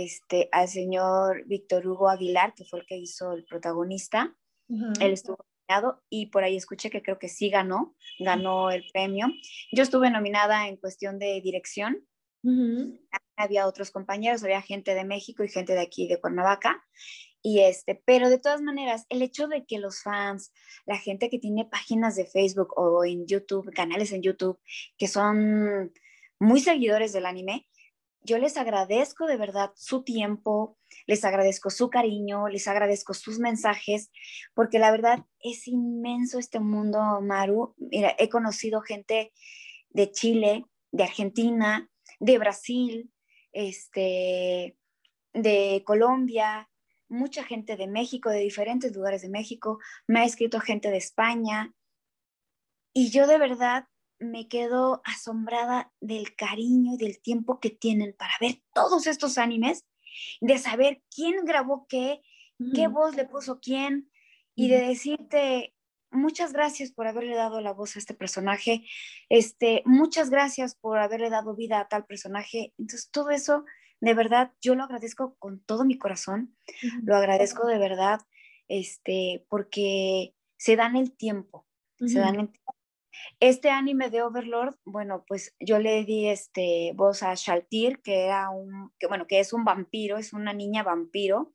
este, 0.03 0.49
al 0.51 0.67
señor 0.67 1.45
Víctor 1.45 1.87
Hugo 1.87 2.09
Aguilar, 2.09 2.53
que 2.55 2.65
fue 2.65 2.79
el 2.79 2.85
que 2.85 2.97
hizo 2.97 3.33
el 3.33 3.45
protagonista. 3.45 4.35
Él 4.69 5.11
estuvo 5.11 5.37
nominado 5.69 6.03
y 6.09 6.27
por 6.27 6.43
ahí 6.43 6.57
escuché 6.57 6.89
que 6.89 7.01
creo 7.01 7.19
que 7.19 7.29
sí 7.29 7.49
ganó, 7.49 7.95
ganó 8.19 8.69
el 8.69 8.83
premio. 8.91 9.27
Yo 9.71 9.83
estuve 9.83 10.11
nominada 10.11 10.67
en 10.67 10.77
cuestión 10.77 11.19
de 11.19 11.39
dirección. 11.41 12.05
Había 13.35 13.67
otros 13.67 13.91
compañeros, 13.91 14.43
había 14.43 14.61
gente 14.61 14.93
de 14.93 15.05
México 15.05 15.43
y 15.43 15.49
gente 15.49 15.73
de 15.73 15.81
aquí, 15.81 16.07
de 16.07 16.19
Cuernavaca. 16.19 16.83
Y 17.41 17.61
este, 17.61 18.01
pero 18.05 18.29
de 18.29 18.39
todas 18.39 18.61
maneras, 18.61 19.05
el 19.09 19.21
hecho 19.21 19.47
de 19.47 19.65
que 19.65 19.79
los 19.79 20.01
fans, 20.01 20.51
la 20.85 20.97
gente 20.97 21.29
que 21.29 21.39
tiene 21.39 21.65
páginas 21.65 22.15
de 22.15 22.25
Facebook 22.25 22.73
o 22.75 23.05
en 23.05 23.25
YouTube, 23.25 23.71
canales 23.73 24.11
en 24.11 24.21
YouTube, 24.21 24.59
que 24.97 25.07
son 25.07 25.93
muy 26.39 26.59
seguidores 26.59 27.13
del 27.13 27.25
anime, 27.25 27.67
yo 28.27 28.37
les 28.37 28.57
agradezco 28.57 29.25
de 29.25 29.37
verdad 29.37 29.71
su 29.75 30.03
tiempo, 30.03 30.77
les 31.07 31.23
agradezco 31.23 31.69
su 31.69 31.89
cariño, 31.89 32.49
les 32.49 32.67
agradezco 32.67 33.13
sus 33.13 33.39
mensajes, 33.39 34.11
porque 34.53 34.79
la 34.79 34.91
verdad 34.91 35.25
es 35.39 35.67
inmenso 35.67 36.37
este 36.37 36.59
mundo, 36.59 37.21
Maru. 37.21 37.73
Mira, 37.77 38.13
he 38.19 38.27
conocido 38.27 38.81
gente 38.81 39.31
de 39.89 40.11
Chile, 40.11 40.65
de 40.91 41.03
Argentina, 41.03 41.89
de 42.19 42.37
Brasil, 42.37 43.11
este, 43.53 44.77
de 45.33 45.83
Colombia, 45.85 46.69
mucha 47.07 47.45
gente 47.45 47.77
de 47.77 47.87
México, 47.87 48.29
de 48.29 48.39
diferentes 48.39 48.93
lugares 48.93 49.21
de 49.21 49.29
México, 49.29 49.79
me 50.05 50.19
ha 50.19 50.25
escrito 50.25 50.59
gente 50.59 50.91
de 50.91 50.97
España, 50.97 51.73
y 52.93 53.09
yo 53.09 53.25
de 53.25 53.37
verdad 53.37 53.85
me 54.19 54.47
quedo 54.47 55.01
asombrada 55.05 55.91
del 56.01 56.35
cariño 56.35 56.93
y 56.95 56.97
del 56.97 57.21
tiempo 57.21 57.59
que 57.59 57.69
tienen 57.69 58.15
para 58.17 58.33
ver 58.39 58.61
todos 58.73 59.07
estos 59.07 59.37
animes, 59.37 59.85
de 60.41 60.57
saber 60.57 61.01
quién 61.13 61.45
grabó 61.45 61.85
qué, 61.87 62.21
qué 62.73 62.87
voz 62.87 63.15
le 63.15 63.25
puso 63.25 63.59
quién, 63.59 64.09
y 64.55 64.69
de 64.69 64.81
decirte 64.81 65.75
muchas 66.11 66.53
gracias 66.53 66.91
por 66.91 67.07
haberle 67.07 67.35
dado 67.35 67.61
la 67.61 67.73
voz 67.73 67.95
a 67.95 67.99
este 67.99 68.13
personaje, 68.13 68.85
este, 69.29 69.83
muchas 69.85 70.29
gracias 70.29 70.75
por 70.75 70.97
haberle 70.97 71.29
dado 71.29 71.55
vida 71.55 71.79
a 71.79 71.87
tal 71.87 72.05
personaje. 72.05 72.73
Entonces, 72.77 73.09
todo 73.11 73.29
eso, 73.29 73.65
de 73.99 74.13
verdad, 74.13 74.51
yo 74.61 74.75
lo 74.75 74.83
agradezco 74.83 75.35
con 75.37 75.59
todo 75.61 75.85
mi 75.85 75.97
corazón, 75.97 76.55
lo 77.03 77.15
agradezco 77.15 77.67
de 77.67 77.77
verdad, 77.77 78.21
este, 78.67 79.45
porque 79.49 80.33
se 80.57 80.75
dan 80.75 80.95
el 80.95 81.15
tiempo, 81.15 81.65
se 82.05 82.19
dan 82.19 82.39
el 82.39 82.49
tiempo 82.49 82.76
este 83.39 83.69
anime 83.69 84.09
de 84.09 84.21
Overlord, 84.21 84.75
bueno, 84.85 85.23
pues 85.27 85.55
yo 85.59 85.79
le 85.79 86.03
di 86.05 86.27
este 86.27 86.91
voz 86.95 87.23
a 87.23 87.33
Shaltir, 87.35 88.01
que 88.01 88.25
era 88.25 88.49
un, 88.49 88.91
que 88.99 89.07
bueno, 89.07 89.27
que 89.27 89.39
es 89.39 89.53
un 89.53 89.63
vampiro, 89.63 90.17
es 90.17 90.33
una 90.33 90.53
niña 90.53 90.83
vampiro. 90.83 91.53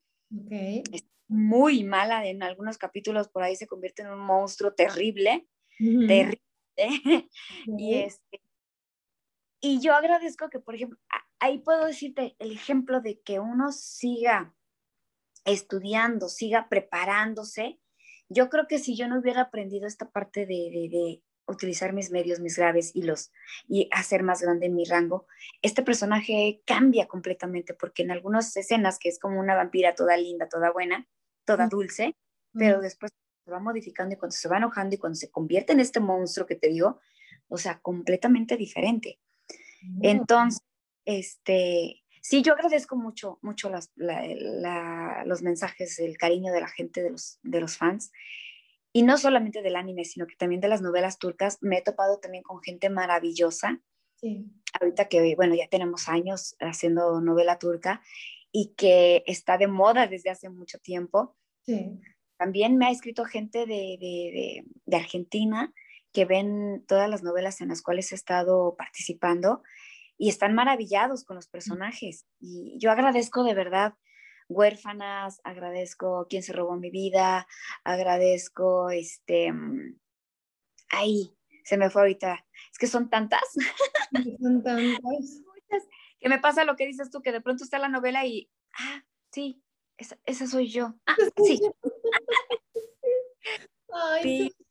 Es 0.51 1.07
muy 1.29 1.85
mala, 1.85 2.27
en 2.27 2.43
algunos 2.43 2.79
capítulos 2.79 3.29
por 3.29 3.43
ahí 3.43 3.57
se 3.57 3.67
convierte 3.67 4.03
en 4.03 4.11
un 4.11 4.21
monstruo 4.21 4.73
terrible, 4.75 5.47
terrible. 5.79 6.41
y 7.67 7.95
este 7.95 8.41
y 9.65 9.81
yo 9.81 9.95
agradezco 9.95 10.51
que, 10.51 10.59
por 10.59 10.75
ejemplo, 10.75 10.99
ahí 11.39 11.59
puedo 11.59 11.87
decirte 11.87 12.35
el 12.41 12.51
ejemplo 12.51 13.01
de 13.01 13.21
que 13.21 13.39
uno 13.39 13.71
siga 13.71 14.57
estudiando, 15.45 16.29
siga 16.29 16.69
preparándose. 16.69 17.79
Yo 18.29 18.49
creo 18.49 18.67
que 18.67 18.81
si 18.81 18.97
yo 18.97 19.07
no 19.07 19.21
hubiera 19.21 19.43
aprendido 19.43 19.87
esta 19.87 20.11
parte 20.11 20.47
de, 20.47 21.23
utilizar 21.47 21.93
mis 21.93 22.11
medios, 22.11 22.41
mis 22.41 22.57
graves 22.57 22.93
y 22.95 23.03
los 23.03 23.33
y 23.69 23.89
hacer 23.93 24.23
más 24.23 24.43
grande 24.43 24.69
mi 24.69 24.85
rango, 24.85 25.27
este 25.61 25.83
personaje 25.83 26.63
cambia 26.65 27.07
completamente 27.07 27.75
porque 27.75 28.03
en 28.03 28.11
algunas 28.11 28.57
escenas 28.57 28.99
que 28.99 29.09
es 29.09 29.19
como 29.19 29.41
una 29.41 29.55
vampira 29.55 29.95
toda 29.95 30.17
linda, 30.17 30.49
toda 30.49 30.71
buena, 30.71 31.09
toda 31.45 31.69
dulce, 31.69 32.17
pero 32.53 32.81
después 32.81 33.13
se 33.45 33.51
va 33.51 33.61
modificando 33.61 34.15
y 34.15 34.19
cuando 34.19 34.37
se 34.37 34.49
va 34.49 34.59
enojando 34.59 34.95
y 34.95 34.99
cuando 34.99 35.17
se 35.17 35.31
convierte 35.31 35.73
en 35.73 35.81
este 35.81 36.01
monstruo 36.01 36.47
que 36.47 36.57
te 36.57 36.69
digo, 36.69 37.01
o 37.49 37.59
sea, 37.59 37.81
completamente 37.81 38.57
diferente. 38.57 39.19
Entonces, 40.01 40.63
este, 41.05 42.03
sí, 42.21 42.43
yo 42.43 42.53
agradezco 42.53 42.95
mucho, 42.97 43.39
mucho 43.43 43.69
las, 43.69 43.91
los 43.97 45.43
mensajes, 45.43 45.99
el 45.99 46.17
cariño 46.17 46.53
de 46.53 46.61
la 46.61 46.69
gente, 46.69 47.03
de 47.03 47.11
los, 47.11 47.41
de 47.43 47.61
los 47.61 47.77
fans 47.77 48.13
y 48.93 49.03
no 49.03 49.17
solamente 49.17 49.63
del 49.63 49.77
anime, 49.77 50.05
sino 50.05 50.27
que 50.27 50.37
también 50.37 50.61
de 50.61 50.69
las 50.69 50.83
novelas 50.83 51.19
turcas. 51.19 51.59
Me 51.63 51.79
he 51.79 51.83
topado 51.83 52.19
también 52.19 52.43
con 52.43 52.61
gente 52.61 52.91
maravillosa. 52.91 53.81
Sí. 54.17 54.45
Ahorita 54.79 55.09
que, 55.09 55.35
bueno, 55.35 55.55
ya 55.55 55.69
tenemos 55.69 56.09
años 56.09 56.57
haciendo 56.61 57.21
novela 57.21 57.59
turca 57.59 58.03
y 58.51 58.75
que 58.77 59.23
está 59.27 59.57
de 59.57 59.67
moda 59.67 60.07
desde 60.07 60.31
hace 60.31 60.51
mucho 60.51 60.79
tiempo. 60.79 61.37
Sí. 61.63 61.99
También 62.37 62.77
me 62.77 62.87
ha 62.87 62.91
escrito 62.91 63.25
gente 63.25 63.61
de, 63.61 63.97
de, 64.01 64.65
de, 64.85 64.97
Argentina 64.97 65.73
que 66.13 66.25
ven 66.25 66.85
todas 66.87 67.09
las 67.09 67.23
novelas 67.23 67.61
en 67.61 67.69
las 67.69 67.83
cuales 67.83 68.13
he 68.13 68.15
estado 68.15 68.75
participando 68.77 69.63
y 70.19 70.29
están 70.29 70.55
maravillados 70.55 71.25
con 71.25 71.37
los 71.37 71.49
personajes. 71.49 72.27
Y 72.41 72.77
yo 72.79 72.91
agradezco 72.91 73.45
de 73.45 73.55
verdad 73.55 73.95
huérfanas, 74.53 75.41
agradezco 75.45 76.27
quien 76.29 76.43
se 76.43 76.53
robó 76.53 76.77
mi 76.77 76.91
vida, 76.91 77.47
agradezco, 77.85 78.91
este, 78.91 79.53
mm, 79.53 79.99
ahí, 80.91 81.35
se 81.65 81.77
me 81.77 81.91
fue 81.91 82.03
ahorita, 82.03 82.45
es 82.71 82.79
que 82.79 82.87
son 82.87 83.11
tantas. 83.11 83.43
Son 84.41 84.63
tantas. 84.63 85.43
que 86.21 86.29
me 86.29 86.39
pasa 86.39 86.65
lo 86.65 86.77
que 86.77 86.87
dices 86.87 87.11
tú, 87.11 87.21
que 87.23 87.33
de 87.33 87.41
pronto 87.41 87.65
está 87.65 87.79
la 87.79 87.89
novela 87.89 88.25
y, 88.25 88.49
ah, 88.79 89.05
sí, 89.33 89.63
esa, 89.97 90.47
soy 90.47 90.69
yo. 90.69 90.95
Ah, 91.07 91.17
sí. 91.45 91.61
Ay, 93.93 94.23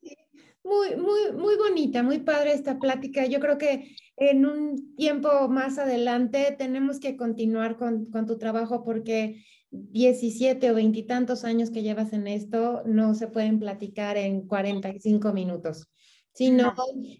sí. 0.02 0.18
Muy, 0.64 0.96
muy, 0.96 1.32
muy 1.34 1.56
bonita, 1.58 2.04
muy 2.04 2.20
padre 2.20 2.54
esta 2.54 2.78
plática. 2.78 3.26
Yo 3.26 3.40
creo 3.40 3.58
que 3.58 3.96
en 4.16 4.46
un 4.46 4.96
tiempo 4.96 5.50
más 5.50 5.80
adelante 5.80 6.56
tenemos 6.58 7.00
que 7.00 7.18
continuar 7.18 7.78
con, 7.78 8.06
con 8.12 8.28
tu 8.28 8.38
trabajo 8.38 8.84
porque 8.84 9.44
17 9.72 10.70
o 10.70 10.76
veintitantos 10.76 11.44
años 11.44 11.72
que 11.72 11.82
llevas 11.82 12.14
en 12.14 12.28
esto 12.28 12.84
no 12.86 13.16
se 13.16 13.28
pueden 13.28 13.60
platicar 13.60 14.18
en 14.18 14.48
45 14.48 15.34
minutos. 15.34 15.88
Si 16.34 16.50
no, 16.50 16.74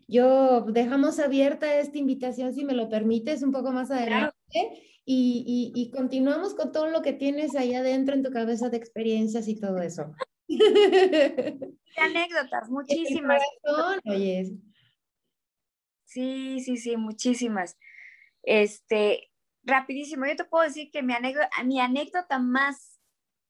yo 0.08 0.62
dejamos 0.62 1.20
abierta 1.20 1.80
esta 1.80 1.98
invitación, 1.98 2.54
si 2.54 2.64
me 2.64 2.74
lo 2.74 2.90
permites, 2.90 3.44
un 3.44 3.52
poco 3.52 3.72
más 3.72 3.92
adelante 3.92 4.36
y, 5.04 5.72
y, 5.76 5.90
continuamos 5.92 6.54
con 6.54 6.72
todo 6.72 6.88
lo 6.88 7.02
que 7.02 7.12
tienes 7.12 7.56
ahí 7.56 7.74
adentro 7.74 8.16
en 8.16 8.24
tu 8.24 8.32
cabeza 8.32 8.70
de 8.70 8.78
experiencias 8.78 9.48
y 9.48 9.60
todo 9.60 9.80
eso. 9.80 10.14
anécdotas, 11.98 12.70
muchísimas. 12.70 13.42
Sí, 16.06 16.60
sí, 16.60 16.78
sí, 16.78 16.98
muchísimas. 16.98 17.78
Este, 18.44 19.31
rapidísimo, 19.64 20.26
yo 20.26 20.36
te 20.36 20.46
puedo 20.46 20.64
decir 20.64 20.90
que 20.92 21.04
mi 21.04 21.14
anécdota, 21.14 21.50
mi 21.64 21.80
anécdota 21.80 22.40
más 22.40 23.00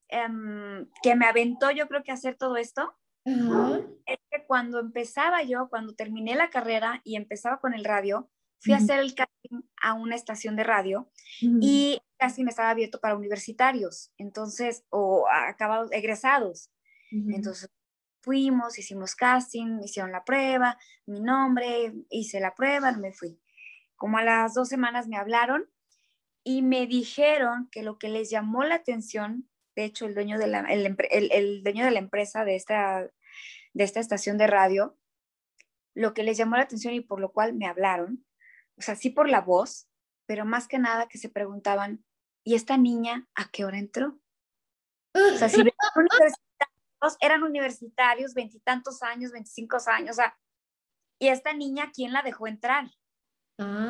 em, 0.10 0.88
que 1.02 1.16
me 1.16 1.26
aventó 1.26 1.72
yo 1.72 1.88
creo 1.88 2.04
que 2.04 2.12
hacer 2.12 2.36
todo 2.36 2.58
esto, 2.58 2.94
es 3.24 4.18
que 4.32 4.46
cuando 4.48 4.80
empezaba 4.80 5.44
yo, 5.44 5.70
cuando 5.70 5.94
terminé 5.94 6.36
la 6.36 6.50
carrera 6.50 7.02
y 7.04 7.16
empezaba 7.16 7.60
con 7.60 7.74
el 7.74 7.86
radio, 7.86 8.30
fui 8.60 8.74
a 8.74 8.78
hacer 8.78 9.00
el 9.00 9.14
casting 9.14 9.62
a 9.82 9.94
una 9.94 10.16
estación 10.16 10.56
de 10.56 10.64
radio 10.64 11.12
y 11.40 12.00
casi 12.18 12.44
me 12.44 12.50
estaba 12.50 12.70
abierto 12.70 13.00
para 13.00 13.16
universitarios, 13.16 14.12
entonces, 14.18 14.86
o 14.90 15.26
acabados, 15.30 15.92
egresados. 15.92 16.72
Entonces 17.12 17.70
fuimos, 18.22 18.78
hicimos 18.78 19.16
casting, 19.16 19.80
hicieron 19.84 20.12
la 20.12 20.24
prueba, 20.24 20.78
mi 21.06 21.20
nombre, 21.20 21.94
hice 22.10 22.40
la 22.40 22.56
prueba, 22.56 22.92
me 22.94 23.12
fui. 23.12 23.40
Como 23.96 24.18
a 24.18 24.24
las 24.24 24.54
dos 24.54 24.70
semanas 24.70 25.08
me 25.08 25.18
hablaron 25.18 25.70
y 26.44 26.62
me 26.62 26.88
dijeron 26.88 27.70
que 27.72 27.84
lo 27.84 27.98
que 27.98 28.10
les 28.10 28.30
llamó 28.30 28.64
la 28.64 28.76
atención, 28.76 29.50
de 29.76 29.86
hecho 29.86 30.06
el 30.06 30.16
dueño 30.16 30.38
de 30.40 30.48
la, 30.48 30.62
el, 30.62 31.64
dueño 31.64 31.86
de 31.86 31.92
la 31.92 32.00
empresa 32.00 32.44
de 32.46 32.56
esta, 32.56 33.08
de 33.74 33.84
esta 33.84 34.00
estación 34.00 34.38
de 34.38 34.48
radio, 34.48 34.98
lo 35.94 36.14
que 36.14 36.24
les 36.24 36.38
llamó 36.38 36.56
la 36.56 36.64
atención 36.64 36.94
y 36.94 37.02
por 37.02 37.20
lo 37.20 37.32
cual 37.32 37.54
me 37.54 37.68
hablaron, 37.68 38.26
o 38.78 38.82
sea, 38.82 38.96
sí 38.96 39.10
por 39.10 39.30
la 39.30 39.42
voz, 39.42 39.88
pero 40.26 40.46
más 40.46 40.68
que 40.68 40.80
nada 40.80 41.08
que 41.08 41.18
se 41.18 41.30
preguntaban, 41.30 42.04
¿y 42.44 42.56
esta 42.56 42.78
niña 42.78 43.28
a 43.36 43.50
qué 43.52 43.66
hora 43.66 43.78
entró? 43.78 44.20
O 45.14 45.38
sea, 45.38 45.50
si 45.50 45.62
universitarios, 45.96 47.18
eran 47.20 47.44
universitarios, 47.44 48.34
veintitantos 48.34 49.04
años, 49.04 49.32
veinticinco 49.32 49.78
años, 49.88 50.12
o 50.12 50.14
sea, 50.14 50.38
¿y 51.20 51.28
esta 51.28 51.54
niña 51.54 51.92
quién 51.94 52.14
la 52.14 52.24
dejó 52.24 52.48
entrar? 52.48 52.90
Ah, 53.60 53.88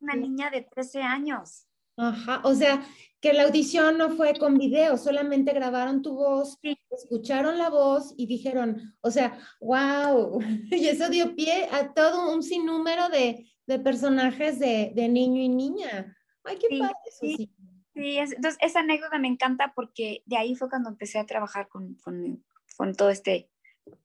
una 0.00 0.14
niña 0.14 0.50
de 0.50 0.62
13 0.62 1.02
años. 1.02 1.65
Ajá, 1.96 2.40
o 2.44 2.54
sea, 2.54 2.86
que 3.20 3.32
la 3.32 3.44
audición 3.44 3.98
no 3.98 4.10
fue 4.10 4.34
con 4.34 4.58
video, 4.58 4.98
solamente 4.98 5.52
grabaron 5.52 6.02
tu 6.02 6.14
voz, 6.14 6.58
escucharon 6.90 7.58
la 7.58 7.70
voz 7.70 8.12
y 8.16 8.26
dijeron, 8.26 8.94
o 9.00 9.10
sea, 9.10 9.38
wow, 9.60 10.38
y 10.70 10.86
eso 10.86 11.08
dio 11.08 11.34
pie 11.34 11.68
a 11.72 11.92
todo 11.94 12.32
un 12.34 12.42
sinnúmero 12.42 13.08
de, 13.08 13.50
de 13.66 13.78
personajes 13.78 14.58
de, 14.58 14.92
de, 14.94 15.08
niño 15.08 15.42
y 15.42 15.48
niña. 15.48 16.16
Ay, 16.44 16.58
qué 16.58 16.78
padre 16.78 16.94
eso, 17.06 17.26
sí. 17.36 17.50
Sí, 17.94 18.18
entonces 18.18 18.58
esa 18.60 18.80
anécdota 18.80 19.18
me 19.18 19.28
encanta 19.28 19.72
porque 19.74 20.22
de 20.26 20.36
ahí 20.36 20.54
fue 20.54 20.68
cuando 20.68 20.90
empecé 20.90 21.18
a 21.18 21.24
trabajar 21.24 21.66
con, 21.68 21.94
con, 21.94 22.44
con 22.76 22.94
todo 22.94 23.08
este 23.08 23.48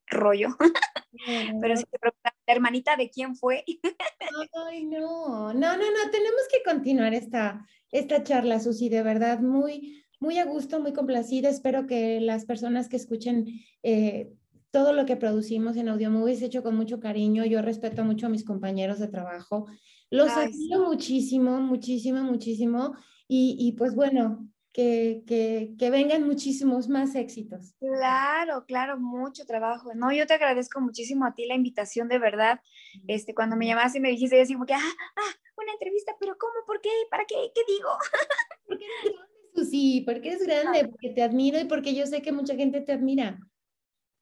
rollo. 0.07 0.47
Pero 1.61 1.75
si 1.75 1.83
te 1.83 1.99
preguntas, 2.45 2.55
hermanita, 2.55 2.95
¿de 2.95 3.09
quién 3.09 3.35
fue? 3.35 3.63
Ay, 4.67 4.85
no, 4.85 5.53
no, 5.53 5.53
no, 5.53 5.77
no, 5.77 6.11
tenemos 6.11 6.41
que 6.51 6.63
continuar 6.63 7.13
esta, 7.13 7.65
esta 7.91 8.23
charla, 8.23 8.59
Susi, 8.59 8.89
de 8.89 9.03
verdad, 9.03 9.39
muy, 9.39 10.03
muy 10.19 10.39
a 10.39 10.45
gusto, 10.45 10.79
muy 10.79 10.93
complacida. 10.93 11.49
Espero 11.49 11.87
que 11.87 12.19
las 12.21 12.45
personas 12.45 12.89
que 12.89 12.97
escuchen 12.97 13.47
eh, 13.83 14.31
todo 14.71 14.93
lo 14.93 15.05
que 15.05 15.17
producimos 15.17 15.75
en 15.75 15.89
Audio 15.89 16.09
Movies 16.09 16.41
hecho 16.41 16.63
con 16.63 16.75
mucho 16.75 16.99
cariño. 16.99 17.45
Yo 17.45 17.61
respeto 17.61 18.03
mucho 18.03 18.27
a 18.27 18.29
mis 18.29 18.45
compañeros 18.45 18.99
de 18.99 19.07
trabajo. 19.07 19.67
Los 20.09 20.29
admiro 20.31 20.85
muchísimo, 20.85 21.59
muchísimo, 21.59 22.23
muchísimo. 22.23 22.95
Y, 23.27 23.55
y 23.59 23.73
pues 23.73 23.95
bueno, 23.95 24.47
que, 24.73 25.23
que, 25.27 25.73
que, 25.77 25.89
vengan 25.89 26.25
muchísimos 26.25 26.87
más 26.87 27.15
éxitos. 27.15 27.73
Claro, 27.79 28.65
claro, 28.65 28.97
mucho 28.97 29.45
trabajo. 29.45 29.93
No, 29.95 30.13
yo 30.13 30.25
te 30.25 30.33
agradezco 30.33 30.79
muchísimo 30.79 31.25
a 31.25 31.35
ti 31.35 31.45
la 31.45 31.55
invitación, 31.55 32.07
de 32.07 32.19
verdad. 32.19 32.61
Este, 33.07 33.33
cuando 33.33 33.55
me 33.55 33.67
llamaste 33.67 33.97
y 33.97 34.01
me 34.01 34.09
dijiste, 34.09 34.37
yo 34.37 34.43
así 34.43 34.53
como 34.53 34.65
que, 34.65 34.73
ah, 34.73 34.79
ah, 34.79 35.35
una 35.57 35.73
entrevista, 35.73 36.15
pero 36.19 36.37
¿cómo? 36.37 36.53
¿Por 36.65 36.79
qué? 36.81 36.89
¿Para 37.09 37.25
qué? 37.25 37.51
¿Qué 37.53 37.61
digo? 37.67 37.89
Porque 38.67 38.85
eres 38.85 39.03
grande, 39.03 39.41
Susi, 39.53 40.01
porque 40.05 40.29
eres 40.29 40.43
grande, 40.47 40.87
porque 40.87 41.09
te 41.09 41.21
admiro 41.21 41.59
y 41.59 41.65
porque 41.65 41.93
yo 41.93 42.05
sé 42.05 42.21
que 42.21 42.31
mucha 42.31 42.55
gente 42.55 42.79
te 42.79 42.93
admira. 42.93 43.37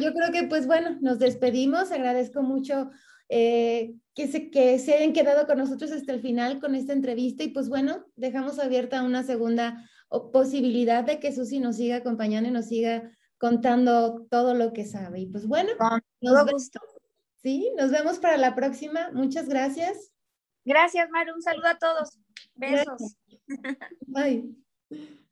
yo 0.00 0.12
creo 0.12 0.32
que 0.32 0.44
pues 0.48 0.66
bueno, 0.66 0.98
nos 1.00 1.18
despedimos. 1.18 1.90
Agradezco 1.90 2.42
mucho 2.42 2.90
eh, 3.28 3.94
que, 4.14 4.28
se, 4.28 4.50
que 4.50 4.78
se 4.78 4.94
hayan 4.94 5.12
quedado 5.12 5.46
con 5.46 5.58
nosotros 5.58 5.92
hasta 5.92 6.12
el 6.12 6.20
final 6.20 6.60
con 6.60 6.74
esta 6.74 6.92
entrevista 6.92 7.42
y 7.42 7.48
pues 7.48 7.68
bueno, 7.68 8.04
dejamos 8.16 8.58
abierta 8.58 9.02
una 9.02 9.22
segunda 9.22 9.88
posibilidad 10.32 11.04
de 11.04 11.18
que 11.18 11.32
Susi 11.32 11.58
nos 11.58 11.76
siga 11.76 11.96
acompañando 11.96 12.48
y 12.48 12.52
nos 12.52 12.66
siga 12.66 13.10
contando 13.38 14.26
todo 14.30 14.54
lo 14.54 14.72
que 14.72 14.84
sabe. 14.84 15.20
Y 15.20 15.26
pues 15.26 15.46
bueno, 15.46 15.72
nos 16.20 16.44
vemos. 16.44 16.70
Sí, 17.42 17.70
nos 17.76 17.90
vemos 17.90 18.18
para 18.18 18.36
la 18.36 18.54
próxima. 18.54 19.10
Muchas 19.12 19.48
gracias. 19.48 20.12
Gracias, 20.64 21.08
Maru. 21.10 21.34
Un 21.34 21.42
saludo 21.42 21.68
a 21.68 21.78
todos. 21.78 22.18
Besos. 22.54 23.16
Bye. 24.06 24.54